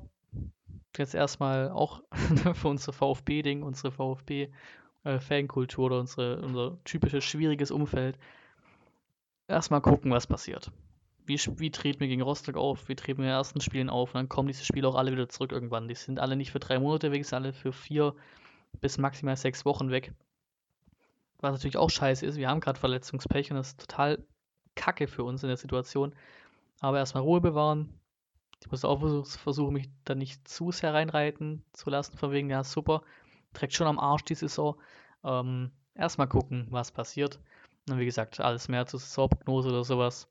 jetzt 0.98 1.16
erstmal 1.16 1.70
auch 1.70 2.02
für 2.54 2.68
unser 2.68 2.94
VfB-Ding, 2.94 3.64
unsere 3.64 3.92
VfB-Fankultur 3.92 5.86
oder 5.86 6.00
unsere, 6.00 6.42
unser 6.42 6.84
typisches 6.84 7.24
schwieriges 7.24 7.72
Umfeld, 7.72 8.18
erstmal 9.48 9.82
gucken, 9.82 10.12
was 10.12 10.28
passiert. 10.28 10.72
Wie, 11.26 11.38
wie 11.38 11.72
treten 11.72 12.00
wir 12.00 12.08
gegen 12.08 12.24
Rostock 12.24 12.58
auf? 12.58 12.90
Wie 12.90 12.96
treten 12.96 13.20
wir 13.20 13.26
in 13.26 13.30
den 13.30 13.38
ersten 13.38 13.62
Spielen 13.62 13.90
auf? 13.90 14.10
Und 14.10 14.16
dann 14.16 14.30
kommen 14.30 14.48
diese 14.48 14.66
Spiele 14.66 14.88
auch 14.88 14.96
alle 14.96 15.12
wieder 15.12 15.30
zurück 15.30 15.52
irgendwann. 15.52 15.88
Die 15.88 15.96
sind 15.96 16.20
alle 16.20 16.36
nicht 16.36 16.52
für 16.52 16.60
drei 16.60 16.80
Monate 16.80 17.12
weg, 17.12 17.24
sind 17.24 17.36
alle 17.36 17.54
für 17.54 17.72
vier 17.72 18.16
bis 18.82 18.98
maximal 18.98 19.36
sechs 19.36 19.64
Wochen 19.66 19.92
weg. 19.92 20.14
Was 21.40 21.54
natürlich 21.54 21.78
auch 21.78 21.90
scheiße 21.90 22.26
ist, 22.26 22.38
wir 22.38 22.50
haben 22.50 22.60
gerade 22.60 22.80
Verletzungspech 22.80 23.52
und 23.52 23.58
das 23.58 23.70
ist 23.70 23.80
total 23.80 24.24
kacke 24.76 25.08
für 25.08 25.24
uns 25.24 25.44
in 25.44 25.50
der 25.50 25.58
Situation. 25.58 26.16
Aber 26.82 26.98
erstmal 26.98 27.24
Ruhe 27.24 27.42
bewahren, 27.42 27.94
ich 28.62 28.70
muss 28.70 28.86
auch 28.86 29.00
versuchen, 29.26 29.74
mich 29.74 29.90
da 30.04 30.16
nicht 30.16 30.48
zu 30.48 30.72
sehr 30.72 30.94
reinreiten 30.94 31.64
zu 31.74 31.90
lassen, 31.90 32.18
von 32.18 32.32
wegen, 32.32 32.50
ja, 32.50 32.64
super, 32.64 33.04
trägt 33.54 33.74
schon 33.74 33.88
am 33.88 34.00
Arsch 34.00 34.24
die 34.24 34.36
Saison. 34.36 34.76
Ähm, 35.24 35.72
erstmal 35.96 36.28
gucken, 36.28 36.68
was 36.70 36.92
passiert. 36.92 37.40
Und 37.90 38.00
wie 38.00 38.06
gesagt, 38.06 38.40
alles 38.40 38.68
mehr 38.68 38.86
zur 38.86 39.00
Saisonprognose 39.00 39.70
oder 39.70 39.84
sowas. 39.84 40.28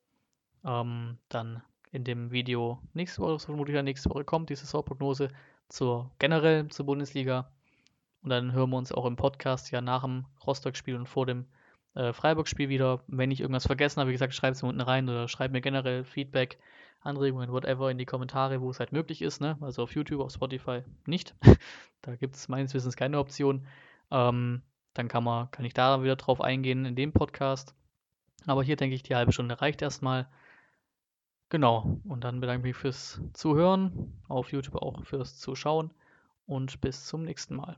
Ähm, 0.65 1.19
dann 1.29 1.63
in 1.91 2.05
dem 2.05 2.31
Video 2.31 2.81
nächste 2.93 3.23
Woche, 3.23 3.39
vermutlich 3.39 3.81
nächste 3.83 4.11
Woche 4.11 4.25
kommt 4.25 4.51
die 4.51 4.57
Saisonprognose 4.57 5.31
zur 5.69 6.11
generell 6.19 6.69
zur 6.69 6.87
Bundesliga. 6.87 7.51
Und 8.23 8.31
dann 8.31 8.53
hören 8.53 8.71
wir 8.71 8.77
uns 8.77 8.93
auch 8.93 9.07
im 9.07 9.17
Podcast 9.17 9.71
ja 9.71 9.81
nach 9.81 10.03
dem 10.03 10.27
Rostock-Spiel 10.47 10.97
und 10.97 11.09
vor 11.09 11.25
dem 11.25 11.47
äh, 11.95 12.13
Freiburg-Spiel 12.13 12.69
wieder. 12.69 13.03
Wenn 13.07 13.31
ich 13.31 13.41
irgendwas 13.41 13.67
vergessen 13.67 14.01
habe, 14.01 14.11
wie 14.11 14.15
gesagt, 14.15 14.35
schreibt 14.35 14.57
es 14.57 14.63
mir 14.63 14.69
unten 14.69 14.81
rein 14.81 15.09
oder 15.09 15.29
schreibt 15.29 15.53
mir 15.53 15.61
generell 15.61 16.05
Feedback 16.05 16.59
Anregungen, 17.01 17.53
whatever, 17.53 17.91
in 17.91 17.99
die 17.99 18.07
Kommentare, 18.07 18.61
wo 18.61 18.71
es 18.71 18.81
halt 18.81 18.93
möglich 18.93 19.23
ist. 19.23 19.41
Ne? 19.41 19.57
Also 19.61 19.83
auf 19.83 19.95
YouTube, 19.95 20.21
auf 20.21 20.33
Spotify 20.33 20.83
nicht. 21.07 21.35
da 22.03 22.17
gibt 22.17 22.37
es 22.37 22.49
meines 22.49 22.75
Wissens 22.75 22.97
keine 22.97 23.19
Option. 23.19 23.67
Ähm, 24.11 24.63
dann 24.95 25.09
kann, 25.09 25.25
man, 25.25 25.51
kann 25.51 25.65
ich 25.65 25.75
da 25.75 26.03
wieder 26.03 26.17
drauf 26.17 26.41
eingehen 26.41 26.85
in 26.85 26.97
dem 26.97 27.13
Podcast. 27.13 27.75
Aber 28.47 28.63
hier 28.63 28.77
denke 28.77 28.95
ich, 28.95 29.03
die 29.03 29.15
halbe 29.15 29.33
Stunde 29.33 29.61
reicht 29.61 29.83
erstmal. 29.83 30.29
Genau, 31.51 32.01
und 32.05 32.25
dann 32.25 32.41
bedanke 32.41 32.61
ich 32.61 32.75
mich 32.75 32.77
fürs 32.77 33.21
Zuhören, 33.33 34.21
auf 34.29 34.53
YouTube 34.53 34.77
auch 34.77 35.05
fürs 35.05 35.39
Zuschauen 35.39 35.93
und 36.47 36.81
bis 36.81 37.07
zum 37.07 37.25
nächsten 37.25 37.57
Mal. 37.57 37.77